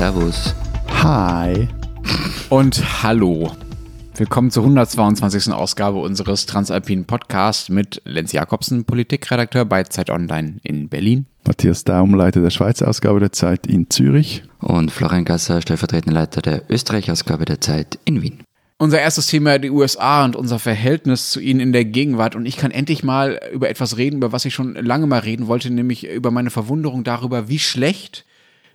Servus. 0.00 0.54
Hi. 1.02 1.68
Und 2.48 3.02
hallo. 3.02 3.52
Willkommen 4.14 4.50
zur 4.50 4.62
122. 4.62 5.52
Ausgabe 5.52 5.98
unseres 5.98 6.46
Transalpinen 6.46 7.04
Podcasts 7.04 7.68
mit 7.68 8.00
Lenz 8.06 8.32
Jakobsen, 8.32 8.86
Politikredakteur 8.86 9.66
bei 9.66 9.82
Zeit 9.82 10.08
Online 10.08 10.54
in 10.62 10.88
Berlin. 10.88 11.26
Matthias 11.46 11.84
Daum, 11.84 12.14
Leiter 12.14 12.40
der 12.40 12.48
Schweizer 12.48 12.88
Ausgabe 12.88 13.20
der 13.20 13.32
Zeit 13.32 13.66
in 13.66 13.90
Zürich. 13.90 14.42
Und 14.60 14.90
Florian 14.90 15.26
Gasser, 15.26 15.60
stellvertretender 15.60 16.18
Leiter 16.18 16.40
der 16.40 16.62
Österreich-Ausgabe 16.70 17.44
der 17.44 17.60
Zeit 17.60 17.98
in 18.06 18.22
Wien. 18.22 18.42
Unser 18.78 19.02
erstes 19.02 19.26
Thema 19.26 19.58
die 19.58 19.68
USA 19.68 20.24
und 20.24 20.34
unser 20.34 20.58
Verhältnis 20.58 21.28
zu 21.28 21.40
ihnen 21.40 21.60
in 21.60 21.72
der 21.74 21.84
Gegenwart. 21.84 22.36
Und 22.36 22.46
ich 22.46 22.56
kann 22.56 22.70
endlich 22.70 23.04
mal 23.04 23.38
über 23.52 23.68
etwas 23.68 23.98
reden, 23.98 24.16
über 24.16 24.32
was 24.32 24.46
ich 24.46 24.54
schon 24.54 24.76
lange 24.76 25.06
mal 25.06 25.20
reden 25.20 25.46
wollte, 25.46 25.70
nämlich 25.70 26.08
über 26.08 26.30
meine 26.30 26.48
Verwunderung 26.48 27.04
darüber, 27.04 27.50
wie 27.50 27.58
schlecht 27.58 28.24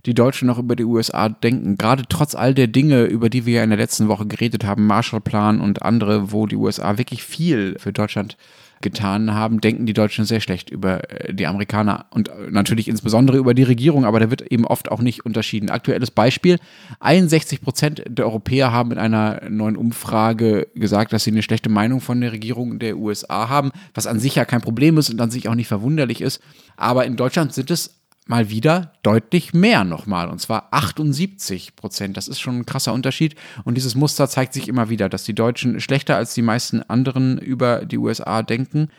die 0.06 0.14
Deutschen 0.14 0.48
noch 0.48 0.60
über 0.60 0.76
die 0.76 0.84
USA 0.84 1.30
denken. 1.30 1.78
Gerade 1.78 2.04
trotz 2.08 2.36
all 2.36 2.54
der 2.54 2.68
Dinge, 2.68 3.06
über 3.06 3.30
die 3.30 3.46
wir 3.46 3.56
ja 3.56 3.64
in 3.64 3.70
der 3.70 3.80
letzten 3.80 4.08
Woche 4.08 4.26
geredet 4.26 4.64
haben, 4.64 4.86
Marshallplan 4.86 5.62
und 5.62 5.82
andere, 5.82 6.32
wo 6.32 6.46
die 6.46 6.56
USA 6.56 6.98
wirklich 6.98 7.24
viel 7.24 7.78
für 7.80 7.92
Deutschland 7.92 8.38
getan 8.82 9.34
haben, 9.34 9.62
denken 9.62 9.86
die 9.86 9.94
Deutschen 9.94 10.26
sehr 10.26 10.42
schlecht 10.42 10.70
über 10.70 11.10
äh, 11.10 11.34
die 11.34 11.48
Amerikaner 11.48 12.06
und 12.12 12.30
äh, 12.30 12.52
natürlich 12.52 12.88
insbesondere 12.88 13.38
über 13.38 13.54
die 13.54 13.64
Regierung, 13.64 14.06
aber 14.06 14.20
da 14.20 14.30
wird 14.30 14.42
eben 14.52 14.66
oft 14.66 14.92
auch 14.92 15.02
nicht 15.02 15.26
unterschieden. 15.26 15.70
Aktuelles 15.70 16.12
Beispiel, 16.12 16.60
61 17.00 17.62
Prozent 17.62 18.04
der 18.08 18.26
Europäer 18.26 18.72
haben 18.72 18.92
in 18.92 18.98
einer 18.98 19.42
neuen 19.50 19.78
Umfrage 19.78 20.68
gesagt, 20.76 21.14
dass 21.14 21.24
sie 21.24 21.32
eine 21.32 21.42
schlechte 21.42 21.70
Meinung 21.70 22.02
von 22.02 22.22
der 22.22 22.32
Regierung 22.32 22.78
der 22.78 22.98
USA 22.98 23.50
haben, 23.50 23.72
was 23.94 24.08
an 24.08 24.20
sich 24.20 24.36
ja 24.36 24.46
kein 24.46 24.62
Problem 24.62 24.98
ist 24.98 25.10
und 25.10 25.20
an 25.22 25.32
sich 25.32 25.48
auch 25.48 25.56
nicht 25.56 25.68
verwunderlich 25.68 26.22
ist. 26.22 26.42
Aber 26.78 27.06
in 27.06 27.16
Deutschland 27.16 27.54
sind 27.54 27.72
es 27.72 28.05
mal 28.26 28.50
wieder 28.50 28.94
deutlich 29.04 29.54
mehr 29.54 29.84
nochmal, 29.84 30.30
und 30.30 30.40
zwar 30.40 30.70
78 30.72 31.76
Prozent. 31.76 32.18
Das 32.18 32.28
ist 32.28 32.40
schon 32.40 32.60
ein 32.60 32.66
krasser 32.66 32.94
Unterschied. 32.94 33.36
Und 33.64 33.76
dieses 33.76 33.96
Muster 33.96 34.28
zeigt 34.28 34.54
sich 34.54 34.68
immer 34.68 34.90
wieder, 34.90 35.10
dass 35.10 35.24
die 35.24 35.36
Deutschen 35.36 35.80
schlechter 35.80 36.16
als 36.16 36.34
die 36.34 36.42
meisten 36.42 36.82
anderen 36.82 37.38
über 37.38 37.86
die 37.86 37.98
USA 37.98 38.42
denken, 38.42 38.90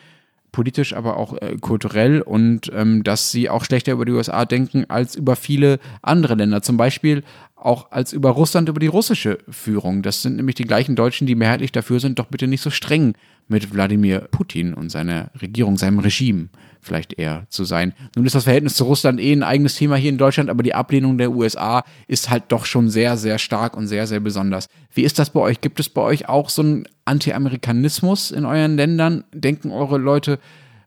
politisch, 0.52 0.94
aber 0.94 1.16
auch 1.16 1.34
äh, 1.34 1.56
kulturell, 1.60 2.22
und 2.22 2.70
ähm, 2.72 3.02
dass 3.02 3.30
sie 3.30 3.50
auch 3.50 3.64
schlechter 3.64 3.92
über 3.92 4.04
die 4.04 4.12
USA 4.12 4.44
denken 4.44 4.88
als 4.88 5.16
über 5.16 5.36
viele 5.36 5.80
andere 6.02 6.34
Länder. 6.34 6.62
Zum 6.62 6.76
Beispiel 6.76 7.24
auch 7.56 7.90
als 7.90 8.12
über 8.12 8.30
Russland, 8.30 8.68
über 8.68 8.80
die 8.80 8.86
russische 8.86 9.38
Führung. 9.48 10.02
Das 10.02 10.22
sind 10.22 10.36
nämlich 10.36 10.54
die 10.54 10.64
gleichen 10.64 10.94
Deutschen, 10.94 11.26
die 11.26 11.34
mehrheitlich 11.34 11.72
dafür 11.72 12.00
sind, 12.00 12.18
doch 12.18 12.26
bitte 12.26 12.46
nicht 12.46 12.60
so 12.60 12.70
streng 12.70 13.14
mit 13.48 13.72
Wladimir 13.72 14.28
Putin 14.30 14.74
und 14.74 14.90
seiner 14.90 15.30
Regierung, 15.40 15.76
seinem 15.76 16.00
Regime 16.00 16.48
vielleicht 16.80 17.18
eher 17.18 17.46
zu 17.48 17.64
sein. 17.64 17.94
Nun 18.14 18.26
ist 18.26 18.34
das 18.34 18.44
Verhältnis 18.44 18.74
zu 18.74 18.84
Russland 18.84 19.20
eh 19.20 19.32
ein 19.32 19.42
eigenes 19.42 19.74
Thema 19.74 19.96
hier 19.96 20.10
in 20.10 20.18
Deutschland, 20.18 20.50
aber 20.50 20.62
die 20.62 20.74
Ablehnung 20.74 21.18
der 21.18 21.32
USA 21.32 21.82
ist 22.06 22.30
halt 22.30 22.44
doch 22.48 22.64
schon 22.64 22.88
sehr, 22.90 23.16
sehr 23.16 23.38
stark 23.38 23.76
und 23.76 23.88
sehr, 23.88 24.06
sehr 24.06 24.20
besonders. 24.20 24.68
Wie 24.92 25.02
ist 25.02 25.18
das 25.18 25.30
bei 25.30 25.40
euch? 25.40 25.60
Gibt 25.60 25.80
es 25.80 25.88
bei 25.88 26.02
euch 26.02 26.28
auch 26.28 26.48
so 26.48 26.62
einen 26.62 26.88
Anti-Amerikanismus 27.04 28.30
in 28.30 28.44
euren 28.44 28.76
Ländern? 28.76 29.24
Denken 29.32 29.70
eure 29.70 29.98
Leute, 29.98 30.38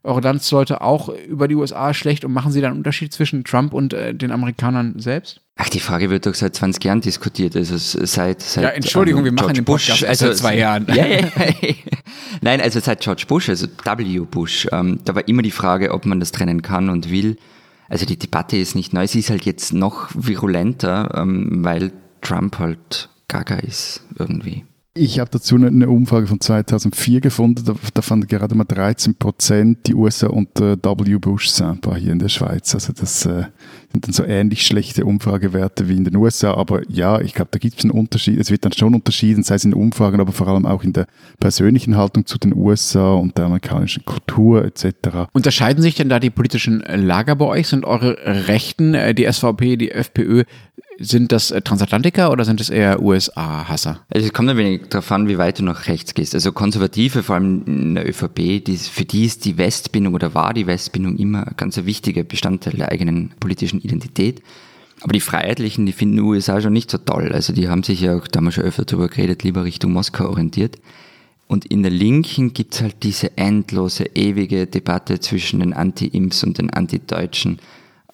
eure 0.02 0.20
Landsleute 0.20 0.80
auch 0.80 1.08
über 1.08 1.46
die 1.46 1.54
USA 1.54 1.92
schlecht 1.92 2.24
und 2.24 2.32
machen 2.32 2.52
sie 2.52 2.60
dann 2.60 2.70
einen 2.70 2.80
Unterschied 2.80 3.12
zwischen 3.12 3.44
Trump 3.44 3.74
und 3.74 3.92
äh, 3.92 4.14
den 4.14 4.32
Amerikanern 4.32 4.98
selbst? 4.98 5.42
Ach, 5.56 5.68
die 5.68 5.80
Frage 5.80 6.08
wird 6.08 6.24
doch 6.24 6.34
seit 6.34 6.54
20 6.54 6.82
Jahren 6.82 7.00
diskutiert, 7.02 7.54
also 7.54 7.76
seit, 7.76 8.40
seit 8.40 8.64
Ja, 8.64 8.70
Entschuldigung, 8.70 9.24
wir 9.24 9.32
machen 9.32 9.52
den 9.52 9.64
Podcast 9.64 10.00
Bush, 10.00 10.08
also, 10.08 10.28
seit 10.28 10.36
zwei 10.38 10.56
Jahren. 10.56 10.86
Ja, 10.88 11.06
ja, 11.06 11.28
Nein, 12.40 12.62
also 12.62 12.80
seit 12.80 13.00
George 13.00 13.24
Bush, 13.28 13.50
also 13.50 13.66
W. 13.66 14.20
Bush, 14.20 14.66
ähm, 14.72 15.00
da 15.04 15.14
war 15.14 15.28
immer 15.28 15.42
die 15.42 15.50
Frage, 15.50 15.92
ob 15.92 16.06
man 16.06 16.18
das 16.18 16.32
trennen 16.32 16.62
kann 16.62 16.88
und 16.88 17.10
will. 17.10 17.36
Also 17.90 18.06
die 18.06 18.18
Debatte 18.18 18.56
ist 18.56 18.74
nicht 18.74 18.94
neu, 18.94 19.06
sie 19.06 19.18
ist 19.18 19.28
halt 19.28 19.44
jetzt 19.44 19.74
noch 19.74 20.08
virulenter, 20.14 21.12
ähm, 21.14 21.62
weil 21.62 21.92
Trump 22.22 22.58
halt 22.58 23.10
gaga 23.28 23.56
ist 23.56 24.02
irgendwie. 24.18 24.64
Ich 24.92 25.20
habe 25.20 25.30
dazu 25.30 25.54
eine 25.54 25.88
Umfrage 25.88 26.26
von 26.26 26.40
2004 26.40 27.20
gefunden, 27.20 27.64
da, 27.64 27.74
da 27.94 28.02
fanden 28.02 28.26
gerade 28.26 28.56
mal 28.56 28.64
13 28.64 29.14
Prozent 29.14 29.86
die 29.86 29.94
USA 29.94 30.26
unter 30.26 30.76
W. 30.76 31.18
Bush 31.18 31.48
Sample 31.48 31.94
hier 31.94 32.12
in 32.12 32.18
der 32.18 32.28
Schweiz. 32.28 32.74
Also 32.74 32.92
das 32.92 33.24
äh, 33.24 33.44
so 34.10 34.24
ähnlich 34.24 34.66
schlechte 34.66 35.04
Umfragewerte 35.04 35.88
wie 35.88 35.96
in 35.96 36.04
den 36.04 36.16
USA. 36.16 36.54
Aber 36.54 36.82
ja, 36.88 37.20
ich 37.20 37.34
glaube, 37.34 37.50
da 37.50 37.58
gibt 37.58 37.78
es 37.78 37.84
einen 37.84 37.90
Unterschied. 37.92 38.38
Es 38.38 38.50
wird 38.50 38.64
dann 38.64 38.72
schon 38.72 38.94
unterschieden, 38.94 39.42
sei 39.42 39.56
es 39.56 39.64
in 39.64 39.74
Umfragen, 39.74 40.20
aber 40.20 40.32
vor 40.32 40.48
allem 40.48 40.66
auch 40.66 40.84
in 40.84 40.92
der 40.92 41.06
persönlichen 41.38 41.96
Haltung 41.96 42.26
zu 42.26 42.38
den 42.38 42.54
USA 42.54 43.14
und 43.14 43.36
der 43.38 43.46
amerikanischen 43.46 44.04
Kultur 44.04 44.64
etc. 44.64 45.28
Unterscheiden 45.32 45.82
sich 45.82 45.94
denn 45.94 46.08
da 46.08 46.20
die 46.20 46.30
politischen 46.30 46.80
Lager 46.80 47.36
bei 47.36 47.46
euch? 47.46 47.68
Sind 47.68 47.84
eure 47.84 48.16
Rechten, 48.48 48.94
äh, 48.94 49.14
die 49.14 49.30
SVP, 49.30 49.76
die 49.76 49.90
FPÖ, 49.90 50.44
sind 51.00 51.32
das 51.32 51.50
äh, 51.50 51.62
Transatlantiker 51.62 52.30
oder 52.30 52.44
sind 52.44 52.60
es 52.60 52.68
eher 52.68 53.02
USA-Hasser? 53.02 54.00
Also 54.10 54.26
es 54.26 54.32
kommt 54.32 54.50
ein 54.50 54.56
wenig 54.58 54.82
darauf 54.90 55.10
an, 55.10 55.28
wie 55.28 55.38
weit 55.38 55.58
du 55.58 55.64
nach 55.64 55.88
rechts 55.88 56.14
gehst. 56.14 56.34
Also 56.34 56.52
Konservative, 56.52 57.22
vor 57.22 57.36
allem 57.36 57.64
in 57.66 57.94
der 57.94 58.08
ÖVP, 58.08 58.62
die, 58.64 58.76
für 58.76 59.06
die 59.06 59.24
ist 59.24 59.46
die 59.46 59.56
Westbindung 59.56 60.14
oder 60.14 60.34
war 60.34 60.52
die 60.52 60.66
Westbindung 60.66 61.16
immer 61.16 61.48
ein 61.48 61.54
ganz 61.56 61.78
wichtiger 61.84 62.22
Bestandteil 62.22 62.74
der 62.74 62.92
eigenen 62.92 63.30
politischen 63.40 63.79
Identität. 63.80 64.42
Aber 65.02 65.12
die 65.12 65.20
Freiheitlichen, 65.20 65.86
die 65.86 65.92
finden 65.92 66.16
die 66.16 66.22
USA 66.22 66.60
schon 66.60 66.72
nicht 66.72 66.90
so 66.90 66.98
toll. 66.98 67.32
Also 67.32 67.52
die 67.52 67.68
haben 67.68 67.82
sich 67.82 68.00
ja 68.00 68.16
auch 68.16 68.28
damals 68.28 68.56
schon 68.56 68.64
öfter 68.64 68.84
darüber 68.84 69.08
geredet, 69.08 69.42
lieber 69.42 69.64
Richtung 69.64 69.92
Moskau 69.92 70.28
orientiert. 70.28 70.78
Und 71.46 71.64
in 71.64 71.82
der 71.82 71.90
Linken 71.90 72.52
gibt's 72.52 72.80
halt 72.80 73.02
diese 73.02 73.36
endlose, 73.36 74.04
ewige 74.14 74.66
Debatte 74.66 75.18
zwischen 75.20 75.60
den 75.60 75.72
Anti-Imps 75.72 76.44
und 76.44 76.58
den 76.58 76.70
Anti-Deutschen 76.70 77.58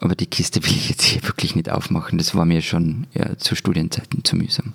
aber 0.00 0.14
die 0.14 0.26
Kiste 0.26 0.62
will 0.62 0.72
ich 0.72 0.90
jetzt 0.90 1.02
hier 1.02 1.22
wirklich 1.22 1.56
nicht 1.56 1.70
aufmachen. 1.70 2.18
Das 2.18 2.34
war 2.34 2.44
mir 2.44 2.62
schon 2.62 3.06
ja, 3.14 3.36
zu 3.38 3.54
Studienzeiten 3.54 4.24
zu 4.24 4.36
mühsam. 4.36 4.74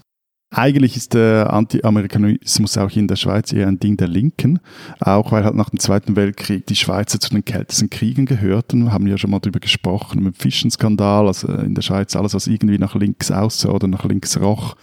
Eigentlich 0.53 0.97
ist 0.97 1.13
der 1.13 1.53
Anti-Amerikanismus 1.53 2.77
auch 2.77 2.91
in 2.91 3.07
der 3.07 3.15
Schweiz 3.15 3.53
eher 3.53 3.69
ein 3.69 3.79
Ding 3.79 3.95
der 3.95 4.09
Linken, 4.09 4.59
auch 4.99 5.31
weil 5.31 5.45
halt 5.45 5.55
nach 5.55 5.69
dem 5.69 5.79
Zweiten 5.79 6.17
Weltkrieg 6.17 6.65
die 6.67 6.75
Schweizer 6.75 7.21
zu 7.21 7.29
den 7.29 7.45
kältesten 7.45 7.89
Kriegen 7.89 8.25
gehörten. 8.25 8.83
Wir 8.83 8.91
haben 8.91 9.07
ja 9.07 9.17
schon 9.17 9.31
mal 9.31 9.39
darüber 9.39 9.61
gesprochen, 9.61 10.23
mit 10.23 10.35
dem 10.35 10.39
Fischenskandal, 10.39 11.27
also 11.27 11.47
in 11.47 11.73
der 11.73 11.81
Schweiz 11.81 12.17
alles, 12.17 12.33
was 12.33 12.47
irgendwie 12.47 12.77
nach 12.77 12.95
links 12.95 13.31
aussah 13.31 13.69
oder 13.69 13.87
nach 13.87 14.03
links 14.03 14.41
roch, 14.41 14.75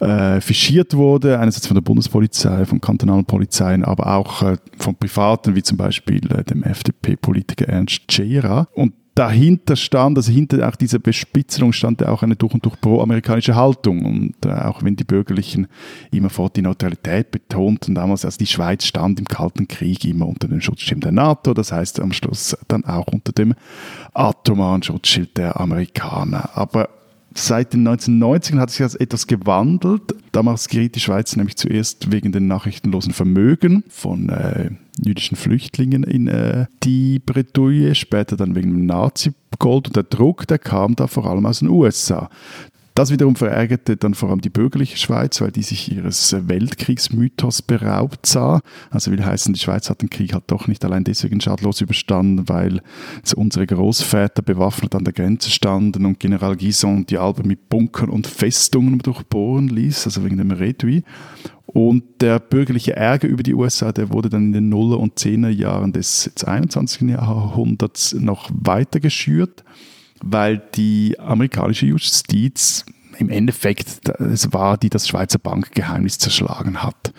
äh, 0.00 0.42
fischiert 0.42 0.92
wurde, 0.92 1.38
einerseits 1.38 1.66
von 1.66 1.76
der 1.76 1.80
Bundespolizei, 1.80 2.66
von 2.66 2.82
kantonalen 2.82 3.24
Polizeien, 3.24 3.84
aber 3.84 4.14
auch 4.14 4.42
äh, 4.42 4.58
von 4.76 4.96
Privaten, 4.96 5.54
wie 5.54 5.62
zum 5.62 5.78
Beispiel 5.78 6.30
äh, 6.30 6.44
dem 6.44 6.62
FDP-Politiker 6.62 7.66
Ernst 7.68 8.12
Scherer. 8.12 8.68
Und 8.74 8.92
dahinter 9.16 9.76
stand, 9.76 10.18
also 10.18 10.30
hinter 10.30 10.68
auch 10.68 10.76
dieser 10.76 10.98
Bespitzelung 10.98 11.72
stand 11.72 12.02
ja 12.02 12.10
auch 12.10 12.22
eine 12.22 12.36
durch 12.36 12.54
und 12.54 12.64
durch 12.64 12.78
pro-amerikanische 12.80 13.56
Haltung. 13.56 14.04
Und 14.04 14.34
äh, 14.44 14.50
auch 14.50 14.82
wenn 14.82 14.94
die 14.94 15.04
Bürgerlichen 15.04 15.66
immerfort 16.12 16.50
die 16.54 16.62
Neutralität 16.62 17.30
betonten, 17.30 17.94
damals, 17.94 18.24
also 18.24 18.38
die 18.38 18.46
Schweiz 18.46 18.84
stand 18.84 19.18
im 19.18 19.24
Kalten 19.24 19.66
Krieg 19.66 20.04
immer 20.04 20.28
unter 20.28 20.48
dem 20.48 20.60
Schutzschirm 20.60 21.00
der 21.00 21.12
NATO, 21.12 21.54
das 21.54 21.72
heißt 21.72 21.98
am 22.00 22.12
Schluss 22.12 22.56
dann 22.68 22.84
auch 22.84 23.06
unter 23.08 23.32
dem 23.32 23.54
atomaren 24.12 24.82
Schutzschild 24.82 25.36
der 25.38 25.58
Amerikaner. 25.58 26.50
Aber 26.54 26.90
seit 27.38 27.72
den 27.72 27.86
1990ern 27.86 28.58
hat 28.58 28.70
sich 28.70 28.78
das 28.78 28.94
etwas 28.94 29.26
gewandelt. 29.26 30.14
Damals 30.32 30.68
geriet 30.68 30.94
die 30.94 31.00
Schweiz 31.00 31.36
nämlich 31.36 31.56
zuerst 31.56 32.10
wegen 32.10 32.32
den 32.32 32.46
nachrichtenlosen 32.46 33.12
Vermögen 33.12 33.84
von 33.88 34.28
äh, 34.28 34.70
jüdischen 35.04 35.36
Flüchtlingen 35.36 36.02
in 36.02 36.28
äh, 36.28 36.66
die 36.82 37.18
Bredouille, 37.18 37.94
später 37.94 38.36
dann 38.36 38.54
wegen 38.54 38.70
dem 38.70 38.86
Nazi-Gold 38.86 39.88
und 39.88 39.96
der 39.96 40.02
Druck, 40.04 40.46
der 40.46 40.58
kam 40.58 40.96
da 40.96 41.06
vor 41.06 41.26
allem 41.26 41.46
aus 41.46 41.60
den 41.60 41.68
USA. 41.68 42.30
Das 42.96 43.10
wiederum 43.10 43.36
verärgerte 43.36 43.98
dann 43.98 44.14
vor 44.14 44.30
allem 44.30 44.40
die 44.40 44.48
bürgerliche 44.48 44.96
Schweiz, 44.96 45.42
weil 45.42 45.52
die 45.52 45.62
sich 45.62 45.92
ihres 45.92 46.34
Weltkriegsmythos 46.48 47.60
beraubt 47.60 48.24
sah. 48.24 48.62
Also 48.88 49.10
will 49.10 49.22
heißen, 49.22 49.52
die 49.52 49.60
Schweiz 49.60 49.90
hat 49.90 50.00
den 50.00 50.08
Krieg 50.08 50.32
halt 50.32 50.44
doch 50.46 50.66
nicht 50.66 50.82
allein 50.82 51.04
deswegen 51.04 51.42
schadlos 51.42 51.82
überstanden, 51.82 52.48
weil 52.48 52.80
unsere 53.36 53.66
Großväter 53.66 54.40
bewaffnet 54.40 54.94
an 54.94 55.04
der 55.04 55.12
Grenze 55.12 55.50
standen 55.50 56.06
und 56.06 56.20
General 56.20 56.56
Guison 56.56 57.04
die 57.04 57.18
Alben 57.18 57.46
mit 57.46 57.68
Bunkern 57.68 58.08
und 58.08 58.26
Festungen 58.26 58.98
durchbohren 59.00 59.68
ließ, 59.68 60.06
also 60.06 60.24
wegen 60.24 60.38
dem 60.38 60.50
Redui. 60.50 61.04
Und 61.66 62.02
der 62.22 62.38
bürgerliche 62.38 62.96
Ärger 62.96 63.28
über 63.28 63.42
die 63.42 63.52
USA, 63.52 63.92
der 63.92 64.10
wurde 64.10 64.30
dann 64.30 64.46
in 64.46 64.52
den 64.54 64.68
Nuller- 64.70 65.00
und 65.00 65.18
Zehner 65.18 65.50
Jahren 65.50 65.92
des 65.92 66.32
21. 66.42 67.10
Jahrhunderts 67.10 68.14
noch 68.14 68.48
weiter 68.54 69.00
geschürt 69.00 69.64
weil 70.22 70.62
die 70.74 71.18
amerikanische 71.18 71.86
Justiz 71.86 72.84
im 73.18 73.30
Endeffekt 73.30 74.08
es 74.20 74.52
war, 74.52 74.76
die 74.76 74.90
das 74.90 75.08
Schweizer 75.08 75.38
Bankgeheimnis 75.38 76.18
zerschlagen 76.18 76.82
hat. 76.82 77.12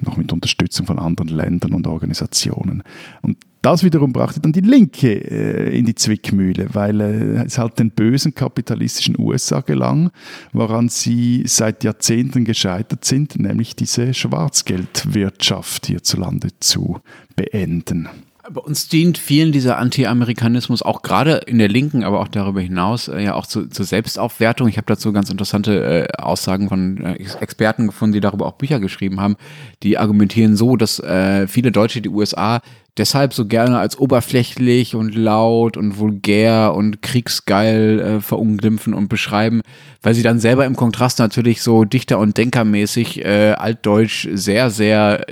Noch 0.00 0.16
mit 0.16 0.32
Unterstützung 0.32 0.86
von 0.86 0.98
anderen 0.98 1.28
Ländern 1.28 1.72
und 1.72 1.86
Organisationen. 1.86 2.82
Und 3.22 3.36
das 3.62 3.82
wiederum 3.82 4.12
brachte 4.12 4.40
dann 4.40 4.52
die 4.52 4.60
Linke 4.60 5.08
äh, 5.08 5.78
in 5.78 5.86
die 5.86 5.94
Zwickmühle, 5.94 6.74
weil 6.74 7.00
äh, 7.00 7.44
es 7.44 7.56
halt 7.56 7.78
den 7.78 7.92
bösen 7.92 8.34
kapitalistischen 8.34 9.18
USA 9.18 9.60
gelang, 9.60 10.10
woran 10.52 10.90
sie 10.90 11.44
seit 11.46 11.82
Jahrzehnten 11.82 12.44
gescheitert 12.44 13.06
sind, 13.06 13.38
nämlich 13.38 13.74
diese 13.74 14.12
Schwarzgeldwirtschaft 14.12 15.86
hierzulande 15.86 16.48
zu 16.60 17.00
beenden. 17.36 18.08
Bei 18.50 18.60
uns 18.60 18.88
dient 18.88 19.16
vielen 19.16 19.52
dieser 19.52 19.78
Anti-Amerikanismus 19.78 20.82
auch 20.82 21.00
gerade 21.00 21.36
in 21.46 21.58
der 21.58 21.68
Linken, 21.68 22.04
aber 22.04 22.20
auch 22.20 22.28
darüber 22.28 22.60
hinaus 22.60 23.08
äh, 23.08 23.22
ja 23.22 23.34
auch 23.34 23.46
zu, 23.46 23.68
zur 23.68 23.86
Selbstaufwertung. 23.86 24.68
Ich 24.68 24.76
habe 24.76 24.86
dazu 24.86 25.12
ganz 25.14 25.30
interessante 25.30 26.08
äh, 26.10 26.22
Aussagen 26.22 26.68
von 26.68 26.98
äh, 26.98 27.14
Experten 27.40 27.86
gefunden, 27.86 28.12
die 28.12 28.20
darüber 28.20 28.44
auch 28.44 28.52
Bücher 28.52 28.80
geschrieben 28.80 29.18
haben. 29.18 29.36
Die 29.82 29.96
argumentieren 29.96 30.56
so, 30.56 30.76
dass 30.76 30.98
äh, 31.00 31.46
viele 31.48 31.72
Deutsche 31.72 32.02
die 32.02 32.10
USA 32.10 32.60
deshalb 32.98 33.32
so 33.32 33.46
gerne 33.46 33.78
als 33.78 33.98
oberflächlich 33.98 34.94
und 34.94 35.14
laut 35.14 35.78
und 35.78 35.98
vulgär 35.98 36.74
und 36.74 37.00
kriegsgeil 37.00 38.00
äh, 38.00 38.20
verunglimpfen 38.20 38.92
und 38.92 39.08
beschreiben, 39.08 39.62
weil 40.02 40.14
sie 40.14 40.22
dann 40.22 40.38
selber 40.38 40.66
im 40.66 40.76
Kontrast 40.76 41.18
natürlich 41.18 41.62
so 41.62 41.84
dichter- 41.84 42.18
und 42.18 42.36
denkermäßig 42.36 43.24
äh, 43.24 43.52
altdeutsch 43.52 44.28
sehr, 44.34 44.68
sehr 44.68 45.24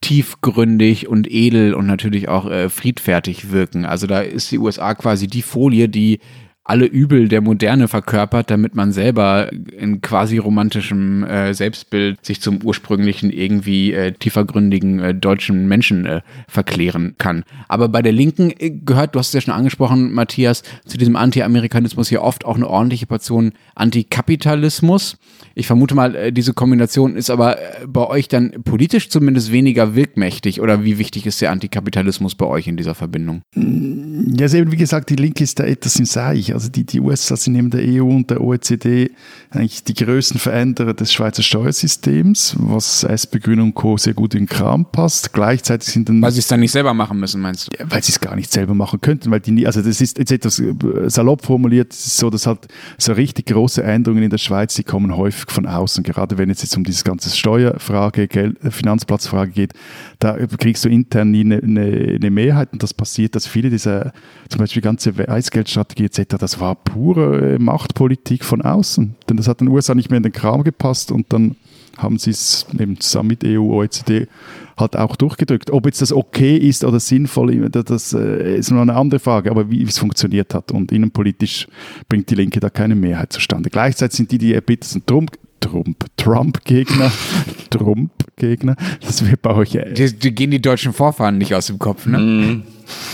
tiefgründig 0.00 1.08
und 1.08 1.30
edel 1.30 1.74
und 1.74 1.86
natürlich 1.86 2.28
auch 2.28 2.50
äh, 2.50 2.68
friedfertig 2.68 3.50
wirken. 3.50 3.84
Also 3.84 4.06
da 4.06 4.20
ist 4.20 4.50
die 4.50 4.58
USA 4.58 4.94
quasi 4.94 5.26
die 5.26 5.42
Folie, 5.42 5.88
die 5.88 6.20
alle 6.66 6.86
Übel 6.86 7.28
der 7.28 7.40
Moderne 7.40 7.86
verkörpert, 7.86 8.50
damit 8.50 8.74
man 8.74 8.92
selber 8.92 9.50
in 9.52 10.00
quasi 10.00 10.38
romantischem 10.38 11.22
äh, 11.24 11.54
Selbstbild 11.54 12.24
sich 12.24 12.40
zum 12.40 12.60
ursprünglichen 12.62 13.30
irgendwie 13.30 13.92
äh, 13.92 14.12
tiefergründigen 14.12 14.98
äh, 14.98 15.14
deutschen 15.14 15.68
Menschen 15.68 16.06
äh, 16.06 16.22
verklären 16.48 17.14
kann. 17.18 17.44
Aber 17.68 17.88
bei 17.88 18.02
der 18.02 18.12
Linken 18.12 18.52
äh, 18.58 18.70
gehört, 18.70 19.14
du 19.14 19.20
hast 19.20 19.28
es 19.28 19.34
ja 19.34 19.40
schon 19.42 19.54
angesprochen, 19.54 20.12
Matthias, 20.12 20.64
zu 20.84 20.98
diesem 20.98 21.14
Anti-Amerikanismus 21.14 22.08
hier 22.08 22.22
oft 22.22 22.44
auch 22.44 22.56
eine 22.56 22.68
ordentliche 22.68 23.06
Portion 23.06 23.52
Antikapitalismus. 23.76 25.18
Ich 25.54 25.68
vermute 25.68 25.94
mal, 25.94 26.16
äh, 26.16 26.32
diese 26.32 26.52
Kombination 26.52 27.16
ist 27.16 27.30
aber 27.30 27.58
äh, 27.58 27.86
bei 27.86 28.06
euch 28.08 28.26
dann 28.26 28.50
politisch 28.64 29.08
zumindest 29.08 29.52
weniger 29.52 29.94
wirkmächtig. 29.94 30.60
Oder 30.60 30.82
wie 30.84 30.98
wichtig 30.98 31.26
ist 31.26 31.40
der 31.40 31.52
Antikapitalismus 31.52 32.34
bei 32.34 32.46
euch 32.46 32.66
in 32.66 32.76
dieser 32.76 32.96
Verbindung? 32.96 33.42
Ja, 33.54 34.52
eben 34.52 34.72
wie 34.72 34.76
gesagt, 34.76 35.10
die 35.10 35.16
Linke 35.16 35.44
ist 35.44 35.60
da 35.60 35.64
etwas 35.64 35.96
im 35.96 36.06
Seich. 36.06 36.55
Also 36.56 36.70
die, 36.70 36.84
die 36.84 37.00
USA 37.00 37.36
sind 37.36 37.52
neben 37.52 37.68
der 37.68 37.82
EU 37.82 38.04
und 38.04 38.30
der 38.30 38.40
OECD 38.40 39.10
eigentlich 39.50 39.84
die 39.84 39.92
größten 39.92 40.40
Veränderer 40.40 40.94
des 40.94 41.12
Schweizer 41.12 41.42
Steuersystems, 41.42 42.56
was 42.58 43.04
S-Begründung 43.04 43.68
und 43.68 43.74
Co. 43.74 43.98
sehr 43.98 44.14
gut 44.14 44.34
in 44.34 44.44
den 44.44 44.48
Kram 44.48 44.86
passt. 44.90 45.34
Gleichzeitig 45.34 45.88
sind 45.88 46.08
dann... 46.08 46.22
Weil 46.22 46.32
sie 46.32 46.38
es 46.38 46.48
dann 46.48 46.60
nicht 46.60 46.72
selber 46.72 46.94
machen 46.94 47.20
müssen, 47.20 47.42
meinst 47.42 47.66
du? 47.66 47.78
Ja, 47.78 47.84
weil 47.90 48.02
sie 48.02 48.12
es 48.12 48.20
gar 48.20 48.34
nicht 48.36 48.50
selber 48.50 48.74
machen 48.74 49.02
könnten, 49.02 49.30
weil 49.30 49.40
die 49.40 49.50
nie, 49.50 49.66
also 49.66 49.82
das 49.82 50.00
ist 50.00 50.16
jetzt 50.18 50.32
etwas 50.32 50.58
äh, 50.58 50.74
salopp 51.08 51.44
formuliert, 51.44 51.92
so, 51.92 52.30
dass 52.30 52.46
halt 52.46 52.68
so 52.96 53.12
richtig 53.12 53.46
große 53.46 53.82
Änderungen 53.82 54.22
in 54.22 54.30
der 54.30 54.38
Schweiz, 54.38 54.74
die 54.74 54.82
kommen 54.82 55.14
häufig 55.14 55.50
von 55.50 55.66
außen. 55.66 56.04
Gerade 56.04 56.38
wenn 56.38 56.48
es 56.48 56.62
jetzt 56.62 56.74
um 56.74 56.84
diese 56.84 57.04
ganze 57.04 57.28
Steuerfrage, 57.28 58.28
Geld, 58.28 58.64
äh, 58.64 58.70
Finanzplatzfrage 58.70 59.50
geht, 59.50 59.74
da 60.20 60.38
kriegst 60.58 60.86
du 60.86 60.88
intern 60.88 61.30
nie 61.30 61.40
eine, 61.40 61.62
eine, 61.62 62.16
eine 62.16 62.30
Mehrheit 62.30 62.72
und 62.72 62.82
das 62.82 62.94
passiert, 62.94 63.34
dass 63.34 63.46
viele 63.46 63.68
dieser, 63.68 64.12
zum 64.48 64.60
Beispiel 64.60 64.80
die 64.80 64.86
ganze 64.86 65.18
Weißgeldstrategie 65.18 66.06
etc., 66.06 66.45
das 66.46 66.60
war 66.60 66.76
pure 66.76 67.54
äh, 67.54 67.58
Machtpolitik 67.58 68.44
von 68.44 68.62
außen. 68.62 69.16
Denn 69.28 69.36
das 69.36 69.48
hat 69.48 69.60
den 69.60 69.66
USA 69.66 69.96
nicht 69.96 70.10
mehr 70.10 70.18
in 70.18 70.22
den 70.22 70.30
Kram 70.30 70.62
gepasst 70.62 71.10
und 71.10 71.32
dann 71.32 71.56
haben 71.96 72.18
sie 72.18 72.30
es 72.30 72.66
eben 72.78 73.00
zusammen 73.00 73.30
mit 73.30 73.44
EU, 73.44 73.72
OECD 73.72 74.28
halt 74.76 74.96
auch 74.96 75.16
durchgedrückt. 75.16 75.72
Ob 75.72 75.86
jetzt 75.86 76.02
das 76.02 76.12
okay 76.12 76.56
ist 76.56 76.84
oder 76.84 77.00
sinnvoll, 77.00 77.68
das 77.68 78.12
äh, 78.12 78.58
ist 78.58 78.70
noch 78.70 78.82
eine 78.82 78.94
andere 78.94 79.18
Frage, 79.18 79.50
aber 79.50 79.72
wie 79.72 79.82
es 79.82 79.98
funktioniert 79.98 80.54
hat. 80.54 80.70
Und 80.70 80.92
innenpolitisch 80.92 81.66
bringt 82.08 82.30
die 82.30 82.36
Linke 82.36 82.60
da 82.60 82.70
keine 82.70 82.94
Mehrheit 82.94 83.32
zustande. 83.32 83.68
Gleichzeitig 83.68 84.16
sind 84.16 84.30
die, 84.30 84.38
die 84.38 84.54
erbittersten 84.54 85.04
Trump, 85.04 85.32
Trump, 85.60 86.04
Trump-Gegner, 86.16 87.10
Trump-Gegner, 87.70 88.76
das 89.04 89.28
wird 89.28 89.42
bei 89.42 89.54
euch... 89.54 89.74
Äh, 89.74 89.92
die, 89.92 90.12
die, 90.12 90.34
gehen 90.34 90.50
die 90.50 90.60
deutschen 90.60 90.92
Vorfahren 90.92 91.38
nicht 91.38 91.54
aus 91.54 91.66
dem 91.66 91.78
Kopf, 91.78 92.06
ne? 92.06 92.18
Mm. 92.18 92.62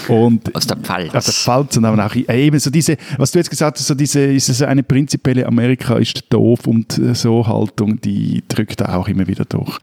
Und 0.08 0.54
aus 0.54 0.66
der 0.66 0.76
Pfalz. 0.76 1.14
Aus 1.14 1.24
der 1.24 1.34
Pfalz 1.34 1.76
und 1.76 1.86
auch 1.86 2.14
eben 2.14 2.58
so 2.58 2.70
diese, 2.70 2.96
was 3.16 3.32
du 3.32 3.38
jetzt 3.38 3.48
gesagt 3.48 3.78
hast, 3.78 3.86
so 3.86 3.94
diese, 3.94 4.20
ist 4.20 4.46
so 4.46 4.64
eine 4.66 4.82
prinzipielle 4.82 5.46
Amerika 5.46 5.96
ist 5.96 6.24
doof 6.28 6.66
und 6.66 7.00
so 7.14 7.46
Haltung, 7.46 8.00
die 8.00 8.42
drückt 8.48 8.80
da 8.80 8.96
auch 8.96 9.08
immer 9.08 9.26
wieder 9.26 9.44
durch. 9.46 9.78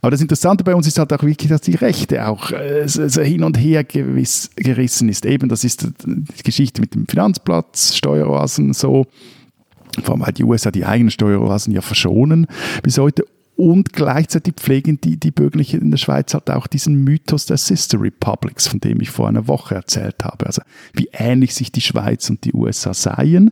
Aber 0.00 0.12
das 0.12 0.20
Interessante 0.20 0.62
bei 0.62 0.74
uns 0.74 0.86
ist 0.86 0.98
halt 0.98 1.12
auch 1.12 1.22
wirklich, 1.22 1.48
dass 1.48 1.60
die 1.60 1.74
Rechte 1.74 2.26
auch 2.26 2.52
äh, 2.52 2.86
so 2.86 3.20
hin 3.20 3.42
und 3.42 3.58
her 3.58 3.82
gewiss, 3.82 4.50
gerissen 4.54 5.08
ist. 5.08 5.26
Eben, 5.26 5.48
das 5.48 5.64
ist 5.64 5.88
die 6.06 6.42
Geschichte 6.44 6.80
mit 6.80 6.94
dem 6.94 7.06
Finanzplatz, 7.08 7.96
Steueroasen, 7.96 8.72
so. 8.72 9.06
Vor 10.02 10.14
allem, 10.14 10.26
weil 10.26 10.32
die 10.32 10.44
USA 10.44 10.70
die 10.70 10.84
eigenen 10.84 11.10
Steueroasen 11.10 11.72
ja 11.72 11.80
verschonen 11.80 12.46
bis 12.82 12.98
heute. 12.98 13.24
Und 13.56 13.92
gleichzeitig 13.92 14.54
pflegen 14.54 15.00
die, 15.00 15.16
die 15.16 15.32
Bürgerlichen 15.32 15.80
in 15.80 15.90
der 15.90 15.98
Schweiz 15.98 16.32
halt 16.32 16.48
auch 16.48 16.68
diesen 16.68 17.02
Mythos 17.02 17.46
der 17.46 17.56
Sister 17.56 18.00
Republics, 18.00 18.68
von 18.68 18.78
dem 18.78 19.00
ich 19.00 19.10
vor 19.10 19.26
einer 19.26 19.48
Woche 19.48 19.74
erzählt 19.74 20.22
habe. 20.22 20.46
Also, 20.46 20.62
wie 20.92 21.08
ähnlich 21.12 21.56
sich 21.56 21.72
die 21.72 21.80
Schweiz 21.80 22.30
und 22.30 22.44
die 22.44 22.52
USA 22.52 22.94
seien 22.94 23.50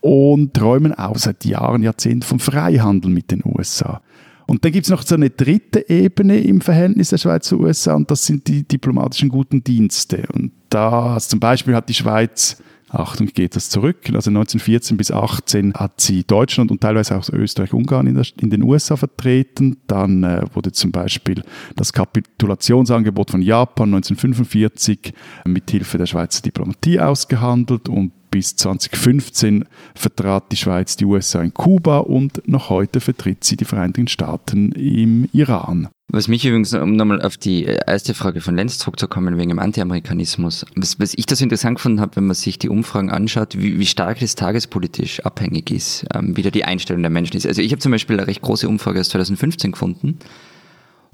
und 0.00 0.52
träumen 0.52 0.92
auch 0.92 1.16
seit 1.16 1.46
Jahren, 1.46 1.82
Jahrzehnten 1.82 2.22
vom 2.22 2.38
Freihandel 2.38 3.10
mit 3.10 3.30
den 3.30 3.42
USA. 3.44 4.02
Und 4.46 4.64
dann 4.64 4.72
gibt 4.72 4.86
es 4.86 4.90
noch 4.90 5.02
so 5.02 5.14
eine 5.14 5.30
dritte 5.30 5.88
Ebene 5.88 6.40
im 6.40 6.60
Verhältnis 6.60 7.10
der 7.10 7.18
Schweiz 7.18 7.46
zu 7.46 7.60
USA 7.60 7.94
und 7.94 8.10
das 8.10 8.26
sind 8.26 8.48
die 8.48 8.64
diplomatischen 8.66 9.28
guten 9.28 9.62
Dienste. 9.62 10.24
Und 10.32 10.50
da 10.70 11.16
zum 11.20 11.38
Beispiel 11.38 11.74
hat 11.74 11.88
die 11.88 11.94
Schweiz 11.94 12.60
Achtung, 12.92 13.28
geht 13.28 13.54
das 13.54 13.70
zurück. 13.70 13.98
Also 14.06 14.30
1914 14.30 14.96
bis 14.96 15.12
18 15.12 15.74
hat 15.74 16.00
sie 16.00 16.24
Deutschland 16.24 16.70
und 16.70 16.80
teilweise 16.80 17.16
auch 17.16 17.28
Österreich-Ungarn 17.28 18.06
in, 18.06 18.20
in, 18.40 18.50
den 18.50 18.62
USA 18.62 18.96
vertreten. 18.96 19.78
Dann 19.86 20.24
äh, 20.24 20.42
wurde 20.54 20.72
zum 20.72 20.90
Beispiel 20.90 21.42
das 21.76 21.92
Kapitulationsangebot 21.92 23.30
von 23.30 23.42
Japan 23.42 23.94
1945 23.94 25.12
mit 25.44 25.70
Hilfe 25.70 25.98
der 25.98 26.06
Schweizer 26.06 26.42
Diplomatie 26.42 26.98
ausgehandelt 26.98 27.88
und 27.88 28.12
bis 28.30 28.56
2015 28.56 29.64
vertrat 29.94 30.52
die 30.52 30.56
Schweiz 30.56 30.96
die 30.96 31.04
USA 31.04 31.42
in 31.42 31.54
Kuba 31.54 31.98
und 31.98 32.46
noch 32.48 32.70
heute 32.70 33.00
vertritt 33.00 33.44
sie 33.44 33.56
die 33.56 33.64
Vereinigten 33.64 34.08
Staaten 34.08 34.72
im 34.72 35.28
Iran. 35.32 35.88
Was 36.12 36.26
mich 36.26 36.44
übrigens, 36.44 36.74
um 36.74 36.96
nochmal 36.96 37.22
auf 37.22 37.36
die 37.36 37.64
erste 37.64 38.14
Frage 38.14 38.40
von 38.40 38.56
Lenz 38.56 38.78
zurückzukommen, 38.78 39.38
wegen 39.38 39.50
dem 39.50 39.60
Anti-Amerikanismus, 39.60 40.66
was, 40.74 40.98
was 40.98 41.14
ich 41.14 41.26
das 41.26 41.40
interessant 41.40 41.76
gefunden 41.76 42.00
habe, 42.00 42.16
wenn 42.16 42.26
man 42.26 42.34
sich 42.34 42.58
die 42.58 42.68
Umfragen 42.68 43.10
anschaut, 43.10 43.56
wie, 43.56 43.78
wie 43.78 43.86
stark 43.86 44.18
das 44.18 44.34
tagespolitisch 44.34 45.20
abhängig 45.20 45.70
ist, 45.70 46.04
ähm, 46.12 46.36
wie 46.36 46.42
da 46.42 46.50
die 46.50 46.64
Einstellung 46.64 47.02
der 47.02 47.10
Menschen 47.10 47.36
ist. 47.36 47.46
Also 47.46 47.62
ich 47.62 47.70
habe 47.70 47.80
zum 47.80 47.92
Beispiel 47.92 48.18
eine 48.18 48.26
recht 48.26 48.42
große 48.42 48.68
Umfrage 48.68 48.98
aus 49.00 49.10
2015 49.10 49.72
gefunden, 49.72 50.18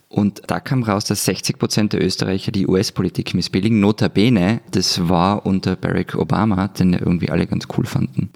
und 0.08 0.42
da 0.46 0.60
kam 0.60 0.84
raus, 0.84 1.04
dass 1.04 1.24
60 1.24 1.58
Prozent 1.58 1.92
der 1.92 2.02
Österreicher 2.02 2.52
die 2.52 2.66
US-Politik 2.66 3.34
missbilligen. 3.34 3.80
Notabene, 3.80 4.60
das 4.70 5.08
war 5.08 5.44
unter 5.44 5.76
Barack 5.76 6.14
Obama, 6.14 6.68
den 6.68 6.92
irgendwie 6.92 7.30
alle 7.30 7.46
ganz 7.46 7.66
cool 7.76 7.86
fanden. 7.86 8.30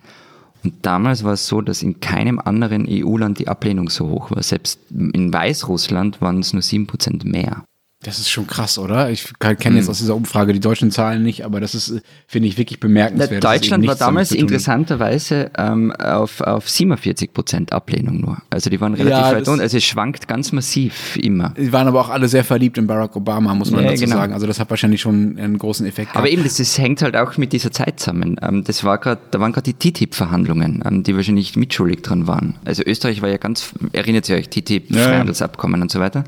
Und 0.63 0.75
damals 0.83 1.25
war 1.25 1.33
es 1.33 1.47
so, 1.47 1.61
dass 1.61 1.83
in 1.83 2.01
keinem 2.01 2.39
anderen 2.39 2.87
EU-Land 2.89 3.39
die 3.39 3.49
Ablehnung 3.49 3.89
so 3.89 4.09
hoch 4.09 4.31
war. 4.31 4.43
Selbst 4.43 4.81
in 4.91 5.33
Weißrussland 5.33 6.21
waren 6.21 6.41
es 6.41 6.53
nur 6.53 6.63
7 6.63 6.87
Prozent 6.87 7.25
mehr. 7.25 7.65
Das 8.03 8.19
ist 8.19 8.31
schon 8.31 8.47
krass, 8.47 8.79
oder? 8.79 9.11
Ich 9.11 9.31
kenne 9.39 9.77
jetzt 9.77 9.85
hm. 9.85 9.91
aus 9.91 9.99
dieser 9.99 10.17
Umfrage 10.17 10.55
die 10.55 10.61
deutschen 10.61 10.91
Zahlen 10.91 11.23
nicht, 11.23 11.45
aber 11.45 11.61
das 11.61 11.75
ist, 11.75 12.01
finde 12.27 12.49
ich, 12.49 12.57
wirklich 12.57 12.81
bemerkenswert. 12.81 13.45
Deutschland 13.45 13.87
war 13.87 13.95
damals 13.95 14.33
interessanterweise 14.33 15.51
ähm, 15.59 15.93
auf, 15.93 16.41
auf 16.41 16.67
47 16.67 17.35
Prozent 17.35 17.73
Ablehnung 17.75 18.23
nur. 18.23 18.39
Also 18.49 18.71
die 18.71 18.81
waren 18.81 18.95
relativ 18.95 19.19
ja, 19.19 19.33
weit 19.33 19.49
unten. 19.49 19.61
Also 19.61 19.77
es 19.77 19.85
schwankt 19.85 20.29
ganz 20.29 20.51
massiv 20.53 21.19
immer. 21.19 21.51
Die 21.59 21.75
waren 21.75 21.89
aber 21.89 22.01
auch 22.01 22.09
alle 22.09 22.27
sehr 22.29 22.43
verliebt 22.43 22.79
in 22.79 22.87
Barack 22.87 23.17
Obama, 23.17 23.55
muss 23.55 23.71
man 23.71 23.85
ja, 23.85 23.91
dazu 23.91 24.05
genau. 24.05 24.17
sagen. 24.17 24.33
Also 24.33 24.47
das 24.47 24.59
hat 24.59 24.71
wahrscheinlich 24.71 25.03
schon 25.03 25.39
einen 25.39 25.59
großen 25.59 25.85
Effekt 25.85 26.13
gehabt. 26.13 26.25
Aber 26.25 26.31
eben, 26.31 26.43
das, 26.43 26.57
das 26.57 26.79
hängt 26.79 27.03
halt 27.03 27.17
auch 27.17 27.37
mit 27.37 27.53
dieser 27.53 27.71
Zeit 27.71 28.01
zusammen. 28.01 28.37
Ähm, 28.41 28.65
das 28.65 28.83
war 28.83 28.97
grad, 28.97 29.19
da 29.33 29.41
waren 29.41 29.53
gerade 29.53 29.75
die 29.75 29.93
TTIP-Verhandlungen, 29.93 30.83
ähm, 30.87 31.03
die 31.03 31.15
wahrscheinlich 31.15 31.55
mitschuldig 31.55 32.01
dran 32.01 32.27
waren. 32.27 32.55
Also 32.65 32.83
Österreich 32.83 33.21
war 33.21 33.29
ja 33.29 33.37
ganz, 33.37 33.75
erinnert 33.93 34.27
ihr 34.31 34.37
euch, 34.37 34.49
TTIP, 34.49 34.91
ja. 34.91 35.03
Freihandelsabkommen 35.03 35.83
und 35.83 35.91
so 35.91 36.01
weiter. 36.01 36.25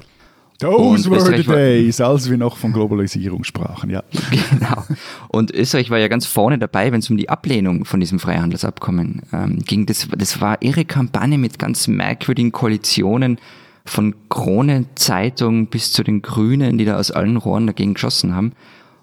Those 0.62 1.10
were 1.10 1.20
the 1.20 1.42
days, 1.42 2.00
als 2.00 2.30
wir 2.30 2.38
noch 2.38 2.56
von 2.56 2.72
Globalisierung 2.72 3.44
sprachen, 3.44 3.90
ja. 3.90 4.02
Genau. 4.50 4.84
Und 5.28 5.50
Österreich 5.50 5.90
war 5.90 5.98
ja 5.98 6.08
ganz 6.08 6.26
vorne 6.26 6.58
dabei, 6.58 6.92
wenn 6.92 7.00
es 7.00 7.10
um 7.10 7.16
die 7.16 7.28
Ablehnung 7.28 7.84
von 7.84 8.00
diesem 8.00 8.18
Freihandelsabkommen 8.18 9.22
ähm, 9.32 9.58
ging. 9.64 9.86
Das, 9.86 10.08
das 10.16 10.40
war 10.40 10.62
ihre 10.62 10.84
Kampagne 10.84 11.36
mit 11.36 11.58
ganz 11.58 11.88
merkwürdigen 11.88 12.52
Koalitionen 12.52 13.38
von 13.84 14.14
Krone 14.28 14.86
Zeitung 14.94 15.66
bis 15.66 15.92
zu 15.92 16.04
den 16.04 16.22
Grünen, 16.22 16.78
die 16.78 16.84
da 16.84 16.96
aus 16.98 17.10
allen 17.10 17.36
Rohren 17.36 17.66
dagegen 17.66 17.94
geschossen 17.94 18.34
haben. 18.34 18.52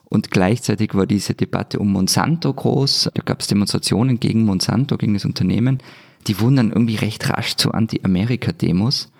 Und 0.05 0.31
gleichzeitig 0.31 0.95
war 0.95 1.05
diese 1.05 1.35
Debatte 1.35 1.79
um 1.79 1.91
Monsanto 1.91 2.53
groß. 2.53 3.11
Da 3.13 3.21
gab 3.23 3.41
es 3.41 3.47
Demonstrationen 3.47 4.19
gegen 4.19 4.45
Monsanto, 4.45 4.97
gegen 4.97 5.13
das 5.13 5.25
Unternehmen. 5.25 5.79
Die 6.27 6.39
wurden 6.39 6.55
dann 6.55 6.71
irgendwie 6.71 6.95
recht 6.95 7.29
rasch 7.29 7.55
zu 7.55 7.71
Anti-Amerika-Demos. 7.71 9.11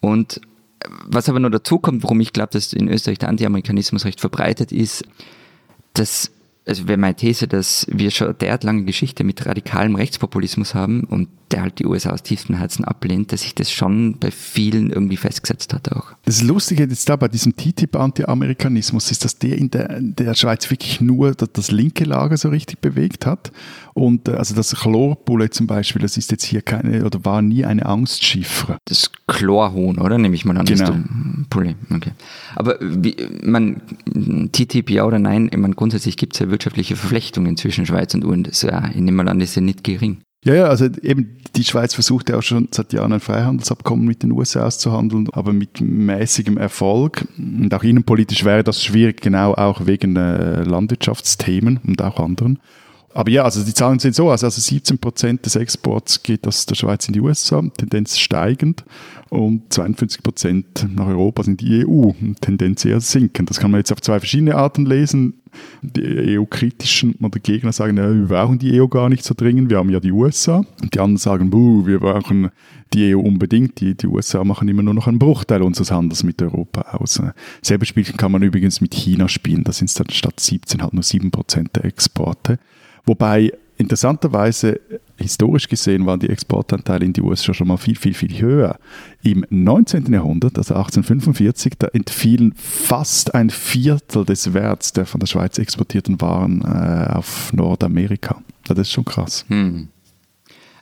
Und 0.00 0.40
was 1.04 1.28
aber 1.28 1.40
noch 1.40 1.50
dazu 1.50 1.78
kommt, 1.78 2.02
warum 2.02 2.20
ich 2.20 2.32
glaube, 2.32 2.50
dass 2.52 2.72
in 2.72 2.88
Österreich 2.88 3.18
der 3.18 3.28
Anti-Amerikanismus 3.28 4.04
recht 4.04 4.20
verbreitet 4.20 4.72
ist, 4.72 5.04
dass, 5.94 6.30
also 6.66 6.86
wäre 6.88 6.98
meine 6.98 7.14
These, 7.14 7.48
dass 7.48 7.86
wir 7.90 8.10
schon 8.10 8.28
eine 8.28 8.34
derart 8.34 8.64
lange 8.64 8.84
Geschichte 8.84 9.24
mit 9.24 9.44
radikalem 9.46 9.94
Rechtspopulismus 9.94 10.74
haben 10.74 11.04
und 11.04 11.28
der 11.50 11.62
halt 11.62 11.78
die 11.78 11.86
USA 11.86 12.10
aus 12.10 12.22
tiefstem 12.22 12.56
Herzen 12.56 12.84
ablehnt, 12.84 13.32
dass 13.32 13.42
sich 13.42 13.54
das 13.54 13.70
schon 13.70 14.18
bei 14.18 14.30
vielen 14.30 14.90
irgendwie 14.90 15.16
festgesetzt 15.16 15.72
hat 15.72 15.92
auch. 15.92 16.12
Das 16.24 16.42
Lustige 16.42 16.84
jetzt 16.84 17.08
da 17.08 17.16
bei 17.16 17.28
diesem 17.28 17.56
TTIP-Anti-Amerikanismus 17.56 19.10
ist, 19.10 19.24
dass 19.24 19.38
der 19.38 19.56
in 19.56 19.70
der, 19.70 20.00
der 20.00 20.34
Schweiz 20.34 20.68
wirklich 20.70 21.00
nur 21.00 21.34
das, 21.34 21.50
das, 21.52 21.70
linke 21.70 22.04
Lager 22.04 22.36
so 22.36 22.48
richtig 22.48 22.80
bewegt 22.80 23.26
hat. 23.26 23.52
Und 23.94 24.28
äh, 24.28 24.32
also 24.32 24.54
das 24.54 24.74
Chlorbulle 24.74 25.50
zum 25.50 25.66
Beispiel, 25.66 26.02
das 26.02 26.16
ist 26.16 26.30
jetzt 26.30 26.44
hier 26.44 26.62
keine 26.62 27.04
oder 27.04 27.24
war 27.24 27.42
nie 27.42 27.64
eine 27.64 27.86
Angstchiffre. 27.86 28.78
Das 28.86 29.10
Chlorhuhn, 29.28 29.98
oder? 29.98 30.18
Nehme 30.18 30.34
ich 30.34 30.44
mal 30.44 30.56
an. 30.56 30.66
Genau. 30.66 30.94
Pulle. 31.50 31.74
Okay. 31.92 32.12
Aber 32.54 32.76
wie, 32.80 33.16
man, 33.42 33.82
TTIP 34.52 34.90
ja 34.90 35.04
oder 35.04 35.18
nein, 35.18 35.48
ich 35.50 35.58
meine, 35.58 35.74
grundsätzlich 35.74 36.16
gibt 36.16 36.34
es 36.34 36.40
ja 36.40 36.50
wirtschaftliche 36.50 36.96
Verflechtungen 36.96 37.56
zwischen 37.56 37.86
Schweiz 37.86 38.14
und 38.14 38.24
USA. 38.24 38.88
Ich 38.90 39.00
nehme 39.00 39.24
mal 39.24 39.28
an, 39.28 39.40
ist 39.40 39.56
ja 39.56 39.62
nicht 39.62 39.82
gering. 39.82 40.18
Ja, 40.44 40.54
ja, 40.54 40.64
also 40.66 40.86
eben 41.02 41.38
die 41.56 41.64
Schweiz 41.64 41.94
versucht 41.94 42.28
ja 42.28 42.36
auch 42.38 42.42
schon 42.42 42.68
seit 42.70 42.92
Jahren 42.92 43.12
ein 43.12 43.20
Freihandelsabkommen 43.20 44.06
mit 44.06 44.22
den 44.22 44.30
USA 44.30 44.64
auszuhandeln, 44.64 45.28
aber 45.32 45.52
mit 45.52 45.80
mäßigem 45.80 46.56
Erfolg. 46.56 47.26
Und 47.36 47.74
auch 47.74 47.82
innenpolitisch 47.82 48.44
wäre 48.44 48.62
das 48.62 48.84
schwierig, 48.84 49.20
genau 49.20 49.54
auch 49.54 49.86
wegen 49.86 50.14
äh, 50.14 50.62
Landwirtschaftsthemen 50.62 51.80
und 51.84 52.00
auch 52.00 52.20
anderen. 52.20 52.60
Aber 53.16 53.30
ja, 53.30 53.44
also 53.44 53.64
die 53.64 53.72
Zahlen 53.72 53.98
sind 53.98 54.14
so, 54.14 54.28
also 54.28 54.46
17 54.50 54.98
Prozent 54.98 55.46
des 55.46 55.56
Exports 55.56 56.22
geht 56.22 56.46
aus 56.46 56.66
der 56.66 56.74
Schweiz 56.74 57.08
in 57.08 57.14
die 57.14 57.22
USA, 57.22 57.62
Tendenz 57.78 58.18
steigend, 58.18 58.84
und 59.30 59.72
52 59.72 60.22
Prozent 60.22 60.86
nach 60.94 61.06
Europa 61.06 61.42
sind 61.42 61.62
die 61.62 61.86
EU, 61.86 62.10
Tendenz 62.42 62.84
eher 62.84 63.00
sinkend. 63.00 63.48
Das 63.48 63.58
kann 63.58 63.70
man 63.70 63.80
jetzt 63.80 63.90
auf 63.90 64.02
zwei 64.02 64.18
verschiedene 64.18 64.54
Arten 64.54 64.84
lesen. 64.84 65.40
Die 65.80 66.36
EU-kritischen 66.38 67.14
oder 67.22 67.40
Gegner 67.40 67.72
sagen, 67.72 67.96
ja, 67.96 68.12
wir 68.12 68.26
brauchen 68.26 68.58
die 68.58 68.78
EU 68.78 68.86
gar 68.86 69.08
nicht 69.08 69.24
so 69.24 69.32
dringend, 69.34 69.70
wir 69.70 69.78
haben 69.78 69.88
ja 69.88 69.98
die 69.98 70.12
USA. 70.12 70.66
Und 70.82 70.94
die 70.94 71.00
anderen 71.00 71.16
sagen, 71.16 71.48
buh, 71.48 71.86
wir 71.86 72.00
brauchen 72.00 72.50
die 72.92 73.14
EU 73.16 73.20
unbedingt. 73.20 73.80
Die, 73.80 73.94
die 73.94 74.08
USA 74.08 74.44
machen 74.44 74.68
immer 74.68 74.82
nur 74.82 74.92
noch 74.92 75.06
einen 75.06 75.18
Bruchteil 75.18 75.62
unseres 75.62 75.90
Handels 75.90 76.22
mit 76.22 76.42
Europa 76.42 76.82
aus. 76.98 77.22
Selbe 77.62 77.86
Spiel 77.86 78.04
kann 78.04 78.30
man 78.30 78.42
übrigens 78.42 78.82
mit 78.82 78.92
China 78.92 79.26
spielen. 79.26 79.64
Da 79.64 79.72
sind 79.72 79.88
es 79.88 79.94
dann 79.94 80.10
statt 80.10 80.38
17 80.38 80.82
halt 80.82 80.92
nur 80.92 81.02
7 81.02 81.30
Prozent 81.30 81.74
der 81.76 81.86
Exporte. 81.86 82.58
Wobei 83.06 83.52
interessanterweise 83.78 84.80
historisch 85.16 85.68
gesehen 85.68 86.06
waren 86.06 86.20
die 86.20 86.28
Exportanteile 86.28 87.04
in 87.04 87.12
die 87.12 87.22
USA 87.22 87.54
schon 87.54 87.68
mal 87.68 87.76
viel, 87.76 87.96
viel, 87.96 88.14
viel 88.14 88.40
höher. 88.40 88.78
Im 89.22 89.44
19. 89.48 90.12
Jahrhundert, 90.12 90.58
also 90.58 90.74
1845, 90.74 91.74
da 91.78 91.88
entfielen 91.88 92.54
fast 92.56 93.34
ein 93.34 93.50
Viertel 93.50 94.24
des 94.24 94.52
Werts 94.54 94.92
der 94.92 95.06
von 95.06 95.20
der 95.20 95.26
Schweiz 95.26 95.58
exportierten 95.58 96.20
Waren 96.20 96.62
äh, 96.62 97.12
auf 97.14 97.52
Nordamerika. 97.52 98.42
Das 98.64 98.78
ist 98.78 98.90
schon 98.90 99.04
krass. 99.04 99.44
Hm. 99.48 99.88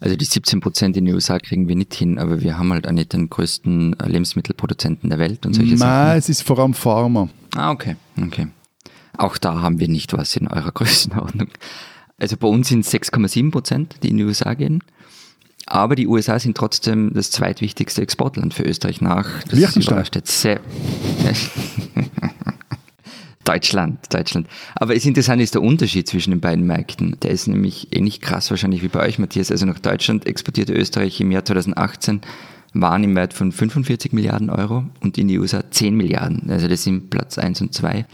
Also 0.00 0.16
die 0.16 0.24
17 0.24 0.60
Prozent 0.60 0.96
in 0.96 1.06
den 1.06 1.14
USA 1.14 1.38
kriegen 1.38 1.66
wir 1.68 1.76
nicht 1.76 1.94
hin, 1.94 2.18
aber 2.18 2.42
wir 2.42 2.58
haben 2.58 2.72
halt 2.72 2.86
auch 2.86 2.92
nicht 2.92 3.12
den 3.12 3.30
größten 3.30 3.96
Lebensmittelproduzenten 4.04 5.08
der 5.08 5.18
Welt 5.18 5.46
und 5.46 5.54
solche 5.54 5.70
Nein, 5.70 5.78
Sachen. 5.78 5.90
Nein, 5.92 6.18
es 6.18 6.28
ist 6.28 6.42
vor 6.42 6.58
allem 6.58 6.74
Pharma. 6.74 7.28
Ah, 7.54 7.70
okay, 7.70 7.96
okay. 8.20 8.48
Auch 9.16 9.38
da 9.38 9.62
haben 9.62 9.80
wir 9.80 9.88
nicht 9.88 10.12
was 10.12 10.36
in 10.36 10.48
eurer 10.48 10.72
Größenordnung. 10.74 11.48
Also 12.18 12.36
bei 12.36 12.48
uns 12.48 12.68
sind 12.68 12.86
es 12.86 12.92
6,7 12.92 13.50
Prozent, 13.50 13.96
die 14.02 14.10
in 14.10 14.18
die 14.18 14.24
USA 14.24 14.54
gehen. 14.54 14.82
Aber 15.66 15.96
die 15.96 16.06
USA 16.06 16.38
sind 16.38 16.56
trotzdem 16.56 17.12
das 17.14 17.30
zweitwichtigste 17.30 18.02
Exportland 18.02 18.52
für 18.54 18.64
Österreich 18.64 19.00
nach. 19.00 19.42
Das 19.44 19.58
Liechtenstein. 19.58 20.04
Sehr. 20.24 20.60
Deutschland, 23.44 24.12
Deutschland. 24.12 24.48
Aber 24.74 24.94
das 24.94 25.04
Interessante 25.04 25.42
ist 25.42 25.54
der 25.54 25.62
Unterschied 25.62 26.08
zwischen 26.08 26.30
den 26.30 26.40
beiden 26.40 26.66
Märkten. 26.66 27.16
Der 27.22 27.30
ist 27.30 27.46
nämlich 27.46 27.94
ähnlich 27.94 28.20
krass 28.20 28.50
wahrscheinlich 28.50 28.82
wie 28.82 28.88
bei 28.88 29.00
euch, 29.00 29.18
Matthias. 29.18 29.50
Also 29.50 29.66
nach 29.66 29.78
Deutschland 29.78 30.26
exportierte 30.26 30.72
Österreich 30.72 31.20
im 31.20 31.30
Jahr 31.30 31.44
2018 31.44 32.22
waren 32.72 33.04
im 33.04 33.14
Wert 33.14 33.34
von 33.34 33.52
45 33.52 34.12
Milliarden 34.12 34.50
Euro 34.50 34.84
und 35.00 35.16
in 35.16 35.28
die 35.28 35.38
USA 35.38 35.70
10 35.70 35.94
Milliarden. 35.94 36.50
Also 36.50 36.68
das 36.68 36.84
sind 36.84 37.10
Platz 37.10 37.38
1 37.38 37.60
und 37.60 37.74
2. 37.74 38.06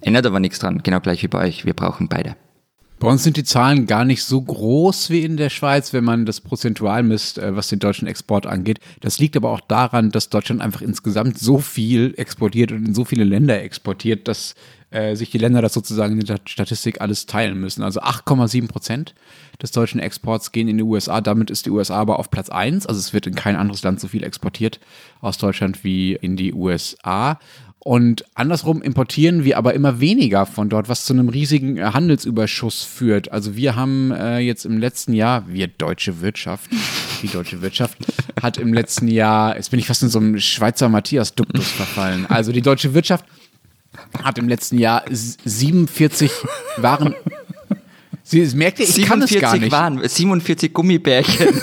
Ändert 0.00 0.26
aber 0.26 0.38
nichts 0.38 0.58
dran, 0.58 0.82
genau 0.82 1.00
gleich 1.00 1.22
wie 1.22 1.28
bei 1.28 1.46
euch. 1.46 1.64
Wir 1.64 1.74
brauchen 1.74 2.08
beide. 2.08 2.36
Bei 2.98 3.06
uns 3.06 3.22
sind 3.22 3.36
die 3.36 3.44
Zahlen 3.44 3.86
gar 3.86 4.04
nicht 4.04 4.24
so 4.24 4.42
groß 4.42 5.10
wie 5.10 5.22
in 5.22 5.36
der 5.36 5.50
Schweiz, 5.50 5.92
wenn 5.92 6.02
man 6.02 6.26
das 6.26 6.40
prozentual 6.40 7.04
misst, 7.04 7.38
äh, 7.38 7.54
was 7.54 7.68
den 7.68 7.78
deutschen 7.78 8.08
Export 8.08 8.46
angeht. 8.46 8.80
Das 9.00 9.18
liegt 9.18 9.36
aber 9.36 9.50
auch 9.50 9.60
daran, 9.60 10.10
dass 10.10 10.30
Deutschland 10.30 10.60
einfach 10.60 10.82
insgesamt 10.82 11.38
so 11.38 11.58
viel 11.58 12.14
exportiert 12.16 12.72
und 12.72 12.86
in 12.86 12.94
so 12.94 13.04
viele 13.04 13.22
Länder 13.22 13.62
exportiert, 13.62 14.26
dass 14.26 14.56
äh, 14.90 15.14
sich 15.14 15.30
die 15.30 15.38
Länder 15.38 15.62
das 15.62 15.74
sozusagen 15.74 16.18
in 16.18 16.26
der 16.26 16.40
Statistik 16.46 17.00
alles 17.00 17.26
teilen 17.26 17.60
müssen. 17.60 17.82
Also 17.82 18.00
8,7 18.00 18.66
Prozent 18.66 19.14
des 19.62 19.70
deutschen 19.70 20.00
Exports 20.00 20.50
gehen 20.50 20.66
in 20.66 20.78
die 20.78 20.82
USA. 20.82 21.20
Damit 21.20 21.50
ist 21.50 21.66
die 21.66 21.70
USA 21.70 21.96
aber 21.96 22.18
auf 22.18 22.30
Platz 22.30 22.48
1. 22.48 22.86
Also 22.86 22.98
es 22.98 23.12
wird 23.12 23.26
in 23.26 23.34
kein 23.34 23.54
anderes 23.54 23.82
Land 23.82 24.00
so 24.00 24.08
viel 24.08 24.24
exportiert 24.24 24.80
aus 25.20 25.38
Deutschland 25.38 25.84
wie 25.84 26.14
in 26.14 26.36
die 26.36 26.52
USA. 26.52 27.38
Und 27.80 28.24
andersrum 28.34 28.82
importieren 28.82 29.44
wir 29.44 29.56
aber 29.56 29.74
immer 29.74 30.00
weniger 30.00 30.46
von 30.46 30.68
dort, 30.68 30.88
was 30.88 31.04
zu 31.04 31.12
einem 31.12 31.28
riesigen 31.28 31.76
äh, 31.76 31.82
Handelsüberschuss 31.92 32.82
führt. 32.82 33.30
Also 33.30 33.56
wir 33.56 33.76
haben 33.76 34.10
äh, 34.10 34.38
jetzt 34.38 34.66
im 34.66 34.78
letzten 34.78 35.12
Jahr, 35.12 35.44
wir 35.48 35.68
deutsche 35.68 36.20
Wirtschaft, 36.20 36.70
die 37.22 37.28
deutsche 37.28 37.62
Wirtschaft, 37.62 37.98
hat 38.40 38.58
im 38.58 38.74
letzten 38.74 39.08
Jahr, 39.08 39.56
jetzt 39.56 39.70
bin 39.70 39.78
ich 39.78 39.86
fast 39.86 40.02
in 40.02 40.08
so 40.08 40.18
einem 40.18 40.38
Schweizer 40.40 40.88
Matthias-Duktus 40.88 41.68
verfallen. 41.68 42.26
Also 42.26 42.52
die 42.52 42.62
deutsche 42.62 42.94
Wirtschaft 42.94 43.24
hat 44.22 44.38
im 44.38 44.48
letzten 44.48 44.78
Jahr 44.78 45.04
47 45.08 46.30
Waren. 46.76 47.14
Sie 48.22 48.44
merkt 48.54 48.80
ihr, 48.80 48.88
ich 48.88 49.02
kann 49.02 49.22
es 49.22 49.38
gar 49.38 49.56
nicht. 49.56 49.72
Waren, 49.72 50.06
47 50.06 50.74
Gummibärchen. 50.74 51.48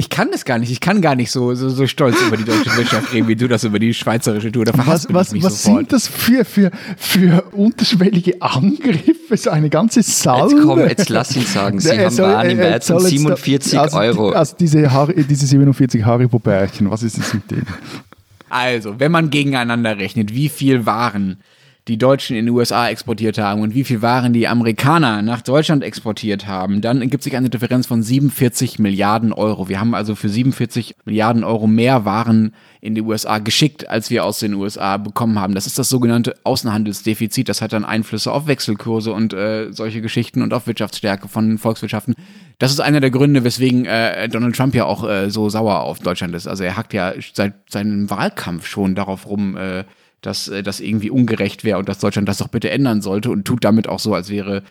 Ich 0.00 0.08
kann 0.08 0.30
das 0.32 0.46
gar 0.46 0.58
nicht. 0.58 0.72
Ich 0.72 0.80
kann 0.80 1.02
gar 1.02 1.14
nicht 1.14 1.30
so, 1.30 1.54
so, 1.54 1.68
so 1.68 1.86
stolz 1.86 2.16
über 2.22 2.38
die 2.38 2.44
deutsche 2.44 2.74
Wirtschaft 2.74 3.12
reden, 3.12 3.28
wie 3.28 3.36
du 3.36 3.48
das 3.48 3.64
über 3.64 3.78
die 3.78 3.92
schweizerische 3.92 4.50
tust. 4.50 4.72
Was, 4.74 5.12
was, 5.12 5.42
was 5.42 5.62
sind 5.62 5.92
das 5.92 6.08
für, 6.08 6.46
für, 6.46 6.70
für 6.96 7.44
unterschwellige 7.52 8.40
Angriffe? 8.40 9.36
So 9.36 9.50
eine 9.50 9.68
ganze 9.68 10.02
Salve? 10.02 10.54
Jetzt 10.54 10.64
komm, 10.64 10.78
jetzt 10.80 11.08
lass 11.10 11.36
ihn 11.36 11.44
sagen. 11.44 11.80
Sie 11.80 11.90
haben 11.90 12.08
soll, 12.08 12.32
Waren 12.32 12.48
im 12.48 12.56
Wert 12.56 12.82
von 12.82 12.98
47 12.98 13.78
also, 13.78 13.98
Euro. 13.98 14.30
Also 14.30 14.56
diese, 14.58 14.90
Har 14.90 15.08
diese 15.12 15.46
47 15.46 16.02
Haribo-Bärchen, 16.02 16.90
was 16.90 17.02
ist 17.02 17.18
es 17.18 17.34
mit 17.34 17.50
denen? 17.50 17.66
Also, 18.48 18.98
wenn 19.00 19.12
man 19.12 19.28
gegeneinander 19.28 19.98
rechnet, 19.98 20.34
wie 20.34 20.48
viel 20.48 20.86
Waren 20.86 21.42
die 21.90 21.98
Deutschen 21.98 22.36
in 22.36 22.46
die 22.46 22.52
USA 22.52 22.88
exportiert 22.88 23.36
haben 23.36 23.62
und 23.62 23.74
wie 23.74 23.82
viel 23.82 24.00
Waren 24.00 24.32
die 24.32 24.46
Amerikaner 24.46 25.22
nach 25.22 25.42
Deutschland 25.42 25.82
exportiert 25.82 26.46
haben, 26.46 26.80
dann 26.82 27.02
ergibt 27.02 27.24
sich 27.24 27.34
eine 27.36 27.50
Differenz 27.50 27.88
von 27.88 28.00
47 28.00 28.78
Milliarden 28.78 29.32
Euro. 29.32 29.68
Wir 29.68 29.80
haben 29.80 29.96
also 29.96 30.14
für 30.14 30.28
47 30.28 30.94
Milliarden 31.04 31.42
Euro 31.42 31.66
mehr 31.66 32.04
Waren 32.04 32.54
in 32.80 32.94
die 32.94 33.02
USA 33.02 33.38
geschickt, 33.38 33.88
als 33.88 34.08
wir 34.08 34.24
aus 34.24 34.38
den 34.38 34.54
USA 34.54 34.98
bekommen 34.98 35.40
haben. 35.40 35.56
Das 35.56 35.66
ist 35.66 35.80
das 35.80 35.88
sogenannte 35.88 36.36
Außenhandelsdefizit. 36.44 37.48
Das 37.48 37.60
hat 37.60 37.72
dann 37.72 37.84
Einflüsse 37.84 38.30
auf 38.30 38.46
Wechselkurse 38.46 39.12
und 39.12 39.32
äh, 39.32 39.72
solche 39.72 40.00
Geschichten 40.00 40.42
und 40.42 40.54
auf 40.54 40.68
Wirtschaftsstärke 40.68 41.26
von 41.26 41.58
Volkswirtschaften. 41.58 42.14
Das 42.60 42.70
ist 42.70 42.78
einer 42.78 43.00
der 43.00 43.10
Gründe, 43.10 43.42
weswegen 43.42 43.84
äh, 43.84 44.28
Donald 44.28 44.54
Trump 44.54 44.76
ja 44.76 44.84
auch 44.84 45.08
äh, 45.08 45.28
so 45.28 45.48
sauer 45.48 45.80
auf 45.80 45.98
Deutschland 45.98 46.36
ist. 46.36 46.46
Also 46.46 46.62
er 46.62 46.76
hackt 46.76 46.94
ja 46.94 47.14
seit 47.32 47.54
seinem 47.68 48.08
Wahlkampf 48.10 48.66
schon 48.66 48.94
darauf 48.94 49.28
rum, 49.28 49.56
äh, 49.56 49.82
dass 50.22 50.48
äh, 50.48 50.62
das 50.62 50.80
irgendwie 50.80 51.10
ungerecht 51.10 51.64
wäre 51.64 51.78
und 51.78 51.88
dass 51.88 51.98
Deutschland 51.98 52.28
das 52.28 52.38
doch 52.38 52.48
bitte 52.48 52.70
ändern 52.70 53.02
sollte 53.02 53.30
und 53.30 53.44
tut 53.44 53.64
damit 53.64 53.88
auch 53.88 53.98
so, 53.98 54.14
als 54.14 54.30
wäre 54.30 54.62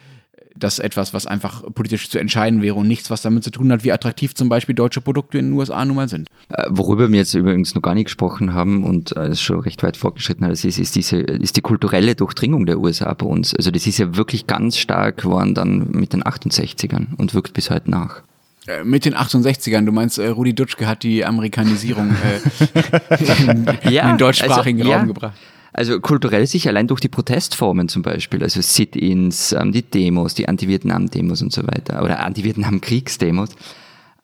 das 0.60 0.80
etwas, 0.80 1.14
was 1.14 1.26
einfach 1.26 1.64
politisch 1.74 2.10
zu 2.10 2.20
entscheiden 2.20 2.62
wäre 2.62 2.76
und 2.76 2.88
nichts, 2.88 3.10
was 3.10 3.22
damit 3.22 3.44
zu 3.44 3.52
tun 3.52 3.72
hat, 3.72 3.84
wie 3.84 3.92
attraktiv 3.92 4.36
zum 4.36 4.50
Beispiel 4.50 4.76
deutsche 4.76 5.02
Produkte 5.02 5.38
in 5.38 5.48
den 5.48 5.54
USA 5.54 5.84
nun 5.86 5.96
mal 5.96 6.10
sind. 6.10 6.28
Äh, 6.50 6.66
worüber 6.70 7.10
wir 7.10 7.18
jetzt 7.18 7.34
übrigens 7.34 7.76
noch 7.76 7.82
gar 7.82 7.96
nicht 7.96 8.06
gesprochen 8.06 8.54
haben 8.54 8.84
und 8.84 9.16
äh, 9.16 9.30
ist 9.30 9.42
schon 9.42 9.60
recht 9.60 9.82
weit 9.84 9.98
fortgeschritten 9.98 10.50
ist, 10.50 10.66
ist, 10.66 10.96
diese, 10.96 11.18
ist 11.18 11.58
die 11.58 11.62
kulturelle 11.62 12.16
Durchdringung 12.16 12.66
der 12.66 12.80
USA 12.80 13.14
bei 13.14 13.26
uns. 13.26 13.56
Also 13.56 13.72
das 13.72 13.88
ist 13.88 13.98
ja 13.98 14.16
wirklich 14.16 14.48
ganz 14.48 14.78
stark 14.78 15.18
geworden 15.18 15.54
dann 15.54 15.92
mit 15.92 16.14
den 16.14 16.24
68ern 16.24 17.16
und 17.18 17.34
wirkt 17.34 17.54
bis 17.54 17.70
heute 17.70 17.90
nach. 17.90 18.24
Äh, 18.68 18.84
mit 18.84 19.06
den 19.06 19.16
68ern, 19.16 19.86
du 19.86 19.92
meinst, 19.92 20.18
äh, 20.18 20.28
Rudi 20.28 20.54
Dutschke 20.54 20.88
hat 20.88 21.04
die 21.04 21.26
Amerikanisierung 21.26 22.12
äh, 22.12 23.44
in, 23.44 23.66
ja, 23.92 24.04
in 24.04 24.08
den 24.10 24.18
deutschsprachigen 24.18 24.80
also, 24.80 24.92
Raum 24.92 25.02
ja. 25.02 25.08
gebracht. 25.08 25.38
Also 25.72 26.00
kulturell 26.00 26.48
sich 26.48 26.68
allein 26.68 26.88
durch 26.88 27.00
die 27.00 27.10
Protestformen 27.10 27.90
zum 27.90 28.02
Beispiel, 28.02 28.44
also 28.44 28.60
Sit-ins, 28.62 29.54
ähm, 29.54 29.72
die 29.72 29.84
Demos, 29.84 30.34
die 30.34 30.48
Anti-Vietnam-Demos 30.48 31.42
und 31.42 31.54
so 31.54 31.66
weiter, 31.68 32.04
oder 32.04 32.20
Anti-Vietnam-Kriegsdemos, 32.22 33.50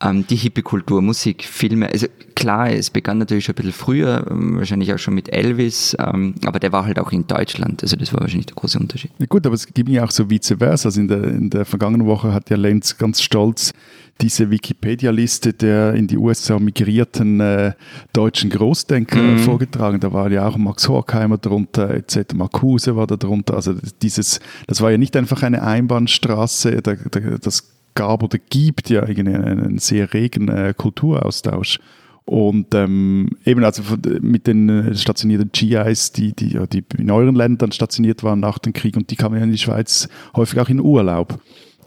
ähm, 0.04 0.26
die 0.28 0.36
Hippie-Kultur, 0.36 1.02
Musik, 1.02 1.44
Filme. 1.44 1.90
Also 1.90 2.08
klar, 2.36 2.72
es 2.72 2.90
begann 2.90 3.18
natürlich 3.18 3.46
schon 3.46 3.54
ein 3.54 3.58
bisschen 3.58 3.74
früher, 3.74 4.28
ähm, 4.30 4.58
wahrscheinlich 4.58 4.94
auch 4.94 5.00
schon 5.00 5.14
mit 5.14 5.32
Elvis, 5.32 5.96
ähm, 6.00 6.36
aber 6.46 6.60
der 6.60 6.72
war 6.72 6.86
halt 6.86 7.00
auch 7.00 7.12
in 7.12 7.28
Deutschland, 7.28 7.82
also 7.82 7.96
das 7.96 8.14
war 8.14 8.22
wahrscheinlich 8.22 8.48
der 8.48 8.56
große 8.56 8.78
Unterschied. 8.78 9.12
Ja 9.20 9.26
gut, 9.28 9.46
aber 9.46 9.56
es 9.56 9.66
gibt 9.68 9.90
ja 9.90 10.04
auch 10.04 10.12
so 10.12 10.30
vice 10.30 10.56
versa. 10.58 10.90
Also 10.90 11.02
in 11.02 11.08
der, 11.08 11.24
in 11.24 11.50
der 11.50 11.66
vergangenen 11.66 12.08
Woche 12.08 12.34
hat 12.34 12.50
ja 12.50 12.58
Lenz 12.58 12.98
ganz 12.98 13.22
stolz 13.22 13.74
diese 14.22 14.50
Wikipedia-Liste 14.50 15.52
der 15.54 15.94
in 15.94 16.08
die 16.08 16.18
USA 16.18 16.58
migrierten 16.58 17.40
äh, 17.42 17.74
deutschen 18.14 18.50
Großdenker 18.50 19.22
mhm. 19.22 19.40
vorgetragen. 19.40 20.00
Da 20.00 20.14
war 20.14 20.32
ja 20.32 20.48
auch 20.48 20.58
Max 20.58 20.88
Horkheimer 20.88 21.38
drunter, 21.38 21.94
etc. 21.94 22.34
Marcuse 22.34 22.96
war 22.96 23.08
da 23.08 23.18
drunter. 23.18 23.56
Also 23.56 23.76
dieses, 24.02 24.40
das 24.68 24.82
war 24.82 24.92
ja 24.92 24.98
nicht 24.98 25.18
einfach 25.18 25.44
eine 25.44 25.64
Einbahnstraße, 25.64 26.82
da, 26.82 26.96
da, 26.96 27.20
das 27.20 27.75
gab 27.96 28.24
oder 28.24 28.38
gibt 28.38 28.90
ja 28.90 29.04
einen, 29.04 29.44
einen 29.44 29.78
sehr 29.80 30.14
regen 30.14 30.50
äh, 30.50 30.74
Kulturaustausch. 30.76 31.80
Und 32.26 32.74
ähm, 32.74 33.30
eben 33.46 33.64
also 33.64 33.84
mit 34.22 34.48
den 34.48 34.68
äh, 34.70 34.96
stationierten 34.96 35.52
GIs, 35.52 36.12
die, 36.12 36.34
die, 36.34 36.60
die 36.68 36.84
in 36.98 37.12
euren 37.12 37.36
Ländern 37.36 37.72
stationiert 37.72 38.24
waren 38.24 38.40
nach 38.40 38.58
dem 38.58 38.74
Krieg 38.74 38.98
und 38.98 39.12
die 39.12 39.16
kamen 39.16 39.38
ja 39.38 39.44
in 39.44 39.52
die 39.52 39.60
Schweiz 39.60 40.10
häufig 40.36 40.60
auch 40.60 40.70
in 40.70 40.80
Urlaub. 40.80 41.40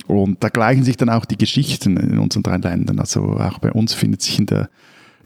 Und 0.07 0.43
da 0.43 0.49
gleichen 0.49 0.85
sich 0.85 0.97
dann 0.97 1.11
auch 1.11 1.25
die 1.25 1.37
Geschichten 1.37 1.97
in 1.97 2.19
unseren 2.19 2.45
drei 2.45 2.57
Ländern. 2.57 3.01
Also 3.01 3.21
auch 3.23 3.59
bei 3.59 3.73
uns 3.73 3.95
findet 3.95 4.23
sich 4.23 4.39
in 4.39 4.47
der 4.47 4.71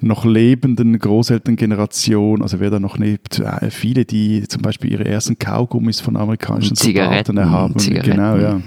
noch 0.01 0.25
lebenden 0.25 0.99
Großelterngeneration, 0.99 2.43
also 2.43 2.59
wer 2.59 2.71
da 2.71 2.81
noch 2.81 2.99
lebt, 2.99 3.39
äh, 3.39 3.71
viele, 3.71 4.05
die 4.05 4.49
zum 4.49 4.63
Beispiel 4.63 4.91
ihre 4.91 5.05
ersten 5.05 5.39
Kaugummis 5.39 6.01
von 6.01 6.17
amerikanischen 6.17 6.75
Zigaretten, 6.75 7.37
Soldaten 7.37 7.51
haben. 7.51 7.79
Zigaretten. 7.79 8.11
Genau, 8.11 8.37
ja. 8.37 8.61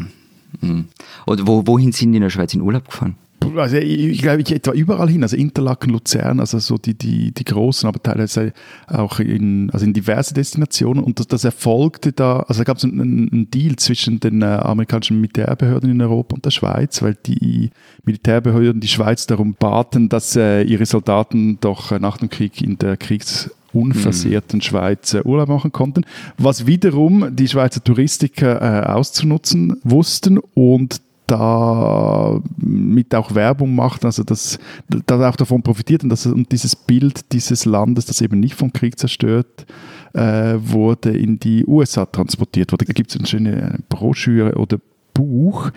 Mhm. 0.61 0.85
Wo, 1.25 1.65
wohin 1.65 1.91
sind 1.91 2.11
die 2.11 2.17
in 2.17 2.23
der 2.23 2.29
Schweiz 2.29 2.53
in 2.53 2.61
Urlaub 2.61 2.85
gefahren? 2.85 3.15
Also 3.57 3.77
ich, 3.77 3.99
ich 3.99 4.21
glaube, 4.21 4.41
ich 4.41 4.51
etwa 4.51 4.71
überall 4.71 5.09
hin, 5.09 5.23
also 5.23 5.35
Interlaken, 5.35 5.91
Luzern, 5.91 6.39
also 6.39 6.59
so 6.59 6.77
die, 6.77 6.95
die, 6.95 7.31
die 7.31 7.43
großen, 7.43 7.87
aber 7.87 8.01
teilweise 8.01 8.53
auch 8.87 9.19
in, 9.19 9.69
also 9.71 9.85
in 9.85 9.93
diverse 9.93 10.33
Destinationen. 10.33 11.03
Und 11.03 11.19
das, 11.19 11.27
das 11.27 11.43
erfolgte 11.43 12.11
da, 12.11 12.39
also 12.39 12.61
da 12.61 12.63
gab 12.63 12.77
es 12.77 12.83
einen, 12.83 13.29
einen, 13.31 13.51
Deal 13.51 13.75
zwischen 13.75 14.19
den 14.19 14.41
äh, 14.41 14.45
amerikanischen 14.45 15.21
Militärbehörden 15.21 15.91
in 15.91 16.01
Europa 16.01 16.35
und 16.35 16.45
der 16.45 16.51
Schweiz, 16.51 17.01
weil 17.01 17.15
die 17.25 17.69
Militärbehörden 18.03 18.81
die 18.81 18.87
Schweiz 18.87 19.27
darum 19.27 19.53
baten, 19.53 20.09
dass 20.09 20.35
äh, 20.35 20.63
ihre 20.63 20.85
Soldaten 20.85 21.59
doch 21.61 21.91
äh, 21.91 21.99
nach 21.99 22.17
dem 22.17 22.29
Krieg 22.29 22.61
in 22.61 22.77
der 22.77 22.97
Kriegs 22.97 23.51
unversehrten. 23.75 24.61
Schweiz 24.61 25.13
äh, 25.13 25.21
Urlaub 25.23 25.49
machen 25.49 25.71
konnten, 25.71 26.05
was 26.37 26.65
wiederum 26.65 27.35
die 27.35 27.47
Schweizer 27.47 27.83
Touristiker 27.83 28.61
äh, 28.61 28.85
auszunutzen 28.87 29.79
wussten 29.83 30.39
und 30.53 31.01
da 31.27 32.39
mit 32.57 33.15
auch 33.15 33.33
Werbung 33.33 33.73
macht, 33.75 34.05
also 34.05 34.23
dass 34.23 34.59
da 34.87 35.27
auch 35.27 35.35
davon 35.35 35.63
profitiert 35.63 36.03
und, 36.03 36.09
dass, 36.09 36.25
und 36.25 36.51
dieses 36.51 36.75
Bild 36.75 37.31
dieses 37.31 37.65
Landes, 37.65 38.05
das 38.05 38.21
eben 38.21 38.39
nicht 38.39 38.55
vom 38.55 38.71
Krieg 38.71 38.99
zerstört 38.99 39.65
äh, 40.13 40.55
wurde, 40.57 41.17
in 41.17 41.39
die 41.39 41.65
USA 41.65 42.05
transportiert 42.05 42.71
wurde. 42.71 42.85
Da 42.85 42.93
gibt 42.93 43.09
es 43.09 43.17
eine 43.17 43.25
schöne 43.25 43.79
Broschüre 43.89 44.55
oder 44.55 44.79
Buch, 45.13 45.71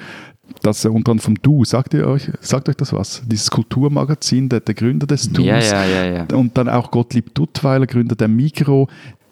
das 0.63 0.85
unter 0.85 1.13
anderem 1.13 1.19
vom 1.19 1.35
Du, 1.43 1.65
sagt 1.65 1.95
ihr 1.95 2.07
euch, 2.07 2.31
sagt 2.41 2.69
euch 2.69 2.77
das 2.77 2.93
was? 2.93 3.23
Dieses 3.27 3.51
Kulturmagazin, 3.51 4.49
der, 4.49 4.61
der 4.61 4.75
Gründer 4.75 5.07
des 5.07 5.31
Dus. 5.31 5.45
Ja, 5.45 5.85
ja, 5.85 6.05
ja. 6.05 6.27
Und 6.35 6.57
dann 6.57 6.69
auch 6.69 6.91
Gottlieb 6.91 7.35
Duttweiler, 7.35 7.87
Gründer 7.87 8.17
der 8.17 8.29
Migro, 8.29 8.89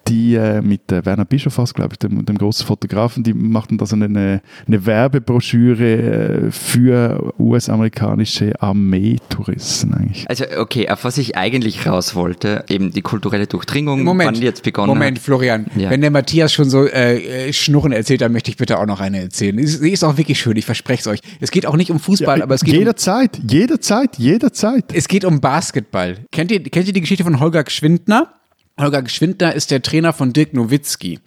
die 0.09 0.35
äh, 0.35 0.61
mit 0.63 0.91
äh, 0.93 1.05
Werner 1.05 1.25
Bischof, 1.25 1.57
glaube 1.75 1.95
ich, 1.95 1.99
dem, 1.99 2.25
dem 2.25 2.39
großen 2.39 2.67
Fotografen, 2.67 3.23
die 3.23 3.35
machten 3.35 3.79
da 3.79 3.87
so 3.87 3.97
eine, 3.97 4.41
eine 4.67 4.87
Werbebroschüre 4.87 6.47
äh, 6.47 6.51
für 6.51 7.33
US-amerikanische 7.39 8.61
Armeetouristen 8.61 9.95
eigentlich. 9.95 10.29
Also 10.29 10.45
okay, 10.59 10.89
auf 10.89 11.05
was 11.05 11.19
ich 11.19 11.37
eigentlich 11.37 11.87
raus 11.87 12.15
wollte, 12.15 12.65
eben 12.69 12.91
die 12.93 13.03
kulturelle 13.03 13.47
Durchdringung, 13.47 14.03
Moment, 14.03 14.37
wann 14.37 14.43
jetzt 14.43 14.63
begonnen 14.63 14.89
Moment, 14.89 15.19
hat. 15.19 15.25
Florian, 15.25 15.67
Ja. 15.77 15.91
wenn 15.91 16.01
der 16.01 16.11
Matthias 16.11 16.53
schon 16.53 16.69
so 16.71 16.87
äh, 16.87 17.53
Schnurren 17.53 17.93
erzählt, 17.93 18.21
dann 18.21 18.33
möchte 18.33 18.51
ich 18.51 18.57
bitte 18.57 18.79
auch 18.79 18.87
noch 18.87 19.01
eine 19.01 19.21
erzählen. 19.21 19.65
Sie 19.67 19.91
ist 19.91 20.05
auch 20.05 20.17
wirklich 20.17 20.39
schön, 20.39 20.57
ich 20.57 20.65
verspreche 20.67 21.01
es 21.01 21.07
euch. 21.07 21.21
Es 21.41 21.51
geht 21.51 21.67
auch 21.67 21.77
nicht 21.77 21.91
um 21.91 21.99
Fußball, 21.99 22.43
aber 22.43 22.55
es 22.55 22.63
geht 22.65 22.75
um, 22.75 22.81
jederzeit, 22.81 23.39
jederzeit, 23.49 24.17
jederzeit. 24.19 24.85
es 24.95 25.09
geht 25.09 25.25
um 25.25 25.41
Basketball. 25.41 26.19
Kennt 26.33 26.51
ihr, 26.51 26.63
kennt 26.63 26.87
ihr 26.87 26.93
die 26.93 27.01
Geschichte 27.01 27.25
von 27.25 27.41
Holger 27.41 27.65
Geschwindner? 27.65 28.33
Holger 28.79 29.03
Geschwindner 29.03 29.55
ist 29.55 29.71
der 29.71 29.81
Trainer 29.81 30.13
von 30.13 30.35
Dirk 30.35 30.53
Nowitzki. 30.53 31.19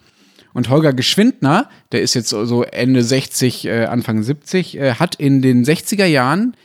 Und 0.52 0.68
Holger 0.68 0.92
Geschwindner, 0.92 1.68
der 1.90 2.00
ist 2.02 2.14
jetzt 2.14 2.30
so 2.30 2.62
Ende 2.62 3.02
60, 3.02 3.66
äh, 3.66 3.84
Anfang 3.86 4.22
70, 4.22 4.78
äh, 4.78 4.94
hat 4.94 5.16
in 5.16 5.42
den 5.42 5.64
60er 5.64 6.06
Jahren 6.06 6.56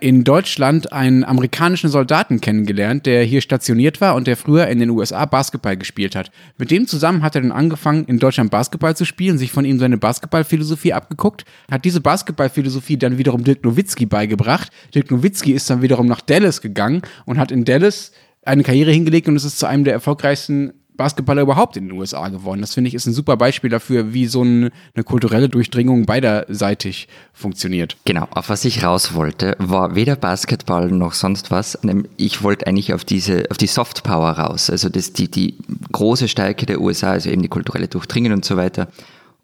in 0.00 0.22
Deutschland 0.22 0.92
einen 0.92 1.24
amerikanischen 1.24 1.90
Soldaten 1.90 2.40
kennengelernt, 2.40 3.04
der 3.04 3.24
hier 3.24 3.40
stationiert 3.40 4.00
war 4.00 4.14
und 4.14 4.28
der 4.28 4.36
früher 4.36 4.68
in 4.68 4.78
den 4.78 4.90
USA 4.90 5.24
Basketball 5.24 5.76
gespielt 5.76 6.14
hat. 6.14 6.30
Mit 6.56 6.70
dem 6.70 6.86
zusammen 6.86 7.22
hat 7.22 7.34
er 7.34 7.42
dann 7.42 7.50
angefangen, 7.50 8.04
in 8.04 8.20
Deutschland 8.20 8.52
Basketball 8.52 8.96
zu 8.96 9.04
spielen, 9.04 9.38
sich 9.38 9.50
von 9.50 9.64
ihm 9.64 9.80
seine 9.80 9.98
Basketballphilosophie 9.98 10.92
abgeguckt, 10.92 11.44
hat 11.68 11.84
diese 11.84 12.00
Basketballphilosophie 12.00 12.96
dann 12.96 13.18
wiederum 13.18 13.42
Dirk 13.42 13.64
Nowitzki 13.64 14.06
beigebracht. 14.06 14.70
Dirk 14.94 15.10
Nowitzki 15.10 15.52
ist 15.52 15.68
dann 15.68 15.82
wiederum 15.82 16.06
nach 16.06 16.20
Dallas 16.20 16.60
gegangen 16.60 17.02
und 17.26 17.38
hat 17.38 17.50
in 17.50 17.64
Dallas 17.64 18.12
eine 18.48 18.62
Karriere 18.62 18.90
hingelegt 18.90 19.28
und 19.28 19.36
es 19.36 19.44
ist 19.44 19.58
zu 19.58 19.66
einem 19.66 19.84
der 19.84 19.92
erfolgreichsten 19.92 20.72
Basketballer 20.98 21.42
überhaupt 21.42 21.76
in 21.76 21.88
den 21.88 21.96
USA 21.96 22.28
geworden. 22.28 22.60
Das 22.60 22.74
finde 22.74 22.88
ich 22.88 22.94
ist 22.94 23.06
ein 23.06 23.12
super 23.12 23.36
Beispiel 23.36 23.70
dafür, 23.70 24.12
wie 24.12 24.26
so 24.26 24.42
ein, 24.42 24.70
eine 24.94 25.04
kulturelle 25.04 25.48
Durchdringung 25.48 26.06
beiderseitig 26.06 27.06
funktioniert. 27.32 27.96
Genau, 28.04 28.26
auf 28.32 28.48
was 28.48 28.64
ich 28.64 28.82
raus 28.82 29.14
wollte, 29.14 29.54
war 29.60 29.94
weder 29.94 30.16
Basketball 30.16 30.90
noch 30.90 31.12
sonst 31.12 31.52
was. 31.52 31.78
Ich 32.16 32.42
wollte 32.42 32.66
eigentlich 32.66 32.92
auf 32.94 33.04
diese, 33.04 33.44
auf 33.48 33.58
die 33.58 33.68
Softpower 33.68 34.30
raus. 34.30 34.70
Also 34.70 34.88
das, 34.88 35.12
die, 35.12 35.30
die 35.30 35.54
große 35.92 36.26
Stärke 36.26 36.66
der 36.66 36.80
USA, 36.80 37.12
also 37.12 37.30
eben 37.30 37.42
die 37.42 37.48
kulturelle 37.48 37.86
Durchdringung 37.86 38.32
und 38.32 38.44
so 38.44 38.56
weiter, 38.56 38.88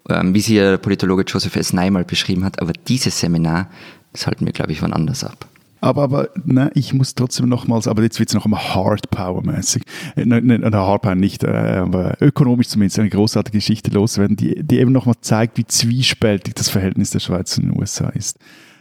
ähm, 0.09 0.35
wie 0.35 0.41
sie 0.41 0.57
der 0.57 0.79
Politologe 0.79 1.23
Joseph 1.23 1.55
S. 1.55 1.73
Nye 1.73 1.93
mal 1.93 2.05
beschrieben 2.05 2.45
hat. 2.45 2.61
Aber 2.61 2.73
dieses 2.89 3.21
Seminar, 3.21 3.71
das 4.13 4.27
halten 4.27 4.45
wir, 4.45 4.53
glaube 4.53 4.73
ich, 4.73 4.81
von 4.81 4.93
anders 4.93 5.23
ab. 5.23 5.47
Aber, 5.85 6.03
aber 6.03 6.29
ne, 6.47 6.71
ich 6.75 6.95
muss 6.95 7.15
trotzdem 7.15 7.47
nochmals, 7.47 7.87
aber 7.89 8.03
jetzt 8.03 8.19
wird 8.19 8.31
es 8.31 8.35
noch 8.35 8.47
einmal 8.47 8.75
Hard 8.75 9.11
Power 9.11 9.45
mäßig. 9.45 9.83
Äh, 10.17 10.25
Hard 10.25 11.03
Power 11.03 11.15
nicht, 11.15 11.45
äh, 11.45 11.49
aber 11.49 12.17
ökonomisch 12.23 12.69
zumindest 12.69 12.99
eine 12.99 13.11
großartige 13.11 13.59
Geschichte 13.59 13.91
loswerden, 13.91 14.35
die, 14.35 14.63
die 14.63 14.79
eben 14.79 14.93
nochmal 14.93 15.17
zeigt, 15.21 15.59
wie 15.59 15.67
zwiespältig 15.67 16.55
das 16.55 16.71
Verhältnis 16.71 17.11
der 17.11 17.21
Schweiz 17.21 17.51
zu 17.51 17.61
den 17.61 17.79
USA 17.79 18.09
ist. 18.09 18.39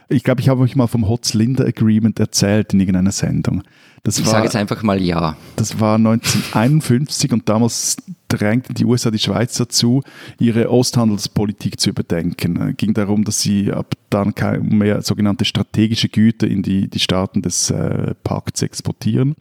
Ich 0.08 0.22
glaube, 0.22 0.40
ich 0.40 0.48
habe 0.48 0.62
euch 0.62 0.76
mal 0.76 0.86
vom 0.86 1.06
Hotz-Linder 1.06 1.66
Agreement 1.66 2.18
erzählt 2.18 2.72
in 2.72 2.80
irgendeiner 2.80 3.12
Sendung. 3.12 3.62
Das 4.02 4.18
Ich 4.18 4.24
sage 4.24 4.44
jetzt 4.44 4.56
einfach 4.56 4.82
mal 4.82 5.00
ja. 5.02 5.36
das 5.56 5.80
war 5.80 5.96
1951 5.96 7.32
und 7.32 7.50
damals 7.50 7.96
drängten 8.36 8.74
die 8.74 8.84
USA 8.84 9.10
die 9.10 9.18
Schweiz 9.18 9.56
dazu, 9.56 10.02
ihre 10.38 10.70
Osthandelspolitik 10.70 11.80
zu 11.80 11.90
überdenken. 11.90 12.70
Es 12.70 12.76
ging 12.76 12.94
darum, 12.94 13.24
dass 13.24 13.40
sie 13.40 13.72
ab 13.72 13.94
dann 14.10 14.34
kein 14.34 14.68
mehr 14.68 15.02
sogenannte 15.02 15.44
strategische 15.44 16.08
Güter 16.08 16.46
in 16.46 16.62
die, 16.62 16.88
die 16.88 16.98
Staaten 16.98 17.42
des 17.42 17.70
äh, 17.70 18.14
Pakts 18.22 18.62
exportieren 18.62 19.34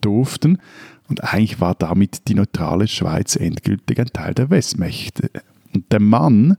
durften. 0.00 0.58
Und 1.08 1.24
eigentlich 1.24 1.60
war 1.60 1.74
damit 1.74 2.28
die 2.28 2.34
neutrale 2.34 2.86
Schweiz 2.86 3.36
endgültig 3.36 3.98
ein 3.98 4.12
Teil 4.12 4.34
der 4.34 4.50
Westmächte. 4.50 5.30
Und 5.74 5.90
der 5.92 6.00
Mann, 6.00 6.56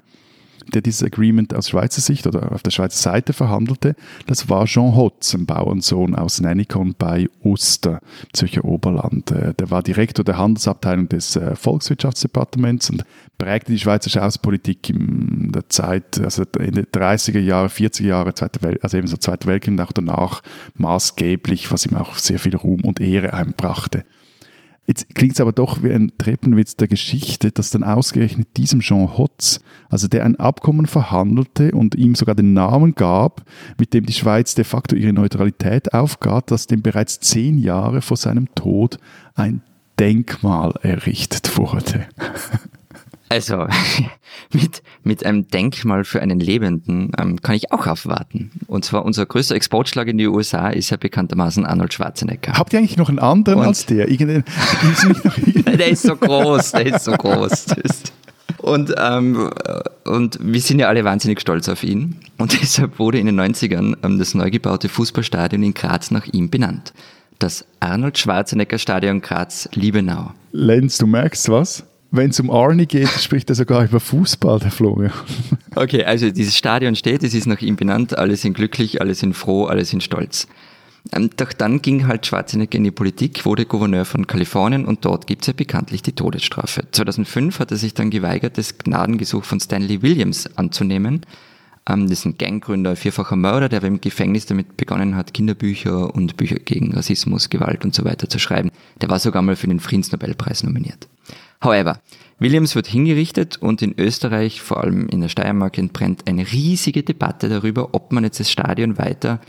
der 0.72 0.82
dieses 0.82 1.04
Agreement 1.04 1.54
aus 1.54 1.70
Schweizer 1.70 2.02
Sicht 2.02 2.28
oder 2.28 2.52
auf 2.52 2.64
der 2.64 2.72
Schweizer 2.72 2.98
Seite 2.98 3.34
verhandelte, 3.34 3.96
das 4.28 4.50
war 4.50 4.66
Jean 4.66 4.96
Hotz, 4.96 5.34
ein 5.34 5.46
Bauernsohn 5.46 6.16
aus 6.16 6.42
Nennikon 6.42 6.96
bei 6.98 7.28
Uster, 7.44 8.00
Zürcher 8.34 8.66
Oberland. 8.66 9.32
Äh, 9.32 9.54
Der 9.54 9.70
war 9.70 9.84
Direktor 9.84 10.26
der 10.26 10.38
Handelsabteilung 10.38 11.10
des 11.10 11.36
äh, 11.36 11.56
Volkswirtschaftsdepartements 11.56 12.90
und 12.90 13.06
prägte 13.38 13.72
die 13.72 13.80
schweizerische 13.80 14.24
Außenpolitik 14.24 14.90
in 14.90 15.52
der 15.52 15.68
Zeit, 15.70 16.20
also 16.20 16.44
in 16.60 16.74
den 16.74 16.86
30er 16.86 17.40
Jahren, 17.40 17.70
40er 17.70 18.04
Jahre, 18.04 18.34
also 18.82 18.98
eben 18.98 19.08
so 19.08 19.18
Zweite 19.18 19.48
Weltkrieg 19.48 19.74
und 19.74 19.82
auch 19.82 19.92
danach 19.92 20.42
maßgeblich, 20.76 21.72
was 21.72 21.86
ihm 21.86 21.98
auch 21.98 22.16
sehr 22.16 22.40
viel 22.40 22.56
Ruhm 22.56 22.82
und 22.82 23.00
Ehre 23.00 23.34
einbrachte. 23.34 24.06
Jetzt 24.88 25.14
klingt 25.14 25.34
es 25.34 25.42
aber 25.42 25.52
doch 25.52 25.84
wie 25.84 25.92
ein 25.92 26.12
Treppenwitz 26.18 26.76
der 26.76 26.88
Geschichte, 26.88 27.52
dass 27.52 27.70
dann 27.70 27.84
ausgerechnet 27.84 28.58
diesem 28.58 28.80
Jean 28.80 29.18
Hotz, 29.18 29.60
also 29.90 30.08
der 30.08 30.26
ein 30.26 30.36
Abkommen 30.38 30.88
verhandelte 30.88 31.72
und 31.72 31.96
ihm 31.96 32.16
sogar 32.16 32.36
den 32.36 32.54
Namen 32.54 32.96
gab, 32.96 33.44
mit 33.80 33.94
dem 33.94 34.06
die 34.06 34.14
Schweiz 34.14 34.56
de 34.56 34.66
facto 34.66 34.96
ihre 34.96 35.14
Neutralität 35.14 35.94
aufgab, 35.94 36.48
dass 36.48 36.68
dem 36.68 36.82
bereits 36.82 37.20
zehn 37.20 37.58
Jahre 37.58 38.02
vor 38.02 38.18
seinem 38.18 38.54
Tod 38.56 38.98
ein 39.36 39.62
Denkmal 40.00 40.74
errichtet 40.82 41.58
wurde. 41.58 42.08
Also, 43.32 43.66
mit, 44.54 44.84
mit 45.04 45.26
einem 45.26 45.48
Denkmal 45.48 46.04
für 46.04 46.22
einen 46.22 46.40
Lebenden 46.40 47.12
ähm, 47.18 47.42
kann 47.42 47.56
ich 47.56 47.72
auch 47.72 47.88
aufwarten. 47.88 48.52
Und 48.68 48.84
zwar 48.84 49.06
unser 49.06 49.26
größter 49.26 49.56
Exportschlag 49.56 50.08
in 50.08 50.18
die 50.18 50.28
USA 50.28 50.70
ist 50.70 50.90
ja 50.90 50.98
bekanntermaßen 50.98 51.66
Arnold 51.66 51.94
Schwarzenegger. 51.94 52.54
Habt 52.54 52.74
ihr 52.74 52.80
eigentlich 52.80 52.98
noch 52.98 53.08
einen 53.10 53.20
anderen 53.20 53.60
Und- 53.60 53.68
als 53.68 53.86
der? 53.86 54.10
Irgendeinen? 54.10 54.44
Der 55.78 55.88
ist 55.88 56.04
so 56.04 56.16
groß, 56.16 56.74
der 56.74 56.86
ist 56.88 57.06
so 57.06 57.12
groß. 57.14 57.66
Und, 58.58 58.94
ähm, 59.00 59.50
und 60.04 60.38
wir 60.40 60.62
sind 60.62 60.78
ja 60.80 60.88
alle 60.88 61.04
wahnsinnig 61.04 61.42
stolz 61.42 61.68
auf 61.68 61.84
ihn. 61.84 62.18
Und 62.38 62.62
deshalb 62.62 63.00
wurde 63.00 63.18
in 63.18 63.26
den 63.26 63.40
90ern 63.40 63.96
ähm, 64.04 64.20
das 64.20 64.36
neu 64.36 64.52
gebaute 64.52 64.88
Fußballstadion 64.88 65.64
in 65.64 65.74
Graz 65.74 66.12
nach 66.12 66.28
ihm 66.28 66.50
benannt. 66.52 66.94
Das 67.40 67.66
Arnold 67.80 68.20
Schwarzenegger 68.20 68.78
Stadion 68.78 69.22
Graz-Liebenau. 69.22 70.32
Lenz, 70.52 71.00
du 71.00 71.08
merkst 71.08 71.50
was? 71.50 71.84
Wenn 72.14 72.32
es 72.32 72.40
um 72.42 72.52
Arnie 72.52 72.86
geht, 72.86 73.08
spricht 73.22 73.50
er 73.50 73.56
sogar 73.56 73.86
über 73.86 74.00
Fußball, 74.00 74.60
der 74.60 74.72
Florian. 74.72 75.14
Okay, 75.74 76.04
also 76.04 76.30
dieses 76.30 76.58
Stadion 76.58 76.98
steht, 76.98 77.24
es 77.24 77.34
ist 77.34 77.48
nach 77.48 77.62
ihm 77.62 77.78
benannt, 77.78 78.18
alle 78.18 78.36
sind 78.36 78.56
glücklich, 78.56 79.00
alle 79.00 79.16
sind 79.16 79.34
froh, 79.34 79.68
alle 79.68 79.86
sind 79.86 80.04
stolz. 80.04 80.50
Ähm, 81.14 81.30
doch 81.38 81.54
dann 81.54 81.82
ging 81.82 82.08
halt 82.08 82.26
Schwarzenegger 82.26 82.78
in 82.78 82.84
die 82.84 82.92
Politik, 82.92 83.46
wurde 83.46 83.66
Gouverneur 83.66 84.04
von 84.04 84.28
Kalifornien 84.28 84.84
und 84.84 85.06
dort 85.06 85.28
gibt's 85.28 85.48
ja 85.48 85.54
bekanntlich 85.54 86.02
die 86.02 86.12
Todesstrafe. 86.12 86.84
2005 86.92 87.60
hat 87.60 87.72
er 87.72 87.78
sich 87.78 87.94
dann 87.94 88.10
geweigert, 88.10 88.58
das 88.58 88.78
Gnadengesuch 88.78 89.46
von 89.46 89.62
Stanley 89.62 90.02
Williams 90.02 90.50
anzunehmen, 90.58 91.22
Ähm, 91.90 92.10
das 92.10 92.20
ist 92.20 92.26
ein 92.26 92.38
Ganggründer, 92.38 92.98
vierfacher 92.98 93.38
Mörder, 93.38 93.70
der 93.70 93.82
im 93.84 94.02
Gefängnis 94.02 94.46
damit 94.46 94.76
begonnen 94.76 95.16
hat, 95.16 95.34
Kinderbücher 95.34 96.14
und 96.14 96.38
Bücher 96.38 96.60
gegen 96.60 96.94
Rassismus, 96.94 97.50
Gewalt 97.50 97.86
und 97.86 97.96
so 97.96 98.04
weiter 98.04 98.30
zu 98.30 98.38
schreiben. 98.38 98.70
Der 99.00 99.10
war 99.10 99.18
sogar 99.18 99.42
mal 99.42 99.56
für 99.56 99.68
den 99.68 99.80
Friedensnobelpreis 99.80 100.64
nominiert. 100.64 101.08
However, 101.64 102.00
Williams 102.40 102.76
wird 102.76 102.88
hingerichtet 102.88 103.58
und 103.58 103.82
in 103.82 103.94
Österreich, 104.00 104.62
vor 104.62 104.82
allem 104.82 105.08
in 105.10 105.22
der 105.22 105.30
Steiermark, 105.30 105.78
entbrennt 105.78 106.28
eine 106.28 106.52
riesige 106.52 107.04
Debatte 107.04 107.50
darüber, 107.50 107.90
ob 107.94 108.12
man 108.12 108.24
jetzt 108.24 108.40
das 108.40 108.50
Stadion 108.50 108.98
weiter 108.98 109.40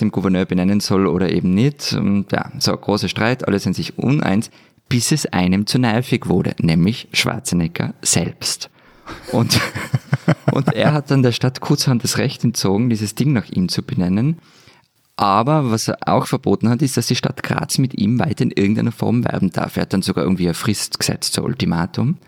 dem 0.00 0.10
Gouverneur 0.10 0.44
benennen 0.44 0.80
soll 0.80 1.06
oder 1.06 1.30
eben 1.30 1.54
nicht. 1.54 1.92
Und 1.92 2.32
ja, 2.32 2.50
so 2.58 2.76
großer 2.76 3.08
Streit, 3.08 3.46
alle 3.46 3.58
sind 3.58 3.74
sich 3.74 3.96
uneins, 3.96 4.50
bis 4.88 5.12
es 5.12 5.26
einem 5.26 5.66
zu 5.66 5.78
nervig 5.78 6.26
wurde, 6.26 6.54
nämlich 6.60 7.08
Schwarzenegger 7.12 7.94
selbst. 8.02 8.70
Und, 9.32 9.60
und 10.52 10.74
er 10.74 10.92
hat 10.92 11.10
dann 11.10 11.22
der 11.22 11.32
Stadt 11.32 11.60
kurzhand 11.60 12.04
das 12.04 12.18
Recht 12.18 12.44
entzogen, 12.44 12.90
dieses 12.90 13.14
Ding 13.14 13.32
nach 13.32 13.48
ihm 13.48 13.68
zu 13.68 13.82
benennen. 13.82 14.38
Aber 15.16 15.70
was 15.70 15.88
er 15.88 15.96
auch 16.06 16.26
verboten 16.26 16.68
hat, 16.68 16.82
ist, 16.82 16.96
dass 16.96 17.06
die 17.06 17.16
Stadt 17.16 17.42
Graz 17.42 17.78
mit 17.78 17.98
ihm 17.98 18.18
weiter 18.18 18.42
in 18.42 18.50
irgendeiner 18.50 18.92
Form 18.92 19.24
werben 19.24 19.50
darf. 19.50 19.76
Er 19.76 19.82
hat 19.82 19.92
dann 19.94 20.02
sogar 20.02 20.24
irgendwie 20.24 20.44
eine 20.44 20.54
Frist 20.54 20.98
gesetzt 20.98 21.32
zur 21.32 21.44
Ultimatum. 21.44 22.18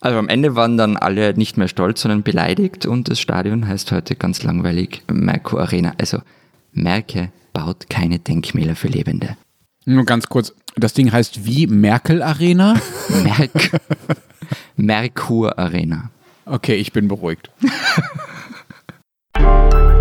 Also 0.00 0.18
am 0.18 0.28
Ende 0.28 0.56
waren 0.56 0.76
dann 0.76 0.96
alle 0.96 1.34
nicht 1.34 1.56
mehr 1.56 1.68
stolz, 1.68 2.02
sondern 2.02 2.22
beleidigt 2.22 2.86
und 2.86 3.08
das 3.08 3.20
Stadion 3.20 3.66
heißt 3.66 3.92
heute 3.92 4.16
ganz 4.16 4.42
langweilig 4.42 5.02
Merkur 5.10 5.60
Arena. 5.60 5.94
Also 5.98 6.18
Merke 6.72 7.30
baut 7.52 7.88
keine 7.88 8.18
Denkmäler 8.18 8.74
für 8.74 8.88
Lebende. 8.88 9.36
Nur 9.86 10.04
ganz 10.04 10.26
kurz, 10.26 10.54
das 10.76 10.94
Ding 10.94 11.12
heißt 11.12 11.46
wie 11.46 11.66
Merkel 11.66 12.22
Arena? 12.22 12.74
Merk 13.22 13.80
Merkur 14.76 15.58
Arena. 15.58 16.10
Okay, 16.46 16.74
ich 16.74 16.92
bin 16.92 17.08
beruhigt. 17.08 17.50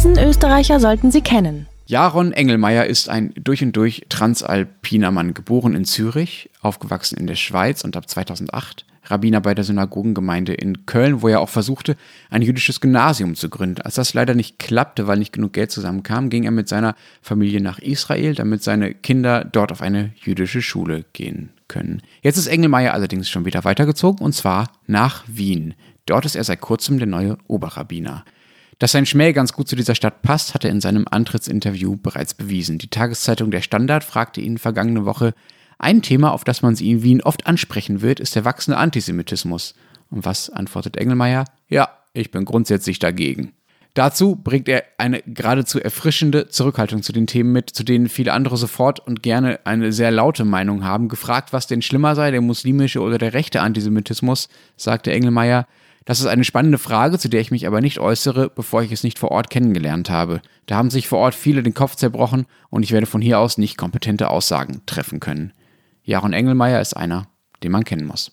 Diesen 0.00 0.18
Österreicher 0.18 0.80
sollten 0.80 1.10
Sie 1.10 1.20
kennen. 1.20 1.66
Jaron 1.84 2.32
Engelmeier 2.32 2.86
ist 2.86 3.10
ein 3.10 3.34
durch 3.34 3.62
und 3.62 3.76
durch 3.76 4.06
transalpiner 4.08 5.10
Mann, 5.10 5.34
geboren 5.34 5.74
in 5.74 5.84
Zürich, 5.84 6.48
aufgewachsen 6.62 7.18
in 7.18 7.26
der 7.26 7.34
Schweiz 7.34 7.84
und 7.84 7.98
ab 7.98 8.08
2008 8.08 8.86
Rabbiner 9.04 9.42
bei 9.42 9.54
der 9.54 9.62
Synagogengemeinde 9.62 10.54
in 10.54 10.86
Köln, 10.86 11.20
wo 11.20 11.28
er 11.28 11.42
auch 11.42 11.50
versuchte, 11.50 11.98
ein 12.30 12.40
jüdisches 12.40 12.80
Gymnasium 12.80 13.34
zu 13.34 13.50
gründen. 13.50 13.82
Als 13.82 13.96
das 13.96 14.14
leider 14.14 14.34
nicht 14.34 14.58
klappte, 14.58 15.06
weil 15.06 15.18
nicht 15.18 15.34
genug 15.34 15.52
Geld 15.52 15.70
zusammenkam, 15.70 16.30
ging 16.30 16.44
er 16.44 16.50
mit 16.50 16.66
seiner 16.66 16.94
Familie 17.20 17.60
nach 17.60 17.78
Israel, 17.78 18.34
damit 18.34 18.62
seine 18.62 18.94
Kinder 18.94 19.44
dort 19.44 19.70
auf 19.70 19.82
eine 19.82 20.14
jüdische 20.16 20.62
Schule 20.62 21.04
gehen 21.12 21.50
können. 21.68 22.00
Jetzt 22.22 22.38
ist 22.38 22.46
Engelmeier 22.46 22.94
allerdings 22.94 23.28
schon 23.28 23.44
wieder 23.44 23.64
weitergezogen 23.64 24.24
und 24.24 24.32
zwar 24.32 24.70
nach 24.86 25.24
Wien. 25.26 25.74
Dort 26.06 26.24
ist 26.24 26.36
er 26.36 26.44
seit 26.44 26.62
kurzem 26.62 26.96
der 26.96 27.06
neue 27.06 27.36
Oberrabbiner. 27.48 28.24
Dass 28.80 28.92
sein 28.92 29.04
Schmäh 29.04 29.34
ganz 29.34 29.52
gut 29.52 29.68
zu 29.68 29.76
dieser 29.76 29.94
Stadt 29.94 30.22
passt, 30.22 30.54
hat 30.54 30.64
er 30.64 30.70
in 30.70 30.80
seinem 30.80 31.06
Antrittsinterview 31.08 31.96
bereits 31.96 32.32
bewiesen. 32.32 32.78
Die 32.78 32.88
Tageszeitung 32.88 33.50
Der 33.50 33.60
Standard 33.60 34.02
fragte 34.02 34.40
ihn 34.40 34.56
vergangene 34.56 35.04
Woche, 35.04 35.34
ein 35.78 36.00
Thema, 36.02 36.32
auf 36.32 36.44
das 36.44 36.62
man 36.62 36.74
sie 36.74 36.90
in 36.90 37.02
Wien 37.02 37.22
oft 37.22 37.46
ansprechen 37.46 38.00
wird, 38.00 38.20
ist 38.20 38.36
der 38.36 38.44
wachsende 38.44 38.78
Antisemitismus. 38.78 39.74
Und 40.10 40.24
was 40.24 40.48
antwortet 40.48 40.96
Engelmeier? 40.96 41.44
Ja, 41.68 41.90
ich 42.14 42.30
bin 42.30 42.46
grundsätzlich 42.46 42.98
dagegen. 42.98 43.52
Dazu 43.92 44.34
bringt 44.36 44.68
er 44.68 44.84
eine 44.96 45.20
geradezu 45.26 45.78
erfrischende 45.78 46.48
Zurückhaltung 46.48 47.02
zu 47.02 47.12
den 47.12 47.26
Themen 47.26 47.52
mit, 47.52 47.68
zu 47.68 47.84
denen 47.84 48.08
viele 48.08 48.32
andere 48.32 48.56
sofort 48.56 49.00
und 49.00 49.22
gerne 49.22 49.60
eine 49.64 49.92
sehr 49.92 50.10
laute 50.10 50.46
Meinung 50.46 50.84
haben. 50.84 51.08
Gefragt, 51.08 51.52
was 51.52 51.66
denn 51.66 51.82
schlimmer 51.82 52.14
sei, 52.14 52.30
der 52.30 52.40
muslimische 52.40 53.00
oder 53.00 53.18
der 53.18 53.34
rechte 53.34 53.60
Antisemitismus, 53.60 54.48
sagte 54.76 55.12
Engelmeier, 55.12 55.66
das 56.06 56.20
ist 56.20 56.26
eine 56.26 56.44
spannende 56.44 56.78
Frage, 56.78 57.18
zu 57.18 57.28
der 57.28 57.40
ich 57.40 57.50
mich 57.50 57.66
aber 57.66 57.80
nicht 57.80 57.98
äußere, 57.98 58.50
bevor 58.50 58.82
ich 58.82 58.90
es 58.90 59.04
nicht 59.04 59.18
vor 59.18 59.30
Ort 59.30 59.50
kennengelernt 59.50 60.08
habe. 60.08 60.40
Da 60.66 60.76
haben 60.76 60.90
sich 60.90 61.08
vor 61.08 61.18
Ort 61.18 61.34
viele 61.34 61.62
den 61.62 61.74
Kopf 61.74 61.94
zerbrochen 61.94 62.46
und 62.70 62.82
ich 62.82 62.92
werde 62.92 63.06
von 63.06 63.20
hier 63.20 63.38
aus 63.38 63.58
nicht 63.58 63.76
kompetente 63.76 64.30
Aussagen 64.30 64.80
treffen 64.86 65.20
können. 65.20 65.52
Jaron 66.02 66.32
Engelmeier 66.32 66.80
ist 66.80 66.94
einer, 66.94 67.28
den 67.62 67.72
man 67.72 67.84
kennen 67.84 68.06
muss. 68.06 68.32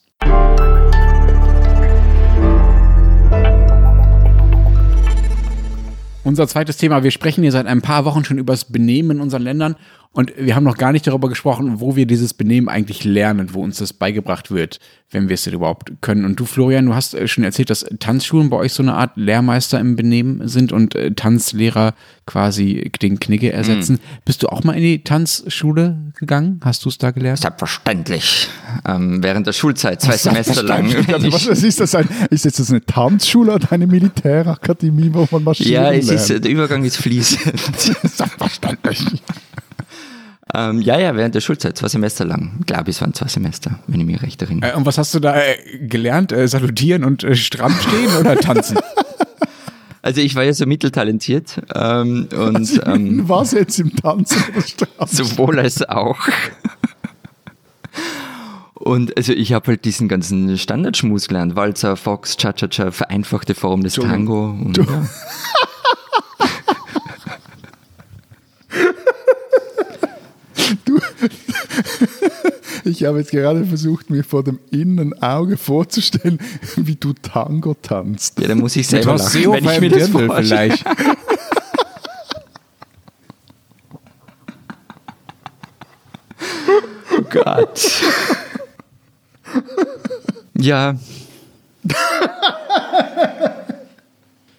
Unser 6.24 6.48
zweites 6.48 6.76
Thema. 6.76 7.04
Wir 7.04 7.12
sprechen 7.12 7.42
hier 7.42 7.54
seit 7.54 7.68
ein 7.68 7.82
paar 7.82 8.04
Wochen 8.04 8.26
schon 8.26 8.38
über 8.38 8.52
das 8.52 8.66
Benehmen 8.66 9.12
in 9.12 9.22
unseren 9.22 9.44
Ländern 9.44 9.76
und 10.12 10.34
wir 10.36 10.56
haben 10.56 10.64
noch 10.64 10.78
gar 10.78 10.92
nicht 10.92 11.06
darüber 11.06 11.30
gesprochen, 11.30 11.80
wo 11.80 11.96
wir 11.96 12.08
dieses 12.08 12.34
Benehmen 12.34 12.70
eigentlich 12.70 13.04
lernen, 13.04 13.54
wo 13.54 13.64
uns 13.64 13.78
das 13.78 13.94
beigebracht 13.94 14.50
wird, 14.50 14.80
wenn 15.12 15.30
wir 15.30 15.36
es 15.36 15.44
denn 15.44 15.54
überhaupt 15.54 15.92
können. 16.02 16.26
Und 16.26 16.40
du, 16.40 16.46
Florian, 16.46 16.88
du 16.88 16.96
hast 16.96 17.14
äh, 17.14 17.28
schon 17.28 17.44
erzählt, 17.44 17.70
dass 17.70 17.86
Tanzschulen 18.00 18.50
bei 18.50 18.58
euch 18.58 18.74
so 18.74 18.82
eine 18.82 18.96
Art 18.96 19.12
Lehrmeister 19.16 19.80
im 19.80 19.96
Benehmen 19.96 20.48
sind 20.48 20.72
und 20.72 20.96
äh, 20.96 21.12
Tanzlehrer 21.14 21.94
quasi 22.26 22.92
den 23.02 23.20
Knigge 23.20 23.52
ersetzen. 23.54 23.94
Mhm. 23.94 24.22
Bist 24.26 24.42
du 24.42 24.48
auch 24.48 24.64
mal 24.64 24.74
in 24.74 24.82
die 24.82 25.04
Tanzschule 25.04 25.98
gegangen? 26.18 26.60
Hast 26.64 26.84
du 26.86 26.90
es 26.90 26.98
da 26.98 27.12
gelernt? 27.12 27.40
Selbstverständlich. 27.40 28.50
Ähm, 28.88 29.22
während 29.22 29.46
der 29.46 29.54
Schulzeit, 29.54 30.02
zwei 30.02 30.18
Semester 30.18 30.64
lang. 30.64 30.92
Was 31.32 31.46
ist 31.46 31.80
das? 31.80 31.94
Ein, 31.94 32.10
ist 32.32 32.44
jetzt 32.44 32.60
das 32.60 32.72
eine 32.72 32.84
Tanzschule 32.84 33.54
oder 33.54 33.72
eine 33.72 33.86
Militärakademie, 33.86 35.10
wo 35.14 35.28
man 35.32 35.44
marschieren 35.44 35.72
Ja, 35.72 35.92
es 35.94 36.08
lernt? 36.08 36.22
ist, 36.22 36.44
der 36.44 36.52
Übergang 36.52 36.84
ist 36.84 36.98
fließend. 36.98 37.54
Selbstverständlich. 38.04 39.06
Ähm, 40.54 40.82
ja, 40.82 40.98
ja, 40.98 41.16
während 41.16 41.36
der 41.36 41.42
Schulzeit, 41.42 41.78
zwei 41.78 41.88
Semester 41.88 42.24
lang. 42.26 42.58
Ich 42.62 42.68
glaube, 42.68 42.90
es 42.90 43.02
waren 43.02 43.14
zwei 43.14 43.28
Semester, 43.28 43.80
wenn 43.88 44.00
ich 44.00 44.06
mich 44.06 44.22
recht 44.22 44.42
erinnere. 44.42 44.72
Äh, 44.72 44.76
und 44.76 44.86
was 44.86 44.98
hast 44.98 45.14
du 45.14 45.20
da 45.20 45.36
äh, 45.36 45.56
gelernt? 45.80 46.32
Äh, 46.32 46.48
salutieren 46.48 47.04
und 47.04 47.24
äh, 47.24 47.36
stramm 47.36 47.74
stehen 47.82 48.16
oder 48.20 48.36
tanzen? 48.38 48.78
Also 50.04 50.22
ich 50.22 50.36
war 50.36 50.44
ja 50.44 50.54
so 50.54 50.66
mitteltalentiert 50.66 51.62
ähm, 51.76 52.30
und 52.32 52.56
Also, 52.56 52.82
ähm, 52.84 53.24
was 53.28 53.52
jetzt 53.52 53.78
im 53.78 53.94
Tanzen 53.94 54.42
sowohl 55.06 55.60
als 55.60 55.84
auch. 55.90 56.18
Und 58.76 59.18
also 59.18 59.34
ich 59.34 59.52
habe 59.52 59.68
halt 59.68 59.84
diesen 59.84 60.08
ganzen 60.08 60.58
Standardschmus 60.58 61.28
gelernt. 61.28 61.58
Walzer, 61.58 61.98
Fox, 61.98 62.38
Cha-Cha-Cha, 62.38 62.92
vereinfachte 62.92 63.54
Form 63.54 63.84
des 63.84 63.96
Tango. 63.96 64.52
Und, 64.52 64.78
ja. 64.78 65.06
Ich 72.84 73.04
habe 73.04 73.20
jetzt 73.20 73.32
gerade 73.32 73.66
versucht, 73.66 74.10
mir 74.10 74.24
vor 74.24 74.44
dem 74.44 74.60
inneren 74.72 75.22
Auge 75.22 75.58
vorzustellen, 75.58 76.40
wie 76.76 76.96
du 76.96 77.14
Tango 77.14 77.74
tanzt. 77.74 78.40
ja, 78.40 78.48
da 78.48 78.56
muss 78.56 78.76
ich 78.76 78.88
selber 78.88 79.16
lachen, 79.16 79.52
wenn 79.52 79.66
ich 79.66 79.82
mir 79.82 79.90
das 79.90 80.10
vorstelle. 80.10 80.44
vielleicht. 80.44 80.86
Oh 87.18 87.24
Gott. 87.30 88.02
Ja, 90.56 90.96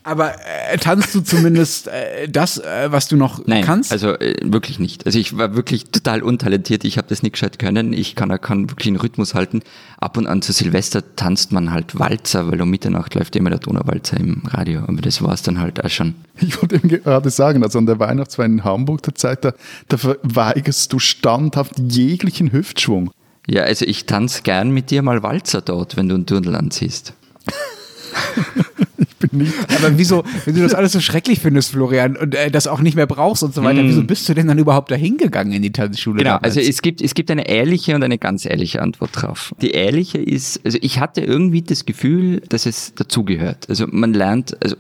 Aber 0.08 0.34
äh, 0.72 0.78
tanzt 0.78 1.14
du 1.14 1.20
zumindest 1.20 1.88
äh, 1.88 2.28
das, 2.28 2.56
äh, 2.56 2.90
was 2.90 3.08
du 3.08 3.16
noch 3.16 3.46
Nein, 3.46 3.62
kannst? 3.62 3.92
also 3.92 4.18
äh, 4.18 4.36
wirklich 4.42 4.78
nicht. 4.78 5.04
Also 5.04 5.18
ich 5.18 5.36
war 5.36 5.54
wirklich 5.54 5.90
total 5.90 6.22
untalentiert. 6.22 6.84
Ich 6.84 6.96
habe 6.96 7.08
das 7.08 7.22
nicht 7.22 7.32
gescheit 7.32 7.58
können. 7.58 7.92
Ich 7.92 8.14
kann, 8.14 8.28
kann 8.40 8.70
wirklich 8.70 8.88
einen 8.88 8.96
Rhythmus 8.96 9.34
halten. 9.34 9.60
Ab 9.98 10.16
und 10.16 10.26
an 10.26 10.40
zu 10.40 10.52
Silvester 10.52 11.02
tanzt 11.14 11.52
man 11.52 11.72
halt 11.72 11.98
Walzer, 11.98 12.50
weil 12.50 12.62
um 12.62 12.70
Mitternacht 12.70 13.14
läuft 13.16 13.36
immer 13.36 13.50
der 13.50 13.58
Donauwalzer 13.58 14.16
im 14.16 14.42
Radio. 14.46 14.80
Aber 14.86 15.02
das 15.02 15.20
war 15.22 15.34
es 15.34 15.42
dann 15.42 15.60
halt 15.60 15.84
auch 15.84 15.90
schon. 15.90 16.14
Ich 16.40 16.60
wollte 16.62 16.76
eben 16.76 16.88
gerade 16.88 17.28
sagen, 17.28 17.62
also 17.62 17.78
an 17.78 17.86
der 17.86 17.98
Weihnachtsfeier 17.98 18.46
in 18.46 18.64
Hamburg 18.64 19.02
der 19.02 19.14
Zeit, 19.14 19.44
da, 19.44 19.52
da 19.88 19.96
verweigerst 19.98 20.90
du 20.90 20.98
standhaft 20.98 21.74
jeglichen 21.78 22.52
Hüftschwung. 22.52 23.10
Ja, 23.46 23.64
also 23.64 23.84
ich 23.84 24.06
tanze 24.06 24.42
gern 24.42 24.70
mit 24.70 24.90
dir 24.90 25.02
mal 25.02 25.22
Walzer 25.22 25.60
dort, 25.60 25.96
wenn 25.96 26.08
du 26.08 26.14
einen 26.14 26.26
Dirndl 26.26 26.54
anziehst. 26.54 27.12
Bin 29.18 29.31
nicht. 29.40 29.52
Aber 29.76 29.98
wieso, 29.98 30.22
wenn 30.44 30.54
du 30.54 30.62
das 30.62 30.74
alles 30.74 30.92
so 30.92 31.00
schrecklich 31.00 31.40
findest, 31.40 31.70
Florian, 31.72 32.16
und 32.16 32.35
äh, 32.35 32.50
das 32.50 32.66
auch 32.66 32.81
nicht 32.81 32.94
mehr 32.94 33.07
brauchst 33.07 33.42
und 33.42 33.54
so 33.54 33.62
weiter, 33.64 33.81
Hm. 33.81 33.88
wieso 33.88 34.04
bist 34.04 34.28
du 34.28 34.35
denn 34.35 34.46
dann 34.48 34.59
überhaupt 34.59 34.90
dahin 34.90 35.16
gegangen 35.16 35.52
in 35.52 35.62
die 35.62 35.72
Tanzschule? 35.72 36.18
Genau, 36.18 36.37
damals? 36.37 36.57
also 36.57 36.61
es 36.61 36.83
gibt, 36.83 37.00
es 37.02 37.14
gibt 37.14 37.31
eine 37.31 37.48
ehrliche 37.48 37.94
und 37.94 38.02
eine 38.02 38.18
ganz 38.18 38.44
ehrliche 38.46 38.81
Antwort 38.81 39.11
drauf. 39.14 39.54
Die 39.61 39.70
ehrliche 39.72 40.18
ist, 40.18 40.61
also 40.64 40.78
ich 40.81 41.00
hatte 41.00 41.20
irgendwie 41.20 41.62
das 41.62 41.85
Gefühl, 41.85 42.40
dass 42.48 42.66
es 42.66 42.94
dazugehört. 42.94 43.68
Also 43.68 43.87
man 43.90 44.14
lernt, 44.14 44.57
also 44.62 44.76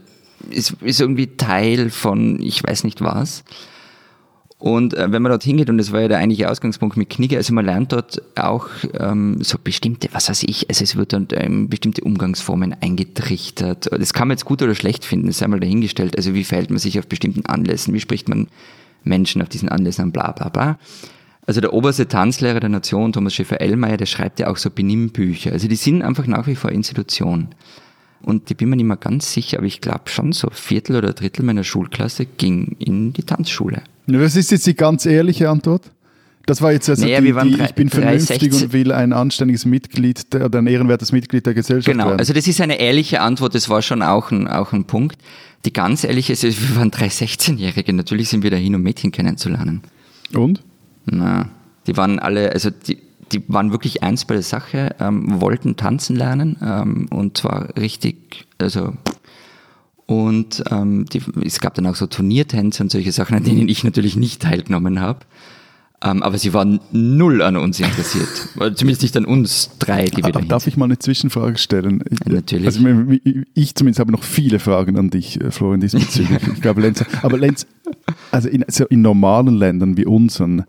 es 0.54 0.74
ist 0.82 1.00
irgendwie 1.00 1.26
Teil 1.36 1.90
von 1.90 2.40
ich 2.40 2.62
weiß 2.62 2.84
nicht 2.84 3.00
was. 3.00 3.42
Und 4.58 4.94
äh, 4.94 5.12
wenn 5.12 5.22
man 5.22 5.30
dort 5.30 5.44
hingeht, 5.44 5.70
und 5.70 5.78
das 5.78 5.92
war 5.92 6.00
ja 6.00 6.08
der 6.08 6.18
eigentliche 6.18 6.50
Ausgangspunkt 6.50 6.96
mit 6.96 7.08
Knigge, 7.08 7.36
also 7.36 7.54
man 7.54 7.64
lernt 7.64 7.92
dort 7.92 8.20
auch 8.36 8.66
ähm, 8.98 9.38
so 9.40 9.56
bestimmte, 9.62 10.08
was 10.12 10.28
weiß 10.28 10.42
ich, 10.42 10.68
also 10.68 10.82
es 10.82 10.96
wird 10.96 11.12
dann 11.12 11.28
ähm, 11.32 11.68
bestimmte 11.68 12.02
Umgangsformen 12.02 12.74
eingetrichtert. 12.80 13.88
Das 13.92 14.12
kann 14.12 14.26
man 14.26 14.36
jetzt 14.36 14.44
gut 14.44 14.60
oder 14.60 14.74
schlecht 14.74 15.04
finden, 15.04 15.28
das 15.28 15.36
ist 15.36 15.42
einmal 15.44 15.60
dahingestellt. 15.60 16.16
Also 16.16 16.34
wie 16.34 16.42
verhält 16.42 16.70
man 16.70 16.80
sich 16.80 16.98
auf 16.98 17.06
bestimmten 17.06 17.46
Anlässen, 17.46 17.94
wie 17.94 18.00
spricht 18.00 18.28
man 18.28 18.48
Menschen 19.04 19.42
auf 19.42 19.48
diesen 19.48 19.68
Anlässen 19.68 20.02
an, 20.02 20.12
bla 20.12 20.32
bla 20.32 20.48
bla. 20.48 20.78
Also 21.46 21.60
der 21.60 21.72
oberste 21.72 22.08
Tanzlehrer 22.08 22.60
der 22.60 22.68
Nation, 22.68 23.12
Thomas 23.12 23.34
Schäfer-Ellmeier, 23.34 23.96
der 23.96 24.06
schreibt 24.06 24.40
ja 24.40 24.48
auch 24.48 24.56
so 24.56 24.70
Benimmbücher. 24.70 25.52
Also 25.52 25.68
die 25.68 25.76
sind 25.76 26.02
einfach 26.02 26.26
nach 26.26 26.46
wie 26.48 26.56
vor 26.56 26.72
Institution. 26.72 27.48
Und 28.20 28.50
ich 28.50 28.56
bin 28.56 28.68
mir 28.68 28.76
nicht 28.76 28.86
mehr 28.86 28.96
ganz 28.96 29.32
sicher, 29.32 29.58
aber 29.58 29.66
ich 29.66 29.80
glaube 29.80 30.10
schon 30.10 30.32
so 30.32 30.50
Viertel 30.50 30.96
oder 30.96 31.12
Drittel 31.12 31.44
meiner 31.44 31.64
Schulklasse 31.64 32.26
ging 32.26 32.76
in 32.80 33.12
die 33.12 33.22
Tanzschule. 33.22 33.82
Was 34.10 34.36
ist 34.36 34.50
jetzt 34.50 34.66
die 34.66 34.74
ganz 34.74 35.06
ehrliche 35.06 35.50
Antwort? 35.50 35.90
Das 36.46 36.62
war 36.62 36.72
jetzt 36.72 36.88
also 36.88 37.04
Naja, 37.04 37.20
die, 37.20 37.32
die, 37.56 37.62
ich 37.62 37.74
bin 37.74 37.90
vernünftig 37.90 38.38
360. 38.38 38.62
und 38.64 38.72
will 38.72 38.92
ein 38.92 39.12
anständiges 39.12 39.66
Mitglied 39.66 40.32
der- 40.32 40.46
oder 40.46 40.60
ein 40.60 40.66
ehrenwertes 40.66 41.12
Mitglied 41.12 41.44
der 41.44 41.52
Gesellschaft 41.52 41.92
Genau, 41.92 42.06
werden. 42.06 42.18
also 42.20 42.32
das 42.32 42.46
ist 42.48 42.58
eine 42.62 42.80
ehrliche 42.80 43.20
Antwort, 43.20 43.54
das 43.54 43.68
war 43.68 43.82
schon 43.82 44.00
auch 44.02 44.30
ein, 44.30 44.48
auch 44.48 44.72
ein 44.72 44.84
Punkt. 44.86 45.18
Die 45.66 45.72
ganz 45.74 46.04
ehrliche 46.04 46.32
ist, 46.32 46.42
wir 46.44 46.76
waren 46.76 46.90
drei 46.90 47.08
16-Jährige, 47.08 47.92
natürlich 47.92 48.30
sind 48.30 48.42
wir 48.44 48.50
dahin, 48.50 48.74
um 48.74 48.82
Mädchen 48.82 49.12
kennenzulernen. 49.12 49.82
und? 50.34 50.62
Na, 51.04 51.50
die 51.86 51.96
waren 51.98 52.18
alle, 52.18 52.50
also 52.52 52.70
die, 52.70 52.96
die 53.32 53.42
waren 53.48 53.72
wirklich 53.72 54.02
eins 54.02 54.24
bei 54.24 54.34
der 54.34 54.42
Sache, 54.42 54.94
ähm, 55.00 55.40
wollten 55.42 55.76
tanzen 55.76 56.16
lernen 56.16 56.56
ähm, 56.62 57.08
und 57.10 57.36
zwar 57.36 57.76
richtig, 57.76 58.46
also 58.56 58.94
und 60.08 60.64
ähm, 60.70 61.04
die, 61.12 61.20
es 61.44 61.60
gab 61.60 61.74
dann 61.74 61.86
auch 61.86 61.94
so 61.94 62.06
Turniertänze 62.06 62.82
und 62.82 62.90
solche 62.90 63.12
Sachen, 63.12 63.36
an 63.36 63.44
denen 63.44 63.68
ich 63.68 63.84
natürlich 63.84 64.16
nicht 64.16 64.40
teilgenommen 64.40 65.00
habe. 65.00 65.20
Ähm, 66.02 66.22
aber 66.22 66.38
sie 66.38 66.54
waren 66.54 66.80
null 66.92 67.42
an 67.42 67.58
uns 67.58 67.78
interessiert. 67.78 68.28
Zumindest 68.76 69.02
nicht 69.02 69.14
an 69.18 69.26
uns 69.26 69.68
drei, 69.78 70.06
die 70.06 70.24
wir 70.24 70.32
dahin 70.32 70.48
Darf 70.48 70.66
ich 70.66 70.78
mal 70.78 70.86
eine 70.86 70.98
Zwischenfrage 70.98 71.58
stellen? 71.58 72.02
Ja, 72.24 72.32
natürlich. 72.32 72.64
Also 72.64 72.80
ich 73.52 73.74
zumindest 73.74 74.00
habe 74.00 74.10
noch 74.10 74.22
viele 74.22 74.60
Fragen 74.60 74.96
an 74.96 75.10
dich, 75.10 75.38
äh, 75.42 75.50
Florian, 75.50 75.80
diesbezüglich. 75.80 76.38
ich 76.54 76.62
glaube, 76.62 76.80
Lenz, 76.80 77.04
aber 77.20 77.36
Lenz, 77.36 77.66
also 78.30 78.48
in, 78.48 78.64
so 78.68 78.86
in 78.86 79.02
normalen 79.02 79.56
Ländern 79.56 79.98
wie 79.98 80.06
unseren, 80.06 80.64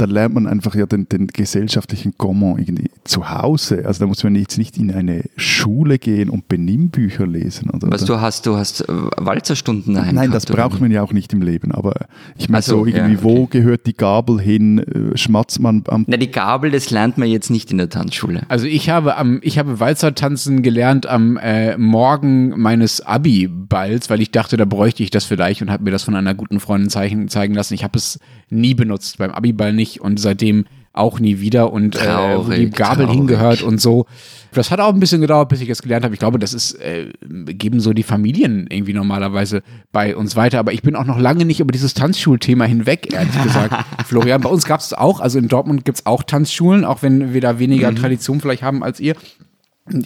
da 0.00 0.06
lernt 0.06 0.34
man 0.34 0.46
einfach 0.46 0.74
ja 0.74 0.86
den, 0.86 1.06
den 1.10 1.26
gesellschaftlichen 1.26 2.14
Comment 2.16 2.58
irgendwie 2.58 2.90
zu 3.04 3.28
Hause. 3.28 3.84
Also 3.84 4.00
da 4.00 4.06
muss 4.06 4.24
man 4.24 4.34
jetzt 4.34 4.56
nicht 4.56 4.78
in 4.78 4.90
eine 4.90 5.24
Schule 5.36 5.98
gehen 5.98 6.30
und 6.30 6.48
Benimmbücher 6.48 7.26
lesen. 7.26 7.68
Oder, 7.68 7.90
Was 7.90 8.04
oder? 8.04 8.14
du 8.14 8.20
hast, 8.22 8.46
du 8.46 8.56
hast 8.56 8.80
äh, 8.80 8.86
Walzerstunden 8.88 9.94
daheim 9.94 10.14
Nein, 10.14 10.30
gehabt, 10.30 10.44
das 10.44 10.50
oder 10.50 10.62
braucht 10.62 10.78
wie? 10.78 10.82
man 10.84 10.90
ja 10.90 11.02
auch 11.02 11.12
nicht 11.12 11.34
im 11.34 11.42
Leben. 11.42 11.72
Aber 11.72 12.06
ich 12.38 12.48
meine 12.48 12.60
Ach 12.60 12.66
so, 12.66 12.86
irgendwie, 12.86 13.14
ja, 13.16 13.22
wo 13.22 13.42
okay. 13.42 13.58
gehört 13.58 13.86
die 13.86 13.92
Gabel 13.92 14.40
hin? 14.40 14.78
Äh, 14.78 15.18
Schmatzt 15.18 15.60
man 15.60 15.84
am 15.88 16.06
Na, 16.08 16.16
die 16.16 16.30
Gabel, 16.30 16.70
das 16.70 16.90
lernt 16.90 17.18
man 17.18 17.28
jetzt 17.28 17.50
nicht 17.50 17.70
in 17.70 17.76
der 17.76 17.90
Tanzschule. 17.90 18.44
Also 18.48 18.64
ich 18.64 18.88
habe 18.88 19.18
am, 19.18 19.40
ich 19.42 19.58
habe 19.58 19.80
Walzertanzen 19.80 20.62
gelernt 20.62 21.06
am 21.06 21.36
äh, 21.36 21.76
Morgen 21.76 22.58
meines 22.58 23.02
Abi-Balls, 23.02 24.08
weil 24.08 24.22
ich 24.22 24.30
dachte, 24.30 24.56
da 24.56 24.64
bräuchte 24.64 25.02
ich 25.02 25.10
das 25.10 25.26
vielleicht 25.26 25.60
und 25.60 25.70
habe 25.70 25.84
mir 25.84 25.90
das 25.90 26.04
von 26.04 26.14
einer 26.16 26.32
guten 26.32 26.58
Freundin 26.58 26.88
zeigen, 26.88 27.28
zeigen 27.28 27.52
lassen. 27.52 27.74
Ich 27.74 27.84
habe 27.84 27.98
es 27.98 28.18
nie 28.48 28.74
benutzt, 28.74 29.18
beim 29.18 29.30
Abi-Ball 29.30 29.74
nicht 29.74 29.89
und 29.98 30.20
seitdem 30.20 30.66
auch 30.92 31.20
nie 31.20 31.40
wieder 31.40 31.72
und 31.72 31.96
äh, 31.96 32.00
wo 32.00 32.02
die 32.02 32.06
Traurig, 32.06 32.74
Gabel 32.74 33.04
traurig. 33.06 33.18
hingehört 33.18 33.62
und 33.62 33.80
so. 33.80 34.06
Das 34.52 34.72
hat 34.72 34.80
auch 34.80 34.92
ein 34.92 34.98
bisschen 34.98 35.20
gedauert, 35.20 35.48
bis 35.48 35.60
ich 35.60 35.68
es 35.68 35.82
gelernt 35.82 36.04
habe. 36.04 36.14
Ich 36.14 36.18
glaube, 36.18 36.40
das 36.40 36.52
ist, 36.52 36.74
äh, 36.74 37.12
geben 37.22 37.78
so 37.78 37.92
die 37.92 38.02
Familien 38.02 38.66
irgendwie 38.68 38.92
normalerweise 38.92 39.62
bei 39.92 40.16
uns 40.16 40.34
weiter. 40.34 40.58
Aber 40.58 40.72
ich 40.72 40.82
bin 40.82 40.96
auch 40.96 41.04
noch 41.04 41.18
lange 41.18 41.44
nicht 41.44 41.60
über 41.60 41.70
dieses 41.70 41.94
Tanzschulthema 41.94 42.64
hinweg, 42.64 43.12
ehrlich 43.12 43.40
gesagt. 43.42 43.84
Florian, 44.06 44.40
bei 44.40 44.48
uns 44.48 44.64
gab 44.64 44.80
es 44.80 44.92
auch, 44.92 45.20
also 45.20 45.38
in 45.38 45.46
Dortmund 45.46 45.84
gibt 45.84 45.98
es 45.98 46.06
auch 46.06 46.24
Tanzschulen, 46.24 46.84
auch 46.84 47.02
wenn 47.02 47.32
wir 47.32 47.40
da 47.40 47.60
weniger 47.60 47.94
Tradition 47.94 48.40
vielleicht 48.40 48.62
haben 48.64 48.82
als 48.82 48.98
ihr. 48.98 49.14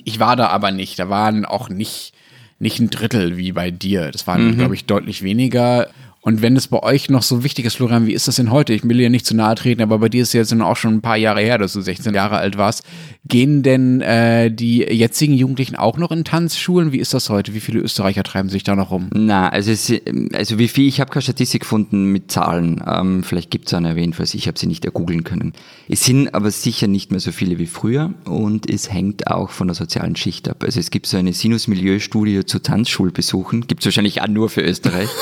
Ich 0.04 0.20
war 0.20 0.36
da 0.36 0.48
aber 0.48 0.70
nicht. 0.70 0.98
Da 0.98 1.08
waren 1.08 1.46
auch 1.46 1.70
nicht, 1.70 2.12
nicht 2.58 2.78
ein 2.78 2.90
Drittel 2.90 3.38
wie 3.38 3.52
bei 3.52 3.70
dir. 3.70 4.10
Das 4.10 4.26
waren, 4.26 4.56
glaube 4.58 4.74
ich, 4.74 4.84
deutlich 4.84 5.22
weniger. 5.22 5.88
Und 6.24 6.40
wenn 6.40 6.56
es 6.56 6.68
bei 6.68 6.82
euch 6.82 7.10
noch 7.10 7.22
so 7.22 7.44
wichtig 7.44 7.66
ist, 7.66 7.76
Florian, 7.76 8.06
wie 8.06 8.14
ist 8.14 8.28
das 8.28 8.36
denn 8.36 8.50
heute? 8.50 8.72
Ich 8.72 8.82
will 8.82 8.96
dir 8.96 9.10
nicht 9.10 9.26
zu 9.26 9.36
nahe 9.36 9.54
treten, 9.56 9.82
aber 9.82 9.98
bei 9.98 10.08
dir 10.08 10.22
ist 10.22 10.28
es 10.28 10.50
jetzt 10.50 10.58
auch 10.58 10.76
schon 10.76 10.94
ein 10.94 11.02
paar 11.02 11.18
Jahre 11.18 11.42
her, 11.42 11.58
dass 11.58 11.74
du 11.74 11.82
16 11.82 12.14
Jahre 12.14 12.38
alt 12.38 12.56
warst. 12.56 12.82
Gehen 13.26 13.62
denn 13.62 14.02
äh, 14.02 14.50
die 14.50 14.80
jetzigen 14.80 15.32
Jugendlichen 15.32 15.76
auch 15.76 15.96
noch 15.96 16.10
in 16.10 16.24
Tanzschulen? 16.24 16.92
Wie 16.92 16.98
ist 16.98 17.14
das 17.14 17.30
heute? 17.30 17.54
Wie 17.54 17.60
viele 17.60 17.80
Österreicher 17.80 18.22
treiben 18.22 18.50
sich 18.50 18.64
da 18.64 18.76
noch 18.76 18.90
rum? 18.90 19.08
Na, 19.14 19.48
also, 19.48 19.70
es, 19.70 19.90
also 20.34 20.58
wie 20.58 20.68
viel, 20.68 20.86
ich 20.86 21.00
habe 21.00 21.10
keine 21.10 21.22
Statistik 21.22 21.62
gefunden 21.62 22.12
mit 22.12 22.30
Zahlen. 22.30 22.84
Ähm, 22.86 23.24
vielleicht 23.24 23.50
gibt 23.50 23.68
es 23.68 23.74
eine, 23.74 23.92
auf 23.92 23.96
jeden 23.96 24.12
Fall. 24.12 24.26
Ich 24.30 24.46
habe 24.46 24.58
sie 24.58 24.66
nicht 24.66 24.84
ergoogeln 24.84 25.24
können. 25.24 25.54
Es 25.88 26.04
sind 26.04 26.34
aber 26.34 26.50
sicher 26.50 26.86
nicht 26.86 27.12
mehr 27.12 27.20
so 27.20 27.32
viele 27.32 27.58
wie 27.58 27.66
früher 27.66 28.12
und 28.26 28.68
es 28.68 28.92
hängt 28.92 29.26
auch 29.26 29.50
von 29.50 29.68
der 29.68 29.74
sozialen 29.74 30.16
Schicht 30.16 30.46
ab. 30.50 30.62
Also 30.62 30.78
es 30.78 30.90
gibt 30.90 31.06
so 31.06 31.16
eine 31.16 31.32
Sinus-Milieu-Studie 31.32 32.44
zu 32.44 32.58
Tanzschulbesuchen, 32.58 33.66
gibt 33.66 33.80
es 33.80 33.86
wahrscheinlich 33.86 34.20
auch 34.20 34.28
nur 34.28 34.50
für 34.50 34.60
Österreich. 34.60 35.08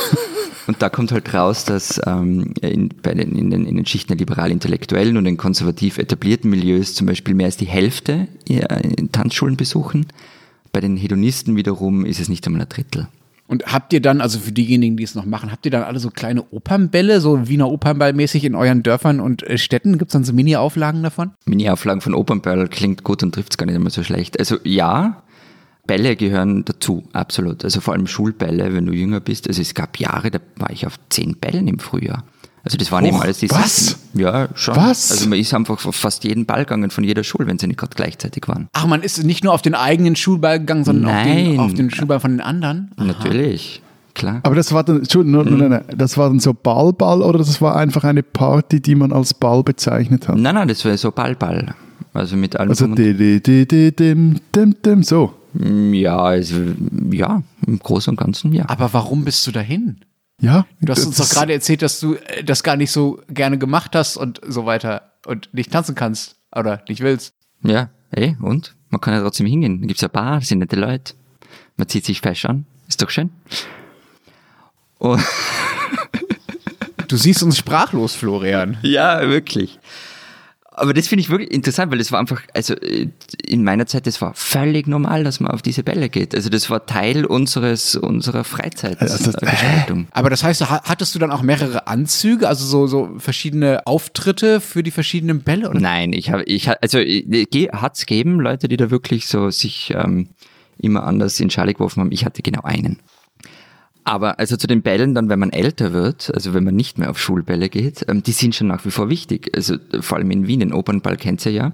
Und 0.67 0.81
da 0.81 0.89
kommt 0.89 1.13
halt 1.13 1.33
raus, 1.35 1.65
dass 1.65 2.01
ähm, 2.07 2.55
in, 2.61 2.91
bei 3.03 3.15
den, 3.15 3.37
in, 3.37 3.51
den, 3.51 3.67
in 3.67 3.77
den 3.77 3.87
Schichten 3.87 4.09
der 4.09 4.19
liberal-intellektuellen 4.19 5.17
und 5.17 5.25
den 5.25 5.37
konservativ 5.37 5.99
etablierten 5.99 6.51
Milieus 6.51 6.95
zum 6.95 7.07
Beispiel 7.07 7.35
mehr 7.35 7.47
als 7.47 7.57
die 7.57 7.67
Hälfte 7.67 7.92
in 8.01 9.13
Tanzschulen 9.13 9.57
besuchen. 9.57 10.07
Bei 10.73 10.81
den 10.81 10.97
Hedonisten 10.97 11.57
wiederum 11.57 12.05
ist 12.05 12.21
es 12.21 12.29
nicht 12.29 12.47
einmal 12.47 12.63
ein 12.63 12.69
Drittel. 12.69 13.09
Und 13.53 13.67
habt 13.67 13.93
ihr 13.93 14.01
dann, 14.01 14.23
also 14.23 14.39
für 14.39 14.53
diejenigen, 14.53 14.97
die 14.97 15.05
es 15.05 15.15
noch 15.15 15.27
machen, 15.27 15.53
habt 15.53 15.67
ihr 15.67 15.71
dann 15.71 15.83
alle 15.83 15.99
so 15.99 16.09
kleine 16.09 16.43
Opernbälle, 16.53 17.21
so 17.21 17.49
Wiener 17.49 17.71
Opernball 17.71 18.15
mäßig 18.15 18.45
in 18.45 18.55
euren 18.55 18.83
Dörfern 18.83 19.21
und 19.21 19.43
äh, 19.43 19.59
Städten? 19.59 19.99
Gibt 19.99 20.11
es 20.11 20.13
dann 20.15 20.25
so 20.25 20.33
Mini-Auflagen 20.33 21.03
davon? 21.03 21.33
Mini-Auflagen 21.45 22.01
von 22.01 22.15
Opernball 22.15 22.69
klingt 22.69 23.05
gut 23.05 23.23
und 23.23 23.35
trifft 23.35 23.53
es 23.53 23.59
gar 23.59 23.67
nicht 23.67 23.75
immer 23.75 23.91
so 23.91 24.03
schlecht. 24.03 24.39
Also 24.39 24.57
ja, 24.65 25.23
Bälle 25.87 26.17
gehören 26.17 26.65
dazu, 26.65 27.05
absolut. 27.13 27.65
Also 27.65 27.83
vor 27.83 27.93
allem 27.93 28.07
Schulbälle, 28.07 28.73
wenn 28.73 28.87
du 28.87 28.93
jünger 28.95 29.21
bist. 29.21 29.47
Also 29.49 29.61
es 29.61 29.75
gab 29.75 29.99
Jahre, 29.99 30.31
da 30.31 30.39
war 30.57 30.71
ich 30.71 30.87
auf 30.87 30.99
zehn 31.11 31.37
Bällen 31.37 31.69
im 31.69 31.79
Frühjahr. 31.79 32.25
Also 32.65 32.79
das 32.79 32.93
waren 32.93 33.05
Och, 33.05 33.09
eben 33.09 33.21
alles 33.21 33.39
diese... 33.39 33.55
was? 33.55 33.99
Ja, 34.15 34.49
schon. 34.55 34.77
Was? 34.77 35.11
Also 35.11 35.29
man 35.29 35.39
ist 35.39 35.53
einfach 35.53 35.85
auf 35.85 35.97
fast 35.97 36.25
jeden 36.25 36.47
Ball 36.47 36.61
gegangen 36.61 36.91
von 36.91 37.03
jeder 37.03 37.25
Schule, 37.25 37.47
wenn 37.47 37.59
sie 37.59 37.67
nicht 37.67 37.79
gerade 37.79 37.95
gleichzeitig 37.97 38.47
waren. 38.47 38.69
Ach, 38.73 38.87
man 38.87 39.03
ist 39.03 39.23
nicht 39.25 39.43
nur 39.43 39.53
auf 39.53 39.63
den 39.63 39.75
eigenen 39.75 40.15
Schulball 40.15 40.61
gegangen, 40.61 40.85
sondern 40.85 41.07
auf 41.07 41.25
den, 41.25 41.49
Nein. 41.49 41.59
auf 41.59 41.75
den 41.75 41.91
Schulball 41.91 42.21
von 42.21 42.33
den 42.33 42.41
anderen? 42.41 42.93
Natürlich, 42.97 43.83
klar. 44.15 44.41
Aber 44.45 44.55
das 44.55 44.73
war 44.73 44.85
dann, 44.85 44.99
Entschuldigung, 44.99 45.45
nein, 45.45 45.59
nein, 45.59 45.71
nein, 45.71 45.97
das 45.97 46.17
war 46.17 46.29
dann 46.29 46.39
so 46.39 46.55
Ballball 46.55 47.23
oder 47.23 47.39
das 47.39 47.61
war 47.61 47.77
einfach 47.77 48.05
eine 48.05 48.23
Party, 48.23 48.81
die 48.81 48.95
man 48.95 49.13
als 49.13 49.35
Ball 49.35 49.65
bezeichnet 49.65 50.29
hat? 50.29 50.37
Nein, 50.37 50.55
nein, 50.55 50.69
das 50.69 50.85
war 50.85 50.97
so 50.97 51.11
Ball-Ball. 51.11 51.75
Also 52.15 52.37
mit 52.37 52.57
allem... 52.57 52.71
Also 52.71 52.87
di, 52.87 53.15
di, 53.15 53.43
di, 53.43 53.67
di, 53.67 53.91
dim, 53.91 54.39
dim, 54.55 54.77
dim, 54.85 55.03
so. 55.03 55.33
ja, 55.93 56.17
also, 56.17 56.57
ja, 57.11 57.43
im 57.67 57.79
Großen 57.79 58.13
und 58.13 58.17
Ganzen 58.17 58.53
ja. 58.53 58.69
Aber 58.69 58.93
warum 58.93 59.25
bist 59.25 59.47
du 59.47 59.51
dahin? 59.51 59.97
Ja. 60.43 60.67
Du 60.81 60.93
hast 60.93 61.07
uns 61.07 61.17
doch 61.17 61.31
gerade 61.31 61.55
erzählt, 61.55 61.81
dass 61.81 62.01
du 62.01 62.17
äh, 62.17 62.45
das 62.45 62.63
gar 62.63 62.77
nicht 62.77 62.91
so 62.91 63.23
gerne 63.29 63.57
gemacht 63.57 63.95
hast 63.95 64.19
und 64.19 64.41
so 64.47 64.67
weiter 64.67 65.13
und 65.25 65.49
nicht 65.55 65.73
tanzen 65.73 65.95
kannst 65.95 66.37
oder 66.55 66.83
nicht 66.89 67.01
willst. 67.01 67.33
Ja, 67.63 67.89
ey, 68.11 68.37
und? 68.41 68.75
Man 68.91 69.01
kann 69.01 69.15
ja 69.15 69.21
trotzdem 69.23 69.47
hingehen. 69.47 69.81
Da 69.81 69.87
gibt's 69.87 70.03
ja 70.03 70.09
Bar, 70.09 70.41
das 70.41 70.49
sind 70.49 70.59
nette 70.59 70.77
Leute. 70.77 71.15
Man 71.77 71.89
zieht 71.89 72.05
sich 72.05 72.21
fesch 72.21 72.45
an. 72.45 72.67
Ist 72.87 73.01
doch 73.01 73.09
schön. 73.09 73.31
Oh, 74.99 75.17
Du 77.13 77.19
siehst 77.19 77.43
uns 77.43 77.59
sprachlos, 77.59 78.15
Florian. 78.15 78.79
ja, 78.83 79.29
wirklich. 79.29 79.79
Aber 80.75 80.95
das 80.95 81.07
finde 81.09 81.21
ich 81.21 81.29
wirklich 81.31 81.51
interessant, 81.53 81.91
weil 81.93 81.99
das 81.99 82.13
war 82.13 82.19
einfach, 82.21 82.43
also 82.55 82.75
äh, 82.75 83.09
in 83.47 83.63
meiner 83.63 83.87
Zeit, 83.87 84.07
das 84.07 84.21
war 84.23 84.33
völlig 84.35 84.87
normal, 84.87 85.23
dass 85.25 85.39
man 85.41 85.51
auf 85.51 85.61
diese 85.63 85.83
Bälle 85.83 86.09
geht. 86.09 86.35
Also 86.35 86.49
das 86.49 86.71
war 86.71 86.87
Teil 86.87 87.25
unseres, 87.27 87.95
unserer 87.95 88.45
Freizeitgestaltung. 88.45 90.07
Aber 90.13 90.31
das 90.31 90.43
heißt, 90.45 90.69
ha- 90.71 90.83
hattest 90.85 91.15
du 91.15 91.19
dann 91.19 91.31
auch 91.31 91.43
mehrere 91.43 91.87
Anzüge, 91.87 92.49
also 92.49 92.65
so, 92.65 92.87
so 92.87 93.11
verschiedene 93.19 93.87
Auftritte 93.87 94.61
für 94.61 94.83
die 94.83 94.91
verschiedenen 94.91 95.43
Bälle? 95.43 95.69
Oder? 95.71 95.81
Nein, 95.81 96.13
ich 96.13 96.31
habe, 96.31 96.45
ich 96.45 96.69
also 96.69 96.99
hat 96.99 97.97
es 97.97 98.07
gegeben, 98.07 98.41
Leute, 98.41 98.69
die 98.69 98.77
da 98.77 98.91
wirklich 98.91 99.27
so 99.27 99.51
sich 99.51 99.93
ähm, 99.95 100.29
immer 100.79 101.05
anders 101.05 101.39
in 101.41 101.51
Schale 101.51 101.75
geworfen 101.75 102.01
haben. 102.01 102.13
Ich 102.13 102.25
hatte 102.25 102.43
genau 102.43 102.63
einen. 102.63 102.99
Aber 104.05 104.39
also 104.39 104.57
zu 104.57 104.67
den 104.67 104.83
Bällen 104.83 105.15
dann, 105.15 105.29
wenn 105.29 105.39
man 105.39 105.51
älter 105.51 105.93
wird, 105.93 106.33
also 106.35 106.55
wenn 106.55 106.65
man 106.65 106.75
nicht 106.75 106.99
mehr 106.99 107.11
auf 107.11 107.21
Schulbälle 107.21 107.69
geht, 107.69 108.05
ähm, 108.09 108.23
die 108.23 108.33
sind 108.33 108.55
schon 108.55 108.67
nach 108.67 108.85
wie 108.85 108.91
vor 108.91 109.09
wichtig. 109.09 109.51
Also 109.55 109.75
äh, 109.75 110.03
vor 110.03 110.19
allem 110.19 110.31
in 110.31 110.47
Wien, 110.47 110.61
den 110.61 110.73
Opernball 110.73 111.17
kennt 111.17 111.45
ihr 111.47 111.53
ja. 111.53 111.73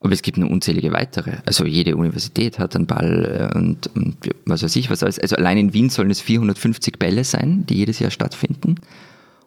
Aber 0.00 0.12
es 0.12 0.22
gibt 0.22 0.38
noch 0.38 0.50
unzählige 0.50 0.92
weitere. 0.92 1.36
Also 1.46 1.64
jede 1.64 1.96
Universität 1.96 2.58
hat 2.58 2.74
einen 2.74 2.86
Ball 2.86 3.50
äh, 3.52 3.56
und, 3.56 3.88
und 3.94 4.16
was 4.44 4.64
weiß 4.64 4.74
ich 4.74 4.90
was 4.90 5.04
alles. 5.04 5.20
Also 5.20 5.36
allein 5.36 5.58
in 5.58 5.72
Wien 5.72 5.90
sollen 5.90 6.10
es 6.10 6.20
450 6.20 6.98
Bälle 6.98 7.22
sein, 7.22 7.64
die 7.66 7.76
jedes 7.76 8.00
Jahr 8.00 8.10
stattfinden. 8.10 8.76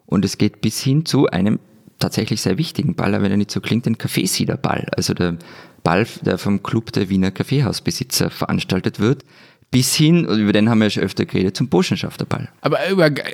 Und 0.06 0.24
es 0.24 0.38
geht 0.38 0.62
bis 0.62 0.80
hin 0.80 1.04
zu 1.04 1.26
einem 1.26 1.58
tatsächlich 1.98 2.40
sehr 2.40 2.56
wichtigen 2.56 2.94
Ball, 2.94 3.14
aber 3.14 3.24
wenn 3.24 3.32
er 3.32 3.36
nicht 3.36 3.50
so 3.50 3.60
klingt, 3.60 3.86
den 3.86 3.98
Kaffeesiederball. 3.98 4.86
Also 4.96 5.12
der 5.12 5.36
Ball, 5.82 6.06
der 6.22 6.38
vom 6.38 6.62
Club 6.62 6.92
der 6.92 7.10
Wiener 7.10 7.30
Kaffeehausbesitzer 7.30 8.30
veranstaltet 8.30 9.00
wird, 9.00 9.24
bis 9.70 9.94
hin, 9.94 10.26
und 10.26 10.38
über 10.38 10.52
den 10.52 10.70
haben 10.70 10.78
wir 10.78 10.86
ja 10.86 10.90
schon 10.90 11.02
öfter 11.02 11.26
geredet, 11.26 11.56
zum 11.56 11.68
Burschenschafterball. 11.68 12.48
Aber 12.60 12.78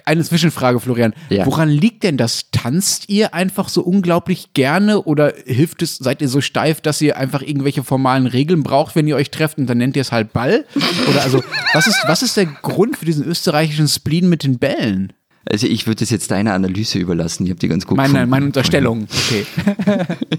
eine 0.06 0.24
Zwischenfrage, 0.24 0.80
Florian. 0.80 1.14
Ja. 1.30 1.46
Woran 1.46 1.68
liegt 1.68 2.02
denn 2.02 2.16
das? 2.16 2.50
Tanzt 2.50 3.08
ihr 3.08 3.34
einfach 3.34 3.68
so 3.68 3.82
unglaublich 3.82 4.54
gerne 4.54 5.02
oder 5.02 5.34
hilft 5.46 5.82
es, 5.82 5.98
seid 5.98 6.22
ihr 6.22 6.28
so 6.28 6.40
steif, 6.40 6.80
dass 6.80 7.00
ihr 7.00 7.16
einfach 7.16 7.42
irgendwelche 7.42 7.84
formalen 7.84 8.26
Regeln 8.26 8.62
braucht, 8.62 8.96
wenn 8.96 9.06
ihr 9.06 9.16
euch 9.16 9.30
trefft 9.30 9.58
und 9.58 9.66
dann 9.66 9.78
nennt 9.78 9.96
ihr 9.96 10.02
es 10.02 10.12
halt 10.12 10.32
Ball? 10.32 10.64
Oder 11.08 11.22
also, 11.22 11.42
was 11.74 11.86
ist, 11.86 12.02
was 12.06 12.22
ist 12.22 12.36
der 12.36 12.46
Grund 12.46 12.96
für 12.96 13.04
diesen 13.04 13.24
österreichischen 13.24 13.88
Spleen 13.88 14.28
mit 14.28 14.42
den 14.42 14.58
Bällen? 14.58 15.12
Also 15.50 15.66
ich 15.66 15.86
würde 15.86 16.04
es 16.04 16.10
jetzt 16.10 16.30
deiner 16.30 16.54
Analyse 16.54 16.98
überlassen. 16.98 17.44
Ich 17.44 17.50
habe 17.50 17.58
die 17.58 17.68
ganz 17.68 17.86
gut 17.86 17.96
Meine, 17.96 18.12
gefunden. 18.12 18.30
meine 18.30 18.46
Unterstellung. 18.46 19.08
Okay. 19.12 19.46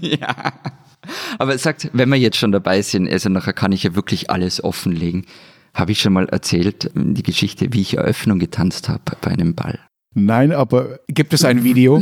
ja. 0.00 0.54
Aber 1.38 1.56
sagt, 1.58 1.90
wenn 1.92 2.08
wir 2.08 2.16
jetzt 2.16 2.38
schon 2.38 2.52
dabei 2.52 2.80
sind, 2.80 3.10
also 3.10 3.28
nachher 3.28 3.52
kann 3.52 3.72
ich 3.72 3.82
ja 3.82 3.94
wirklich 3.94 4.30
alles 4.30 4.64
offenlegen. 4.64 5.26
Habe 5.74 5.92
ich 5.92 6.00
schon 6.00 6.12
mal 6.12 6.28
erzählt, 6.28 6.90
die 6.94 7.22
Geschichte, 7.22 7.72
wie 7.72 7.80
ich 7.80 7.96
Eröffnung 7.96 8.38
getanzt 8.38 8.88
habe 8.88 9.02
bei 9.20 9.32
einem 9.32 9.54
Ball. 9.54 9.78
Nein, 10.14 10.52
aber 10.52 11.00
Gibt 11.08 11.34
es 11.34 11.44
ein 11.44 11.64
Video? 11.64 12.00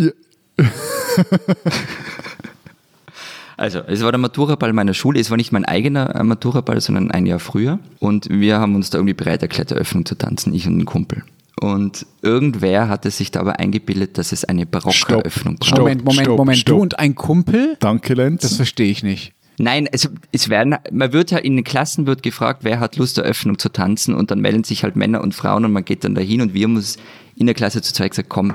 Also, 3.57 3.81
es 3.81 4.03
war 4.03 4.11
der 4.11 4.19
Maturaball 4.19 4.73
meiner 4.73 4.95
Schule. 4.95 5.21
Es 5.21 5.31
war 5.31 5.37
nicht 5.37 5.53
mein 5.53 5.65
eigener 5.65 6.17
äh, 6.17 6.25
Maturaball, 6.25 6.81
sondern 6.81 7.11
ein 7.11 7.27
Jahr 7.27 7.39
früher. 7.39 7.79
Und 8.01 8.29
wir 8.29 8.59
haben 8.59 8.75
uns 8.75 8.91
da 8.91 8.99
irgendwie 8.99 9.15
bereit 9.15 9.43
erklärt, 9.43 9.71
Eröffnung 9.71 10.05
zu 10.05 10.17
tanzen, 10.17 10.53
ich 10.53 10.67
und 10.67 10.79
ein 10.79 10.85
Kumpel. 10.85 11.23
Und 11.61 12.07
irgendwer 12.23 12.89
hatte 12.89 13.11
sich 13.11 13.31
da 13.31 13.41
aber 13.41 13.61
eingebildet, 13.61 14.19
dass 14.19 14.33
es 14.33 14.45
eine 14.45 14.67
barocke. 14.67 15.15
Eröffnung 15.15 15.57
braucht. 15.57 15.69
Stopp. 15.69 15.79
Moment, 15.81 16.05
Moment, 16.05 16.29
Moment. 16.29 16.59
stopp. 16.59 16.77
Du 16.77 16.83
und 16.83 16.99
ein 16.99 17.15
Kumpel? 17.15 17.77
danke, 17.79 18.15
Lenz. 18.15 18.43
Das 18.43 18.57
verstehe 18.57 18.91
ich 18.91 19.03
nicht. 19.03 19.33
Nein, 19.63 19.89
also 19.93 20.09
es 20.33 20.49
werden, 20.49 20.75
man 20.91 21.13
wird 21.13 21.31
ja 21.31 21.39
in 21.39 21.55
den 21.55 21.63
Klassen 21.63 22.05
wird 22.09 22.25
gefragt, 22.25 22.65
wer 22.65 22.81
hat 22.81 22.97
Lust, 22.97 23.17
Eröffnung 23.19 23.61
zu 23.61 23.69
tanzen 23.69 24.13
und 24.13 24.33
dann 24.33 24.41
melden 24.41 24.65
sich 24.65 24.83
halt 24.83 24.97
Männer 24.97 25.21
und 25.21 25.37
Frauen 25.37 25.65
und 25.65 25.71
man 25.71 25.85
geht 25.85 26.03
dann 26.03 26.17
dahin 26.17 26.41
und 26.41 26.53
wir 26.53 26.65
haben 26.65 26.75
uns 26.75 26.97
in 27.37 27.47
der 27.47 27.55
Klasse 27.55 27.81
zu 27.81 27.95
zweit 27.95 28.11
gesagt, 28.11 28.29
komm, 28.29 28.55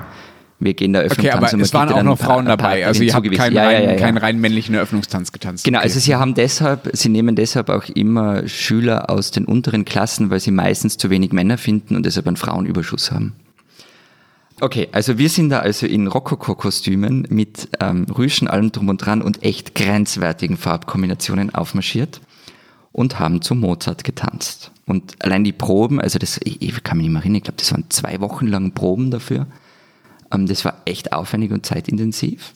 wir 0.59 0.73
gehen 0.73 0.91
da 0.91 0.99
Eröffnung 0.99 1.25
Okay, 1.25 1.37
aber 1.37 1.53
und 1.53 1.61
es 1.61 1.73
waren 1.73 1.93
auch 1.93 2.03
noch 2.03 2.17
Frauen 2.19 2.43
paar 2.43 2.57
dabei. 2.57 2.85
Also 2.85 3.03
ihr 3.03 3.13
habt 3.13 3.31
keinen, 3.31 3.55
Ja, 3.55 3.63
rein, 3.63 3.83
ja, 3.83 3.91
ja. 3.91 3.95
keinen 3.95 4.17
rein 4.17 4.37
männlichen 4.41 4.75
Eröffnungstanz 4.75 5.31
getanzt. 5.31 5.63
Genau, 5.63 5.77
okay. 5.77 5.87
also 5.87 5.97
sie 6.01 6.13
haben 6.13 6.33
deshalb, 6.33 6.89
sie 6.91 7.07
nehmen 7.07 7.37
deshalb 7.37 7.69
auch 7.69 7.85
immer 7.87 8.45
Schüler 8.45 9.09
aus 9.09 9.31
den 9.31 9.45
unteren 9.45 9.85
Klassen, 9.85 10.29
weil 10.29 10.41
sie 10.41 10.51
meistens 10.51 10.97
zu 10.97 11.09
wenig 11.09 11.31
Männer 11.31 11.57
finden 11.57 11.95
und 11.95 12.05
deshalb 12.05 12.27
einen 12.27 12.35
Frauenüberschuss 12.35 13.13
haben. 13.13 13.33
Okay, 14.59 14.87
also 14.91 15.19
wir 15.19 15.29
sind 15.29 15.49
da 15.49 15.59
also 15.59 15.85
in 15.85 16.07
Rokoko-Kostümen 16.07 17.27
mit 17.29 17.69
ähm, 17.79 18.05
Rüschen, 18.05 18.47
allem 18.47 18.71
drum 18.71 18.89
und 18.89 18.97
dran 18.97 19.21
und 19.21 19.43
echt 19.43 19.75
grenzwertigen 19.75 20.57
Farbkombinationen 20.57 21.53
aufmarschiert 21.53 22.21
und 22.91 23.19
haben 23.19 23.43
zu 23.43 23.53
Mozart 23.53 24.03
getanzt. 24.03 24.71
Und 24.87 25.23
allein 25.23 25.43
die 25.43 25.51
Proben, 25.51 26.01
also 26.01 26.17
das, 26.17 26.39
ich, 26.43 26.59
ich 26.63 26.81
kann 26.81 26.97
mich 26.97 27.05
nicht 27.05 27.13
mehr 27.13 27.21
erinnern, 27.21 27.35
ich 27.35 27.43
glaube, 27.43 27.59
das 27.59 27.71
waren 27.71 27.85
zwei 27.89 28.19
Wochen 28.19 28.47
lang 28.47 28.71
Proben 28.71 29.11
dafür. 29.11 29.45
Ähm, 30.33 30.47
das 30.47 30.65
war 30.65 30.81
echt 30.85 31.13
aufwendig 31.13 31.51
und 31.51 31.63
zeitintensiv. 31.63 32.53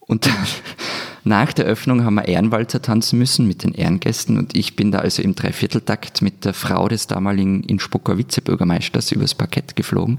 Und 0.00 0.28
nach 1.24 1.54
der 1.54 1.64
Öffnung 1.64 2.04
haben 2.04 2.16
wir 2.16 2.28
Ehrenwalzer 2.28 2.82
tanzen 2.82 3.18
müssen 3.18 3.48
mit 3.48 3.62
den 3.62 3.72
Ehrengästen 3.72 4.36
und 4.36 4.54
ich 4.54 4.76
bin 4.76 4.92
da 4.92 4.98
also 4.98 5.22
im 5.22 5.34
Dreivierteltakt 5.34 6.20
mit 6.20 6.44
der 6.44 6.52
Frau 6.52 6.86
des 6.86 7.06
damaligen 7.06 7.62
Innsbrucker 7.62 8.18
Vizebürgermeisters 8.18 9.10
übers 9.12 9.34
Parkett 9.34 9.74
geflogen 9.74 10.18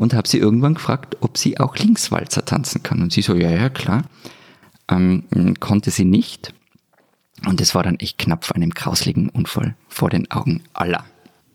und 0.00 0.14
habe 0.14 0.26
sie 0.26 0.38
irgendwann 0.38 0.74
gefragt, 0.74 1.18
ob 1.20 1.36
sie 1.36 1.60
auch 1.60 1.76
Linkswalzer 1.76 2.46
tanzen 2.46 2.82
kann. 2.82 3.02
Und 3.02 3.12
sie 3.12 3.20
so, 3.20 3.34
ja, 3.34 3.50
ja, 3.50 3.68
klar. 3.68 4.04
Ähm, 4.90 5.24
konnte 5.60 5.90
sie 5.90 6.06
nicht. 6.06 6.54
Und 7.46 7.60
es 7.60 7.74
war 7.74 7.82
dann 7.82 7.96
echt 7.96 8.16
knapp 8.16 8.46
vor 8.46 8.56
einem 8.56 8.70
grausligen 8.70 9.28
Unfall 9.28 9.74
vor 9.88 10.08
den 10.08 10.30
Augen 10.30 10.62
aller. 10.72 11.04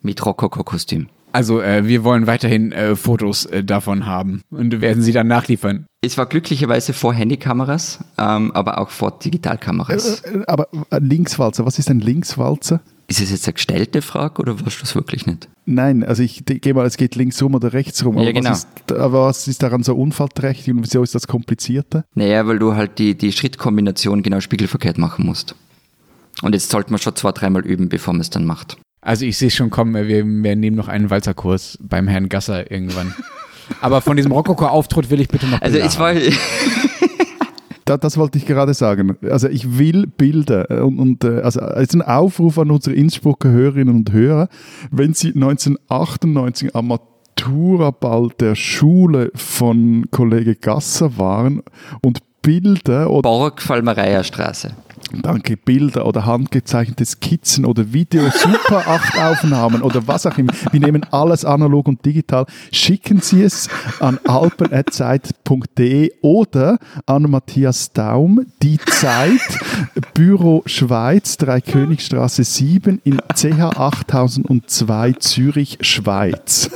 Mit 0.03 0.23
Rokoko-Kostüm. 0.23 1.07
Also 1.31 1.59
äh, 1.59 1.87
wir 1.87 2.03
wollen 2.03 2.27
weiterhin 2.27 2.71
äh, 2.71 2.95
Fotos 2.95 3.47
äh, 3.47 3.63
davon 3.63 4.05
haben 4.05 4.43
und 4.51 4.79
werden 4.79 5.01
sie 5.01 5.11
dann 5.11 5.27
nachliefern. 5.27 5.87
Es 6.01 6.15
war 6.19 6.27
glücklicherweise 6.27 6.93
vor 6.93 7.15
Handykameras, 7.15 7.99
ähm, 8.19 8.51
aber 8.51 8.77
auch 8.77 8.91
vor 8.91 9.17
Digitalkameras. 9.17 10.21
Äh, 10.21 10.43
aber 10.45 10.67
äh, 10.91 10.99
Linkswalzer, 10.99 11.65
was 11.65 11.79
ist 11.79 11.89
ein 11.89 11.99
Linkswalzer? 11.99 12.79
Ist 13.07 13.21
es 13.21 13.29
jetzt 13.29 13.45
eine 13.47 13.53
gestellte 13.53 14.01
Frage 14.01 14.41
oder 14.41 14.59
weißt 14.59 14.79
du 14.79 14.83
es 14.83 14.95
wirklich 14.95 15.27
nicht? 15.27 15.47
Nein, 15.65 16.03
also 16.03 16.23
ich 16.23 16.43
gehe 16.45 16.73
mal, 16.73 16.85
es 16.85 16.97
geht 16.97 17.15
links 17.15 17.41
rum 17.41 17.53
oder 17.53 17.73
rechts 17.73 18.03
rum. 18.03 18.15
Ja, 18.17 18.23
Aber, 18.23 18.33
genau. 18.33 18.49
was, 18.49 18.59
ist, 18.63 18.91
aber 18.91 19.25
was 19.27 19.47
ist 19.47 19.61
daran 19.61 19.83
so 19.83 19.95
unfallträchtig 19.95 20.73
und 20.73 20.83
wieso 20.83 21.03
ist 21.03 21.13
das 21.13 21.27
komplizierter? 21.27 22.05
Naja, 22.15 22.47
weil 22.47 22.57
du 22.57 22.75
halt 22.75 22.97
die, 22.97 23.15
die 23.15 23.31
Schrittkombination 23.31 24.23
genau 24.23 24.39
spiegelverkehrt 24.39 24.97
machen 24.97 25.25
musst. 25.25 25.55
Und 26.41 26.53
jetzt 26.53 26.69
sollte 26.69 26.91
man 26.91 26.99
schon 26.99 27.15
zwei, 27.15 27.31
dreimal 27.31 27.65
üben, 27.65 27.89
bevor 27.89 28.13
man 28.13 28.21
es 28.21 28.29
dann 28.29 28.45
macht. 28.45 28.77
Also 29.01 29.25
ich 29.25 29.37
sehe 29.37 29.49
es 29.49 29.55
schon 29.55 29.69
kommen, 29.69 29.93
wir, 29.93 30.25
wir 30.25 30.55
nehmen 30.55 30.75
noch 30.75 30.87
einen 30.87 31.11
Walzerkurs 31.11 31.77
beim 31.81 32.07
Herrn 32.07 32.27
Gasser 32.27 32.71
irgendwann. 32.71 33.13
Aber 33.81 34.01
von 34.01 34.17
diesem 34.17 34.31
Rokoko-Auftritt 34.31 35.09
will 35.09 35.21
ich 35.21 35.27
bitte 35.27 35.47
noch 35.47 35.61
Also 35.61 35.77
es 35.77 35.99
war. 35.99 36.13
Da, 37.85 37.97
das 37.97 38.17
wollte 38.17 38.39
ich 38.39 38.47
gerade 38.47 38.73
sagen. 38.73 39.15
Also 39.29 39.47
ich 39.47 39.77
will 39.77 40.07
Bilder 40.07 40.71
äh, 40.71 40.81
und, 40.81 40.99
und 40.99 41.23
äh, 41.23 41.41
also 41.41 41.61
es 41.61 41.89
ist 41.89 41.95
ein 41.95 42.01
Aufruf 42.01 42.57
an 42.57 42.71
unsere 42.71 42.95
Innsbrucker 42.95 43.49
Hörerinnen 43.49 43.95
und 43.95 44.11
Hörer, 44.11 44.49
wenn 44.91 45.13
Sie 45.13 45.27
1998 45.27 46.75
am 46.75 46.87
der 48.39 48.55
Schule 48.55 49.31
von 49.35 50.05
Kollege 50.09 50.55
Gasser 50.55 51.17
waren 51.17 51.61
und 52.01 52.19
Bilder 52.45 53.09
oder 53.09 53.23
Borg 53.23 53.59
Straße. 53.59 54.71
Danke, 55.23 55.57
Bilder 55.57 56.05
oder 56.05 56.27
handgezeichnete 56.27 57.03
Skizzen 57.03 57.65
oder 57.65 57.91
Video 57.91 58.29
Super 58.29 58.83
8 58.87 59.17
Aufnahmen 59.17 59.81
oder 59.81 60.07
was 60.07 60.27
auch 60.27 60.37
immer. 60.37 60.53
Wir 60.71 60.79
nehmen 60.79 61.03
alles 61.09 61.43
analog 61.43 61.87
und 61.87 62.05
digital. 62.05 62.45
Schicken 62.71 63.19
Sie 63.19 63.41
es 63.41 63.67
an 63.99 64.19
alpen.zeit.de 64.27 66.11
oder 66.21 66.77
an 67.07 67.23
Matthias 67.23 67.93
Daum, 67.93 68.45
die 68.61 68.77
Zeit, 68.77 69.41
Büro 70.13 70.61
Schweiz, 70.67 71.37
Dreikönigstraße 71.37 72.43
7 72.43 73.01
in 73.03 73.21
CH 73.33 73.75
8002 73.75 75.13
Zürich, 75.13 75.79
Schweiz. 75.81 76.69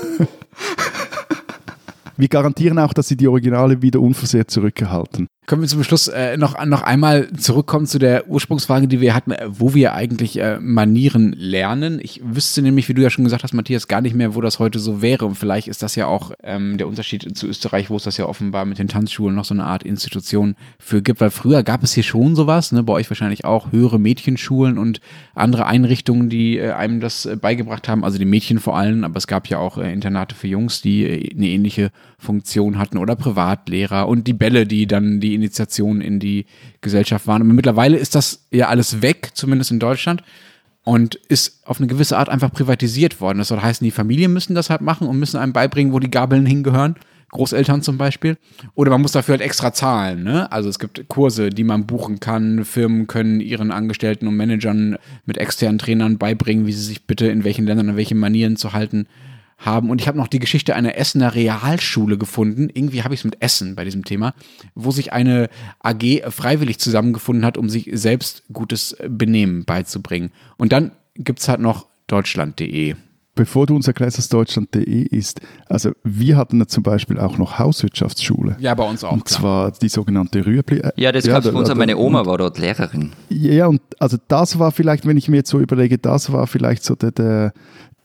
Wir 2.17 2.27
garantieren 2.27 2.79
auch, 2.79 2.93
dass 2.93 3.07
Sie 3.07 3.17
die 3.17 3.27
Originale 3.27 3.83
wieder 3.83 4.01
unversehrt 4.01 4.49
zurückerhalten. 4.49 5.27
Können 5.49 5.63
wir 5.63 5.67
zum 5.67 5.83
Schluss 5.83 6.07
äh, 6.07 6.37
noch, 6.37 6.63
noch 6.63 6.83
einmal 6.83 7.33
zurückkommen 7.33 7.87
zu 7.87 7.97
der 7.97 8.29
Ursprungsfrage, 8.29 8.87
die 8.87 9.01
wir 9.01 9.15
hatten, 9.15 9.31
äh, 9.31 9.47
wo 9.49 9.73
wir 9.73 9.95
eigentlich 9.95 10.39
äh, 10.39 10.59
Manieren 10.59 11.33
lernen. 11.35 11.99
Ich 12.03 12.21
wüsste 12.23 12.61
nämlich, 12.61 12.87
wie 12.87 12.93
du 12.93 13.01
ja 13.01 13.09
schon 13.09 13.23
gesagt 13.23 13.41
hast, 13.41 13.53
Matthias, 13.53 13.87
gar 13.87 14.01
nicht 14.01 14.15
mehr, 14.15 14.35
wo 14.35 14.41
das 14.41 14.59
heute 14.59 14.77
so 14.77 15.01
wäre. 15.01 15.25
Und 15.25 15.33
vielleicht 15.33 15.67
ist 15.67 15.81
das 15.81 15.95
ja 15.95 16.05
auch 16.05 16.33
ähm, 16.43 16.77
der 16.77 16.87
Unterschied 16.87 17.35
zu 17.35 17.47
Österreich, 17.47 17.89
wo 17.89 17.95
es 17.95 18.03
das 18.03 18.17
ja 18.17 18.27
offenbar 18.27 18.65
mit 18.65 18.77
den 18.77 18.87
Tanzschulen 18.87 19.33
noch 19.33 19.43
so 19.43 19.55
eine 19.55 19.63
Art 19.63 19.81
Institution 19.81 20.53
für 20.77 21.01
gibt. 21.01 21.19
Weil 21.19 21.31
früher 21.31 21.63
gab 21.63 21.81
es 21.81 21.93
hier 21.93 22.03
schon 22.03 22.35
sowas, 22.35 22.71
ne? 22.71 22.83
bei 22.83 22.93
euch 22.93 23.09
wahrscheinlich 23.09 23.43
auch 23.43 23.71
höhere 23.71 23.99
Mädchenschulen 23.99 24.77
und 24.77 25.01
andere 25.33 25.65
Einrichtungen, 25.65 26.29
die 26.29 26.59
äh, 26.59 26.73
einem 26.73 26.99
das 26.99 27.25
äh, 27.25 27.35
beigebracht 27.35 27.89
haben. 27.89 28.03
Also 28.03 28.19
die 28.19 28.25
Mädchen 28.25 28.59
vor 28.59 28.77
allem, 28.77 29.03
aber 29.03 29.17
es 29.17 29.25
gab 29.25 29.47
ja 29.47 29.57
auch 29.57 29.79
äh, 29.79 29.91
Internate 29.91 30.35
für 30.35 30.47
Jungs, 30.47 30.83
die 30.83 31.33
eine 31.35 31.47
ähnliche 31.47 31.89
Funktion 32.19 32.77
hatten 32.77 32.99
oder 32.99 33.15
Privatlehrer 33.15 34.07
und 34.07 34.27
die 34.27 34.33
Bälle, 34.33 34.67
die 34.67 34.85
dann 34.85 35.19
die 35.19 35.38
Initiation 35.39 36.01
in 36.01 36.19
die 36.19 36.45
Gesellschaft 36.81 37.27
waren. 37.27 37.41
Aber 37.41 37.53
mittlerweile 37.53 37.97
ist 37.97 38.15
das 38.15 38.45
ja 38.51 38.67
alles 38.67 39.01
weg, 39.01 39.31
zumindest 39.33 39.71
in 39.71 39.79
Deutschland, 39.79 40.23
und 40.83 41.15
ist 41.15 41.61
auf 41.65 41.79
eine 41.79 41.87
gewisse 41.87 42.17
Art 42.17 42.29
einfach 42.29 42.51
privatisiert 42.51 43.21
worden. 43.21 43.39
Das 43.39 43.49
soll 43.49 43.61
heißen, 43.61 43.85
die 43.85 43.91
Familien 43.91 44.33
müssen 44.33 44.55
das 44.55 44.69
halt 44.69 44.81
machen 44.81 45.07
und 45.07 45.19
müssen 45.19 45.37
einem 45.37 45.53
beibringen, 45.53 45.93
wo 45.93 45.99
die 45.99 46.11
Gabeln 46.11 46.45
hingehören. 46.45 46.95
Großeltern 47.31 47.83
zum 47.83 47.97
Beispiel. 47.97 48.37
Oder 48.73 48.89
man 48.89 49.01
muss 49.01 49.11
dafür 49.11 49.33
halt 49.33 49.41
extra 49.41 49.71
zahlen. 49.71 50.23
Ne? 50.23 50.51
Also 50.51 50.67
es 50.67 50.79
gibt 50.79 51.07
Kurse, 51.09 51.51
die 51.51 51.63
man 51.63 51.85
buchen 51.85 52.19
kann. 52.19 52.65
Firmen 52.65 53.05
können 53.05 53.39
ihren 53.39 53.71
Angestellten 53.71 54.27
und 54.27 54.35
Managern 54.35 54.97
mit 55.25 55.37
externen 55.37 55.77
Trainern 55.77 56.17
beibringen, 56.17 56.65
wie 56.65 56.71
sie 56.71 56.83
sich 56.83 57.05
bitte 57.05 57.27
in 57.27 57.43
welchen 57.43 57.67
Ländern 57.67 57.89
an 57.89 57.97
welche 57.97 58.15
Manieren 58.15 58.55
zu 58.55 58.73
halten 58.73 59.05
haben. 59.59 59.89
Und 59.89 60.01
ich 60.01 60.07
habe 60.07 60.17
noch 60.17 60.27
die 60.27 60.39
Geschichte 60.39 60.75
einer 60.75 60.97
Essener 60.97 61.35
Realschule 61.35 62.17
gefunden. 62.17 62.69
Irgendwie 62.73 63.03
habe 63.03 63.13
ich 63.13 63.19
es 63.19 63.23
mit 63.25 63.41
Essen 63.41 63.75
bei 63.75 63.83
diesem 63.85 64.03
Thema, 64.05 64.33
wo 64.75 64.91
sich 64.91 65.13
eine 65.13 65.49
AG 65.83 66.23
freiwillig 66.29 66.79
zusammengefunden 66.79 67.45
hat, 67.45 67.57
um 67.57 67.69
sich 67.69 67.89
selbst 67.93 68.43
gutes 68.51 68.95
Benehmen 69.07 69.65
beizubringen. 69.65 70.31
Und 70.57 70.71
dann 70.71 70.91
gibt 71.15 71.39
es 71.39 71.47
halt 71.49 71.59
noch 71.59 71.87
deutschland.de. 72.07 72.95
Bevor 73.35 73.67
du 73.67 73.75
uns 73.75 73.87
erklärst, 73.87 74.17
was 74.17 74.27
deutschland.de 74.27 74.83
ist, 75.03 75.39
also 75.67 75.91
wir 76.03 76.35
hatten 76.35 76.59
ja 76.59 76.67
zum 76.67 76.83
Beispiel 76.83 77.17
auch 77.19 77.37
noch 77.37 77.57
Hauswirtschaftsschule. 77.57 78.57
Ja, 78.59 78.73
bei 78.75 78.83
uns 78.83 79.03
auch. 79.05 79.13
Und 79.13 79.23
klar. 79.23 79.39
zwar 79.39 79.71
die 79.71 79.87
sogenannte 79.87 80.45
Rüebli. 80.45 80.79
äh, 80.79 80.91
Ja, 80.97 81.13
das 81.13 81.25
gab's 81.25 81.45
da- 81.45 81.51
bei 81.51 81.59
uns. 81.59 81.69
da- 81.69 81.75
Meine 81.75 81.95
Oma 81.97 82.21
und- 82.21 82.25
war 82.27 82.37
dort 82.37 82.57
Lehrerin. 82.57 83.11
Ja, 83.29 83.67
und 83.67 83.81
also 83.99 84.17
das 84.27 84.59
war 84.59 84.71
vielleicht, 84.73 85.05
wenn 85.05 85.15
ich 85.15 85.29
mir 85.29 85.37
jetzt 85.37 85.49
so 85.49 85.59
überlege, 85.61 85.97
das 85.97 86.33
war 86.33 86.47
vielleicht 86.47 86.83
so 86.83 86.95
der, 86.95 87.11
der, 87.11 87.53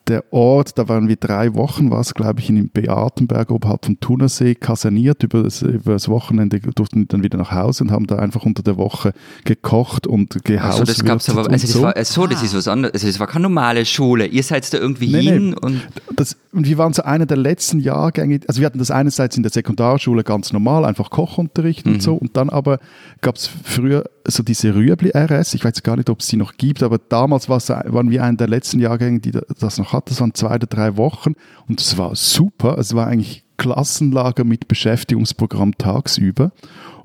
der 0.07 0.33
Ort, 0.33 0.77
da 0.79 0.89
waren 0.89 1.09
wir 1.09 1.17
drei 1.17 1.55
Wochen, 1.55 1.91
war 1.91 2.01
es 2.01 2.15
glaube 2.15 2.41
ich 2.41 2.51
in 2.51 2.69
Beatenberg 2.69 3.51
oberhalb 3.51 3.87
vom 3.87 3.99
Thunersee 4.01 4.55
kaserniert, 4.55 5.23
über 5.23 5.43
das, 5.43 5.63
über 5.63 5.93
das 5.95 6.09
Wochenende 6.09 6.61
durften 6.61 7.09
dann 7.09 7.23
wieder 7.23 7.39
nach 7.39 7.53
Hause 7.53 7.85
und 7.85 7.91
haben 7.91 8.07
da 8.07 8.17
einfach 8.17 8.45
unter 8.45 8.63
der 8.63 8.77
Woche 8.77 9.13
gekocht 9.45 10.07
und 10.07 10.45
gehaust. 10.45 10.81
Also 10.81 10.85
das 10.93 11.05
gab's 11.05 11.29
aber, 11.31 11.51
also 11.51 11.67
das 11.67 11.83
war, 11.83 11.95
so, 12.05 12.27
das 12.27 12.43
ist 12.43 12.55
was 12.55 12.69
anderes. 12.69 12.93
Also 12.95 13.07
das 13.07 13.19
war 13.19 13.27
keine 13.27 13.45
normale 13.45 13.85
Schule. 13.87 14.27
Ihr 14.27 14.43
seid 14.43 14.73
da 14.75 14.79
irgendwie 14.79 15.09
Nee, 15.09 15.23
hin 15.23 15.51
nee. 15.51 15.57
und 15.63 15.81
Das, 16.17 16.37
und 16.53 16.67
wir 16.67 16.77
waren 16.79 16.93
so 16.93 17.03
einer 17.03 17.27
der 17.27 17.37
letzten 17.39 17.79
Jahrgänge, 17.81 18.41
also 18.47 18.61
wir 18.61 18.67
hatten 18.67 18.79
das 18.79 18.91
einerseits 18.91 19.37
in 19.37 19.43
der 19.43 19.53
Sekundarschule 19.53 20.23
ganz 20.23 20.53
normal, 20.53 20.85
einfach 20.85 21.11
Kochunterricht 21.11 21.87
Mhm. 21.87 21.95
und 21.95 22.03
so, 22.03 22.15
und 22.15 22.37
dann 22.37 22.51
aber 22.51 22.79
gab 23.21 23.37
es 23.37 23.47
früher 23.47 24.05
so 24.27 24.43
diese 24.43 24.75
Rüebli-RS. 24.75 25.55
Ich 25.55 25.65
weiß 25.65 25.83
gar 25.83 25.97
nicht, 25.97 26.11
ob 26.11 26.21
es 26.21 26.29
sie 26.29 26.37
noch 26.37 26.57
gibt, 26.57 26.83
aber 26.83 26.99
damals 26.99 27.49
waren 27.49 28.11
wir 28.11 28.25
einer 28.25 28.37
der 28.37 28.49
letzten 28.49 28.81
Jahrgänge, 28.81 29.21
die 29.21 29.33
das 29.33 29.79
noch 29.79 29.93
hatten. 29.93 30.11
Das 30.11 30.21
waren 30.21 30.35
zwei 30.35 30.55
oder 30.55 30.67
drei 30.67 30.97
Wochen 30.97 31.35
und 31.69 31.81
es 31.81 31.99
war 31.99 32.15
super. 32.17 32.79
Es 32.79 32.95
war 32.95 33.07
eigentlich 33.07 33.45
Klassenlager 33.57 34.45
mit 34.45 34.69
Beschäftigungsprogramm 34.69 35.77
tagsüber. 35.77 36.53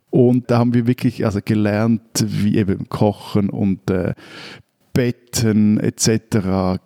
Und 0.10 0.50
da 0.50 0.58
haben 0.58 0.74
wir 0.74 0.88
wirklich 0.88 1.26
also 1.26 1.40
gelernt, 1.44 2.02
wie 2.18 2.58
eben 2.58 2.90
kochen 2.90 3.50
und 3.50 3.92
äh, 3.92 4.16
Betten 5.00 5.80
etc., 5.80 6.78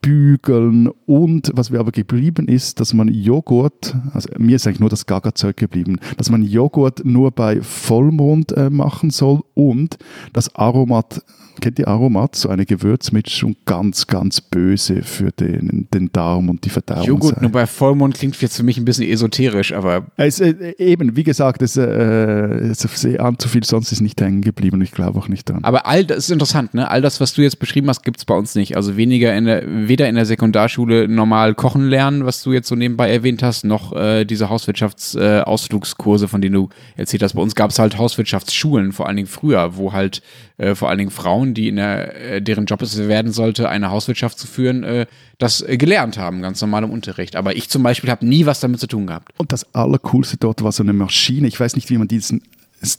bügeln 0.00 0.90
und 1.06 1.52
was 1.54 1.70
mir 1.70 1.78
aber 1.78 1.92
geblieben 1.92 2.48
ist, 2.48 2.80
dass 2.80 2.94
man 2.94 3.06
Joghurt, 3.06 3.94
also 4.12 4.28
mir 4.38 4.56
ist 4.56 4.66
eigentlich 4.66 4.80
nur 4.80 4.88
das 4.88 5.06
Gaga-Zeug 5.06 5.56
geblieben, 5.56 6.00
dass 6.16 6.30
man 6.30 6.42
Joghurt 6.42 7.04
nur 7.04 7.30
bei 7.30 7.62
Vollmond 7.62 8.50
äh, 8.56 8.70
machen 8.70 9.10
soll 9.10 9.42
und 9.54 9.98
das 10.32 10.52
Aromat 10.56 11.22
kennt 11.60 11.78
ihr 11.78 11.88
Aromat? 11.88 12.36
So 12.36 12.48
eine 12.48 12.66
Gewürzmischung, 12.66 13.56
ganz, 13.64 14.06
ganz 14.06 14.40
böse 14.40 15.02
für 15.02 15.30
den, 15.30 15.88
den 15.92 16.10
Darm 16.12 16.48
und 16.48 16.64
die 16.64 16.70
Verdauung. 16.70 17.04
Joghurt 17.04 17.40
nur 17.40 17.50
bei 17.50 17.66
Vollmond 17.66 18.14
klingt 18.14 18.40
jetzt 18.40 18.56
für 18.56 18.62
mich 18.62 18.78
ein 18.78 18.84
bisschen 18.84 19.08
esoterisch, 19.08 19.72
aber. 19.72 20.06
Es, 20.16 20.40
äh, 20.40 20.74
eben, 20.78 21.16
wie 21.16 21.24
gesagt, 21.24 21.62
es, 21.62 21.76
äh, 21.76 22.74
sehr 22.74 23.24
an 23.24 23.38
zu 23.38 23.48
viel, 23.48 23.64
sonst 23.64 23.92
ist 23.92 24.00
nicht 24.00 24.20
hängen 24.20 24.42
geblieben 24.42 24.76
und 24.76 24.82
ich 24.82 24.92
glaube 24.92 25.18
auch 25.18 25.28
nicht 25.28 25.48
dran. 25.48 25.64
Aber 25.64 25.86
all 25.86 26.04
das 26.04 26.18
ist 26.18 26.30
interessant, 26.30 26.74
ne? 26.74 26.90
All 26.90 27.02
das, 27.02 27.20
was 27.20 27.34
du 27.34 27.42
jetzt 27.42 27.58
beschrieben 27.58 27.88
hast, 27.88 28.02
gibt 28.02 28.18
es 28.18 28.24
bei 28.24 28.34
uns 28.34 28.54
nicht. 28.54 28.76
Also 28.76 28.96
weniger 28.96 29.34
in 29.36 29.44
der, 29.44 29.62
weder 29.66 30.08
in 30.08 30.14
der 30.14 30.26
Sekundarschule 30.26 31.08
normal 31.08 31.54
kochen 31.54 31.88
lernen, 31.88 32.26
was 32.26 32.42
du 32.42 32.52
jetzt 32.52 32.68
so 32.68 32.74
nebenbei 32.74 33.10
erwähnt 33.10 33.42
hast, 33.42 33.64
noch 33.64 33.94
äh, 33.94 34.24
diese 34.24 34.48
Hauswirtschaftsausflugskurse, 34.48 36.24
äh, 36.24 36.28
von 36.28 36.40
denen 36.40 36.54
du 36.54 36.68
erzählt 36.96 37.22
hast. 37.22 37.34
Bei 37.34 37.42
uns 37.42 37.54
gab 37.54 37.70
es 37.70 37.78
halt 37.78 37.98
Hauswirtschaftsschulen, 37.98 38.92
vor 38.92 39.06
allen 39.06 39.16
Dingen 39.16 39.28
früher, 39.28 39.76
wo 39.76 39.92
halt 39.92 40.22
äh, 40.60 40.74
vor 40.74 40.88
allen 40.88 40.98
Dingen 40.98 41.10
Frauen, 41.10 41.49
die 41.54 41.68
in 41.68 41.76
der, 41.76 42.16
äh, 42.16 42.42
deren 42.42 42.66
Job 42.66 42.82
es 42.82 42.96
werden 42.98 43.32
sollte, 43.32 43.68
eine 43.68 43.90
Hauswirtschaft 43.90 44.38
zu 44.38 44.46
führen, 44.46 44.84
äh, 44.84 45.06
das 45.38 45.62
äh, 45.62 45.76
gelernt 45.76 46.18
haben, 46.18 46.42
ganz 46.42 46.60
normal 46.60 46.84
im 46.84 46.90
Unterricht. 46.90 47.36
Aber 47.36 47.56
ich 47.56 47.68
zum 47.68 47.82
Beispiel 47.82 48.10
habe 48.10 48.26
nie 48.26 48.46
was 48.46 48.60
damit 48.60 48.80
zu 48.80 48.86
tun 48.86 49.06
gehabt. 49.06 49.32
Und 49.38 49.52
das 49.52 49.74
Allercoolste 49.74 50.36
dort 50.36 50.62
war 50.62 50.72
so 50.72 50.82
eine 50.82 50.92
Maschine, 50.92 51.48
ich 51.48 51.58
weiß 51.58 51.76
nicht, 51.76 51.90
wie 51.90 51.98
man 51.98 52.08
diesen 52.08 52.42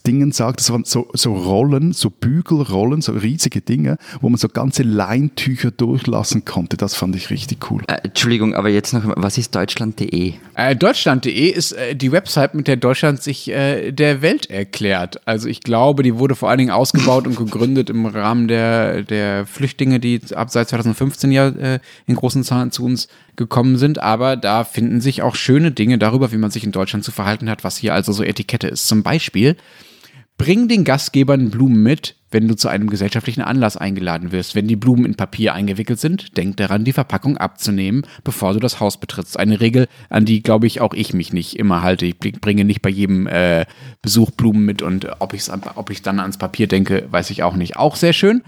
Dingen 0.06 0.32
sagt, 0.32 0.60
das 0.60 0.70
waren 0.70 0.84
so, 0.84 1.08
so 1.12 1.34
Rollen, 1.34 1.92
so 1.92 2.08
Bügelrollen, 2.10 3.02
so 3.02 3.12
riesige 3.12 3.60
Dinge, 3.60 3.98
wo 4.20 4.28
man 4.28 4.38
so 4.38 4.48
ganze 4.48 4.84
Leintücher 4.84 5.70
durchlassen 5.70 6.44
konnte. 6.44 6.76
Das 6.76 6.94
fand 6.94 7.16
ich 7.16 7.30
richtig 7.30 7.70
cool. 7.70 7.82
Äh, 7.88 7.98
Entschuldigung, 8.04 8.54
aber 8.54 8.68
jetzt 8.68 8.92
noch, 8.92 9.02
was 9.16 9.38
ist 9.38 9.54
deutschland.de? 9.54 10.34
Äh, 10.54 10.76
deutschland.de 10.76 11.48
ist 11.48 11.72
äh, 11.72 11.96
die 11.96 12.12
Website, 12.12 12.54
mit 12.54 12.68
der 12.68 12.76
Deutschland 12.76 13.22
sich 13.22 13.48
äh, 13.50 13.90
der 13.90 14.22
Welt 14.22 14.50
erklärt. 14.50 15.20
Also 15.26 15.48
ich 15.48 15.60
glaube, 15.60 16.02
die 16.02 16.16
wurde 16.18 16.36
vor 16.36 16.48
allen 16.48 16.58
Dingen 16.58 16.70
ausgebaut 16.70 17.26
und 17.26 17.36
gegründet 17.36 17.90
im 17.90 18.06
Rahmen 18.06 18.48
der, 18.48 19.02
der 19.02 19.46
Flüchtlinge, 19.46 19.98
die 19.98 20.20
ab 20.34 20.50
seit 20.50 20.68
2015 20.68 21.32
ja 21.32 21.48
äh, 21.48 21.80
in 22.06 22.14
großen 22.14 22.44
Zahlen 22.44 22.70
zu 22.70 22.84
uns 22.84 23.08
gekommen 23.36 23.78
sind, 23.78 23.98
aber 23.98 24.36
da 24.36 24.62
finden 24.64 25.00
sich 25.00 25.22
auch 25.22 25.34
schöne 25.34 25.72
Dinge 25.72 25.96
darüber, 25.96 26.32
wie 26.32 26.36
man 26.36 26.50
sich 26.50 26.64
in 26.64 26.72
Deutschland 26.72 27.04
zu 27.04 27.12
verhalten 27.12 27.48
hat, 27.48 27.64
was 27.64 27.78
hier 27.78 27.94
also 27.94 28.12
so 28.12 28.22
Etikette 28.22 28.68
ist. 28.68 28.86
Zum 28.86 29.02
Beispiel, 29.02 29.56
bring 30.38 30.68
den 30.68 30.84
Gastgebern 30.84 31.50
Blumen 31.50 31.82
mit, 31.82 32.16
wenn 32.30 32.48
du 32.48 32.56
zu 32.56 32.68
einem 32.68 32.90
gesellschaftlichen 32.90 33.42
Anlass 33.42 33.76
eingeladen 33.76 34.32
wirst. 34.32 34.54
Wenn 34.54 34.66
die 34.66 34.76
Blumen 34.76 35.04
in 35.04 35.14
Papier 35.14 35.54
eingewickelt 35.54 36.00
sind, 36.00 36.36
denk 36.36 36.56
daran, 36.56 36.84
die 36.84 36.92
Verpackung 36.92 37.36
abzunehmen, 37.36 38.06
bevor 38.24 38.54
du 38.54 38.60
das 38.60 38.80
Haus 38.80 38.98
betrittst. 38.98 39.38
Eine 39.38 39.60
Regel, 39.60 39.86
an 40.08 40.24
die, 40.24 40.42
glaube 40.42 40.66
ich, 40.66 40.80
auch 40.80 40.94
ich 40.94 41.14
mich 41.14 41.32
nicht 41.32 41.58
immer 41.58 41.82
halte. 41.82 42.06
Ich 42.06 42.18
bringe 42.18 42.64
nicht 42.64 42.82
bei 42.82 42.90
jedem 42.90 43.26
äh, 43.26 43.66
Besuch 44.00 44.30
Blumen 44.30 44.64
mit 44.64 44.82
und 44.82 45.06
ob, 45.20 45.34
ich's, 45.34 45.50
ob 45.74 45.90
ich 45.90 46.02
dann 46.02 46.20
ans 46.20 46.38
Papier 46.38 46.66
denke, 46.66 47.06
weiß 47.10 47.30
ich 47.30 47.42
auch 47.42 47.54
nicht. 47.54 47.76
Auch 47.76 47.96
sehr 47.96 48.12
schön. 48.12 48.42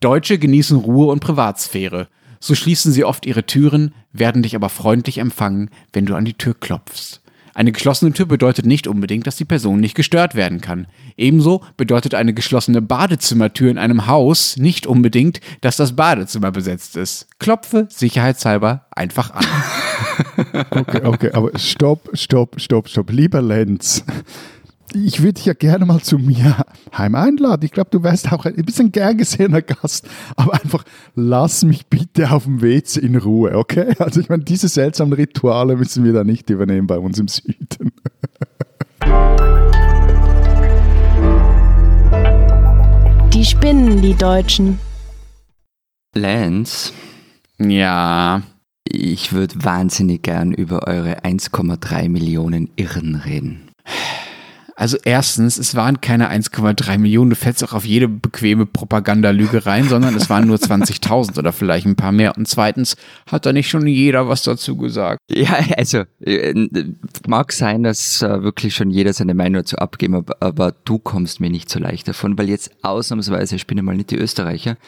Deutsche 0.00 0.38
genießen 0.38 0.78
Ruhe 0.78 1.10
und 1.10 1.20
Privatsphäre. 1.20 2.08
So 2.40 2.54
schließen 2.54 2.92
sie 2.92 3.04
oft 3.04 3.26
ihre 3.26 3.44
Türen, 3.44 3.92
werden 4.12 4.42
dich 4.42 4.56
aber 4.56 4.70
freundlich 4.70 5.18
empfangen, 5.18 5.70
wenn 5.92 6.06
du 6.06 6.14
an 6.14 6.24
die 6.24 6.34
Tür 6.34 6.54
klopfst. 6.58 7.20
Eine 7.54 7.72
geschlossene 7.72 8.12
Tür 8.12 8.26
bedeutet 8.26 8.66
nicht 8.66 8.86
unbedingt, 8.86 9.26
dass 9.26 9.36
die 9.36 9.44
Person 9.44 9.80
nicht 9.80 9.94
gestört 9.94 10.34
werden 10.34 10.60
kann. 10.60 10.86
Ebenso 11.16 11.62
bedeutet 11.76 12.14
eine 12.14 12.34
geschlossene 12.34 12.82
Badezimmertür 12.82 13.70
in 13.70 13.78
einem 13.78 14.06
Haus 14.06 14.56
nicht 14.56 14.86
unbedingt, 14.86 15.40
dass 15.60 15.76
das 15.76 15.96
Badezimmer 15.96 16.50
besetzt 16.50 16.96
ist. 16.96 17.26
Klopfe 17.38 17.86
sicherheitshalber 17.90 18.86
einfach 18.90 19.30
an. 19.30 19.44
Okay, 20.70 21.00
okay, 21.04 21.30
aber 21.32 21.56
stopp, 21.58 22.08
stopp, 22.14 22.60
stopp, 22.60 22.88
stopp. 22.88 23.10
Lieber 23.10 23.42
Lenz, 23.42 24.04
ich 24.94 25.20
würde 25.20 25.34
dich 25.34 25.46
ja 25.46 25.52
gerne 25.54 25.84
mal 25.86 26.00
zu 26.00 26.18
mir 26.18 26.64
heim 26.96 27.14
einladen. 27.14 27.64
Ich 27.64 27.72
glaube, 27.72 27.90
du 27.90 28.02
wärst 28.02 28.32
auch 28.32 28.44
ein 28.44 28.54
bisschen 28.56 28.92
gern 28.92 29.16
gesehener 29.18 29.62
Gast. 29.62 30.06
Aber 30.36 30.54
einfach 30.54 30.84
lass 31.14 31.64
mich 31.64 31.86
bitte 31.86 32.30
auf 32.30 32.44
dem 32.44 32.62
WC 32.62 33.00
in 33.00 33.16
Ruhe, 33.16 33.56
okay? 33.56 33.94
Also 33.98 34.20
ich 34.20 34.28
meine, 34.28 34.44
diese 34.44 34.68
seltsamen 34.68 35.12
Rituale 35.12 35.76
müssen 35.76 36.04
wir 36.04 36.12
da 36.12 36.24
nicht 36.24 36.50
übernehmen 36.50 36.86
bei 36.86 36.98
uns 36.98 37.18
im 37.18 37.28
Süden. 37.28 37.92
Die 43.32 43.44
spinnen, 43.44 44.02
die 44.02 44.14
Deutschen. 44.14 44.78
Lance, 46.14 46.92
Ja. 47.58 48.42
ich 48.84 49.32
würde 49.32 49.54
wahnsinnig 49.64 50.22
gern 50.22 50.52
über 50.52 50.88
eure 50.88 51.24
1,3 51.24 52.08
Millionen 52.08 52.70
Irren 52.76 53.14
reden. 53.14 53.68
Also 54.80 54.96
erstens, 55.04 55.58
es 55.58 55.74
waren 55.74 56.00
keine 56.00 56.32
1,3 56.32 56.96
Millionen, 56.96 57.28
du 57.28 57.36
fällst 57.36 57.62
auch 57.62 57.74
auf 57.74 57.84
jede 57.84 58.08
bequeme 58.08 58.64
Propagandalüge 58.64 59.66
rein, 59.66 59.86
sondern 59.90 60.14
es 60.14 60.30
waren 60.30 60.46
nur 60.46 60.56
20.000 60.58 61.38
oder 61.38 61.52
vielleicht 61.52 61.84
ein 61.84 61.96
paar 61.96 62.12
mehr. 62.12 62.34
Und 62.38 62.48
zweitens, 62.48 62.96
hat 63.30 63.44
da 63.44 63.52
nicht 63.52 63.68
schon 63.68 63.86
jeder 63.86 64.26
was 64.30 64.42
dazu 64.42 64.78
gesagt? 64.78 65.20
Ja, 65.30 65.58
also 65.76 66.04
äh, 66.20 66.54
mag 67.28 67.52
sein, 67.52 67.82
dass 67.82 68.22
äh, 68.22 68.42
wirklich 68.42 68.74
schon 68.74 68.88
jeder 68.88 69.12
seine 69.12 69.34
Meinung 69.34 69.60
dazu 69.60 69.76
abgeben, 69.76 70.14
aber, 70.14 70.36
aber 70.40 70.74
du 70.86 70.98
kommst 70.98 71.40
mir 71.40 71.50
nicht 71.50 71.68
so 71.68 71.78
leicht 71.78 72.08
davon, 72.08 72.38
weil 72.38 72.48
jetzt 72.48 72.70
ausnahmsweise, 72.80 73.56
ich 73.56 73.66
bin 73.66 73.76
ja 73.76 73.82
mal 73.82 73.96
nicht 73.96 74.12
die 74.12 74.16
Österreicher, 74.16 74.78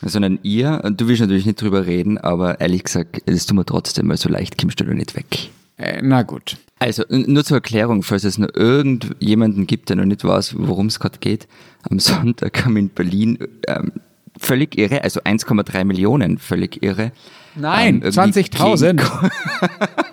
sondern 0.00 0.38
ihr, 0.44 0.80
und 0.84 1.00
du 1.00 1.08
willst 1.08 1.22
natürlich 1.22 1.46
nicht 1.46 1.60
drüber 1.60 1.86
reden, 1.86 2.18
aber 2.18 2.60
ehrlich 2.60 2.84
gesagt, 2.84 3.20
es 3.26 3.46
tut 3.46 3.56
mir 3.56 3.66
trotzdem, 3.66 4.08
weil 4.10 4.16
so 4.16 4.28
leicht 4.28 4.58
kommst 4.58 4.78
du 4.78 4.84
da 4.84 4.94
nicht 4.94 5.16
weg. 5.16 5.50
Äh, 5.80 6.00
na 6.02 6.22
gut. 6.22 6.58
Also 6.78 7.04
nur 7.08 7.44
zur 7.44 7.58
Erklärung, 7.58 8.02
falls 8.02 8.24
es 8.24 8.38
noch 8.38 8.54
irgendjemanden 8.54 9.66
gibt, 9.66 9.88
der 9.88 9.96
noch 9.96 10.04
nicht 10.04 10.24
weiß, 10.24 10.54
worum 10.58 10.86
es 10.86 11.00
gerade 11.00 11.18
geht. 11.18 11.48
Am 11.88 11.98
Sonntag 11.98 12.64
haben 12.64 12.76
in 12.76 12.90
Berlin 12.90 13.38
ähm, 13.66 13.92
völlig 14.38 14.78
irre, 14.78 15.02
also 15.02 15.20
1,3 15.20 15.84
Millionen 15.84 16.38
völlig 16.38 16.82
irre. 16.82 17.12
Nein, 17.54 18.02
ähm, 18.04 18.12
irgendwie 18.14 18.40
20.000. 18.40 19.30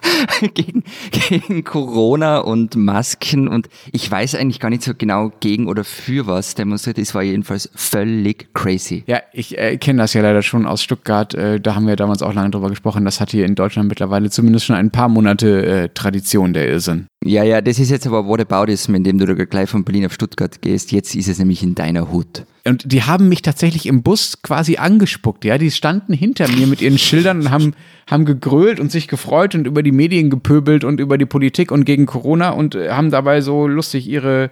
Gegen, 0.54 0.84
gegen 1.10 1.64
Corona 1.64 2.38
und 2.38 2.76
Masken 2.76 3.48
und 3.48 3.68
ich 3.92 4.10
weiß 4.10 4.34
eigentlich 4.34 4.60
gar 4.60 4.70
nicht 4.70 4.82
so 4.82 4.92
genau 4.96 5.30
gegen 5.40 5.68
oder 5.68 5.84
für 5.84 6.26
was 6.26 6.54
demonstriert 6.54 6.98
ist, 6.98 7.14
war 7.14 7.22
jedenfalls 7.22 7.70
völlig 7.74 8.52
crazy. 8.54 9.04
Ja, 9.06 9.20
ich 9.32 9.58
äh, 9.58 9.76
kenne 9.76 10.02
das 10.02 10.14
ja 10.14 10.22
leider 10.22 10.42
schon 10.42 10.66
aus 10.66 10.82
Stuttgart. 10.82 11.34
Äh, 11.34 11.60
da 11.60 11.74
haben 11.74 11.86
wir 11.86 11.96
damals 11.96 12.22
auch 12.22 12.32
lange 12.32 12.50
drüber 12.50 12.70
gesprochen. 12.70 13.04
Das 13.04 13.20
hat 13.20 13.30
hier 13.30 13.44
in 13.44 13.54
Deutschland 13.54 13.88
mittlerweile 13.88 14.30
zumindest 14.30 14.66
schon 14.66 14.76
ein 14.76 14.90
paar 14.90 15.08
Monate 15.08 15.66
äh, 15.66 15.88
Tradition, 15.90 16.52
der 16.52 16.68
Irrsinn. 16.68 17.09
Ja, 17.22 17.44
ja, 17.44 17.60
das 17.60 17.78
ist 17.78 17.90
jetzt 17.90 18.06
aber 18.06 18.26
Whataboutism, 18.26 18.94
indem 18.94 19.18
du 19.18 19.26
da 19.26 19.44
gleich 19.44 19.68
von 19.68 19.84
Berlin 19.84 20.06
auf 20.06 20.14
Stuttgart 20.14 20.62
gehst. 20.62 20.90
Jetzt 20.90 21.14
ist 21.14 21.28
es 21.28 21.38
nämlich 21.38 21.62
in 21.62 21.74
deiner 21.74 22.10
Hut. 22.10 22.46
Und 22.66 22.90
die 22.90 23.02
haben 23.02 23.28
mich 23.28 23.42
tatsächlich 23.42 23.84
im 23.84 24.02
Bus 24.02 24.40
quasi 24.42 24.78
angespuckt, 24.78 25.44
ja. 25.44 25.58
Die 25.58 25.70
standen 25.70 26.14
hinter 26.14 26.48
mir 26.48 26.66
mit 26.66 26.80
ihren 26.80 26.96
Schildern 26.96 27.40
und 27.40 27.50
haben, 27.50 27.74
haben 28.10 28.24
gegrölt 28.24 28.80
und 28.80 28.90
sich 28.90 29.06
gefreut 29.06 29.54
und 29.54 29.66
über 29.66 29.82
die 29.82 29.92
Medien 29.92 30.30
gepöbelt 30.30 30.82
und 30.82 30.98
über 30.98 31.18
die 31.18 31.26
Politik 31.26 31.70
und 31.72 31.84
gegen 31.84 32.06
Corona 32.06 32.50
und 32.50 32.74
äh, 32.74 32.90
haben 32.90 33.10
dabei 33.10 33.42
so 33.42 33.66
lustig 33.66 34.08
ihre, 34.08 34.50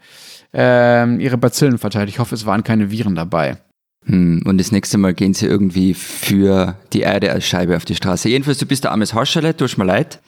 ähm, 0.52 1.20
ihre 1.20 1.38
Bazillen 1.38 1.78
verteilt. 1.78 2.10
Ich 2.10 2.18
hoffe, 2.18 2.34
es 2.34 2.44
waren 2.44 2.64
keine 2.64 2.90
Viren 2.90 3.14
dabei. 3.14 3.56
Hm, 4.04 4.42
und 4.44 4.58
das 4.58 4.72
nächste 4.72 4.98
Mal 4.98 5.14
gehen 5.14 5.32
sie 5.32 5.46
irgendwie 5.46 5.94
für 5.94 6.76
die 6.92 7.00
Erde 7.00 7.32
als 7.32 7.46
Scheibe 7.46 7.76
auf 7.76 7.86
die 7.86 7.94
Straße. 7.94 8.28
Jedenfalls, 8.28 8.58
du 8.58 8.66
bist 8.66 8.84
der 8.84 8.92
armes 8.92 9.14
Hauscherle, 9.14 9.56
tut 9.56 9.78
mir 9.78 9.84
leid 9.84 10.20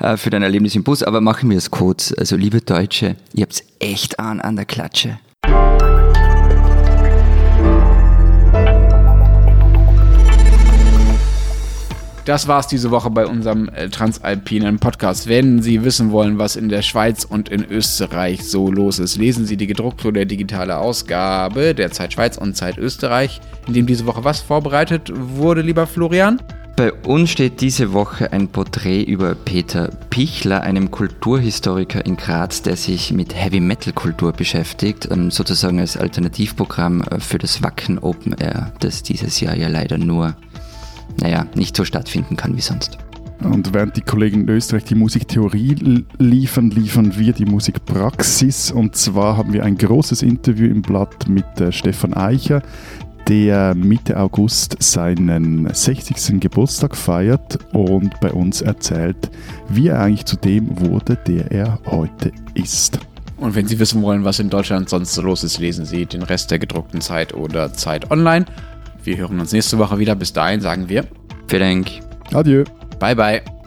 äh, 0.00 0.16
für 0.16 0.30
dein 0.30 0.42
Erlebnis 0.42 0.74
im 0.74 0.82
Bus, 0.82 1.02
aber 1.02 1.20
machen 1.20 1.50
wir 1.50 1.58
es 1.58 1.70
kurz. 1.70 2.12
Also, 2.16 2.36
liebe 2.36 2.60
Deutsche, 2.60 3.16
ihr 3.32 3.42
habt's 3.42 3.62
echt 3.78 4.18
an 4.18 4.40
an 4.40 4.56
der 4.56 4.64
Klatsche. 4.64 5.18
Das 12.26 12.46
war's 12.46 12.68
diese 12.68 12.92
Woche 12.92 13.10
bei 13.10 13.26
unserem 13.26 13.68
äh, 13.70 13.88
Transalpinen 13.88 14.78
Podcast. 14.78 15.26
Wenn 15.26 15.62
Sie 15.62 15.82
wissen 15.82 16.12
wollen, 16.12 16.38
was 16.38 16.54
in 16.54 16.68
der 16.68 16.82
Schweiz 16.82 17.24
und 17.24 17.48
in 17.48 17.64
Österreich 17.64 18.44
so 18.44 18.70
los 18.70 18.98
ist, 18.98 19.16
lesen 19.16 19.46
Sie 19.46 19.56
die 19.56 19.66
gedruckte 19.66 20.06
oder 20.08 20.24
digitale 20.24 20.76
Ausgabe 20.76 21.74
der 21.74 21.90
Zeit 21.90 22.12
Schweiz 22.12 22.36
und 22.36 22.56
Zeit 22.56 22.78
Österreich, 22.78 23.40
in 23.66 23.72
dem 23.72 23.86
diese 23.86 24.06
Woche 24.06 24.22
was 24.22 24.40
vorbereitet 24.40 25.10
wurde, 25.12 25.62
lieber 25.62 25.86
Florian? 25.86 26.40
Bei 26.80 26.94
uns 26.94 27.28
steht 27.28 27.60
diese 27.60 27.92
Woche 27.92 28.32
ein 28.32 28.48
Porträt 28.48 29.02
über 29.02 29.34
Peter 29.34 29.90
Pichler, 30.08 30.62
einem 30.62 30.90
Kulturhistoriker 30.90 32.06
in 32.06 32.16
Graz, 32.16 32.62
der 32.62 32.74
sich 32.74 33.12
mit 33.12 33.34
Heavy 33.34 33.60
Metal 33.60 33.92
Kultur 33.92 34.32
beschäftigt, 34.32 35.06
ähm, 35.10 35.30
sozusagen 35.30 35.78
als 35.78 35.98
Alternativprogramm 35.98 37.02
äh, 37.02 37.20
für 37.20 37.36
das 37.36 37.62
Wacken 37.62 37.98
Open 37.98 38.32
Air, 38.32 38.72
das 38.80 39.02
dieses 39.02 39.40
Jahr 39.40 39.54
ja 39.56 39.68
leider 39.68 39.98
nur, 39.98 40.34
naja, 41.20 41.46
nicht 41.54 41.76
so 41.76 41.84
stattfinden 41.84 42.38
kann 42.38 42.56
wie 42.56 42.62
sonst. 42.62 42.96
Und 43.42 43.74
während 43.74 43.98
die 43.98 44.02
Kollegen 44.02 44.42
in 44.42 44.48
Österreich 44.48 44.84
die 44.84 44.94
Musiktheorie 44.94 46.04
liefern, 46.16 46.70
liefern 46.70 47.18
wir 47.18 47.34
die 47.34 47.44
Musikpraxis. 47.44 48.70
Und 48.70 48.96
zwar 48.96 49.36
haben 49.36 49.52
wir 49.52 49.64
ein 49.64 49.76
großes 49.76 50.22
Interview 50.22 50.70
im 50.70 50.80
Blatt 50.80 51.28
mit 51.28 51.60
äh, 51.60 51.72
Stefan 51.72 52.14
Eicher, 52.14 52.62
der 53.30 53.76
Mitte 53.76 54.18
August 54.18 54.76
seinen 54.80 55.72
60. 55.72 56.40
Geburtstag 56.40 56.96
feiert 56.96 57.60
und 57.72 58.18
bei 58.18 58.32
uns 58.32 58.60
erzählt, 58.60 59.30
wie 59.68 59.86
er 59.86 60.00
eigentlich 60.00 60.24
zu 60.24 60.34
dem 60.34 60.80
wurde, 60.80 61.16
der 61.28 61.48
er 61.52 61.78
heute 61.86 62.32
ist. 62.54 62.98
Und 63.36 63.54
wenn 63.54 63.68
Sie 63.68 63.78
wissen 63.78 64.02
wollen, 64.02 64.24
was 64.24 64.40
in 64.40 64.50
Deutschland 64.50 64.88
sonst 64.88 65.14
so 65.14 65.22
los 65.22 65.44
ist, 65.44 65.60
lesen 65.60 65.84
Sie 65.84 66.06
den 66.06 66.24
Rest 66.24 66.50
der 66.50 66.58
gedruckten 66.58 67.00
Zeit 67.00 67.32
oder 67.32 67.72
Zeit 67.72 68.10
online. 68.10 68.46
Wir 69.04 69.16
hören 69.16 69.38
uns 69.38 69.52
nächste 69.52 69.78
Woche 69.78 70.00
wieder. 70.00 70.16
Bis 70.16 70.32
dahin 70.32 70.60
sagen 70.60 70.88
wir. 70.88 71.04
Vielen 71.46 71.84
Dank. 71.84 72.00
Adieu. 72.34 72.64
Bye, 72.98 73.14
bye. 73.14 73.59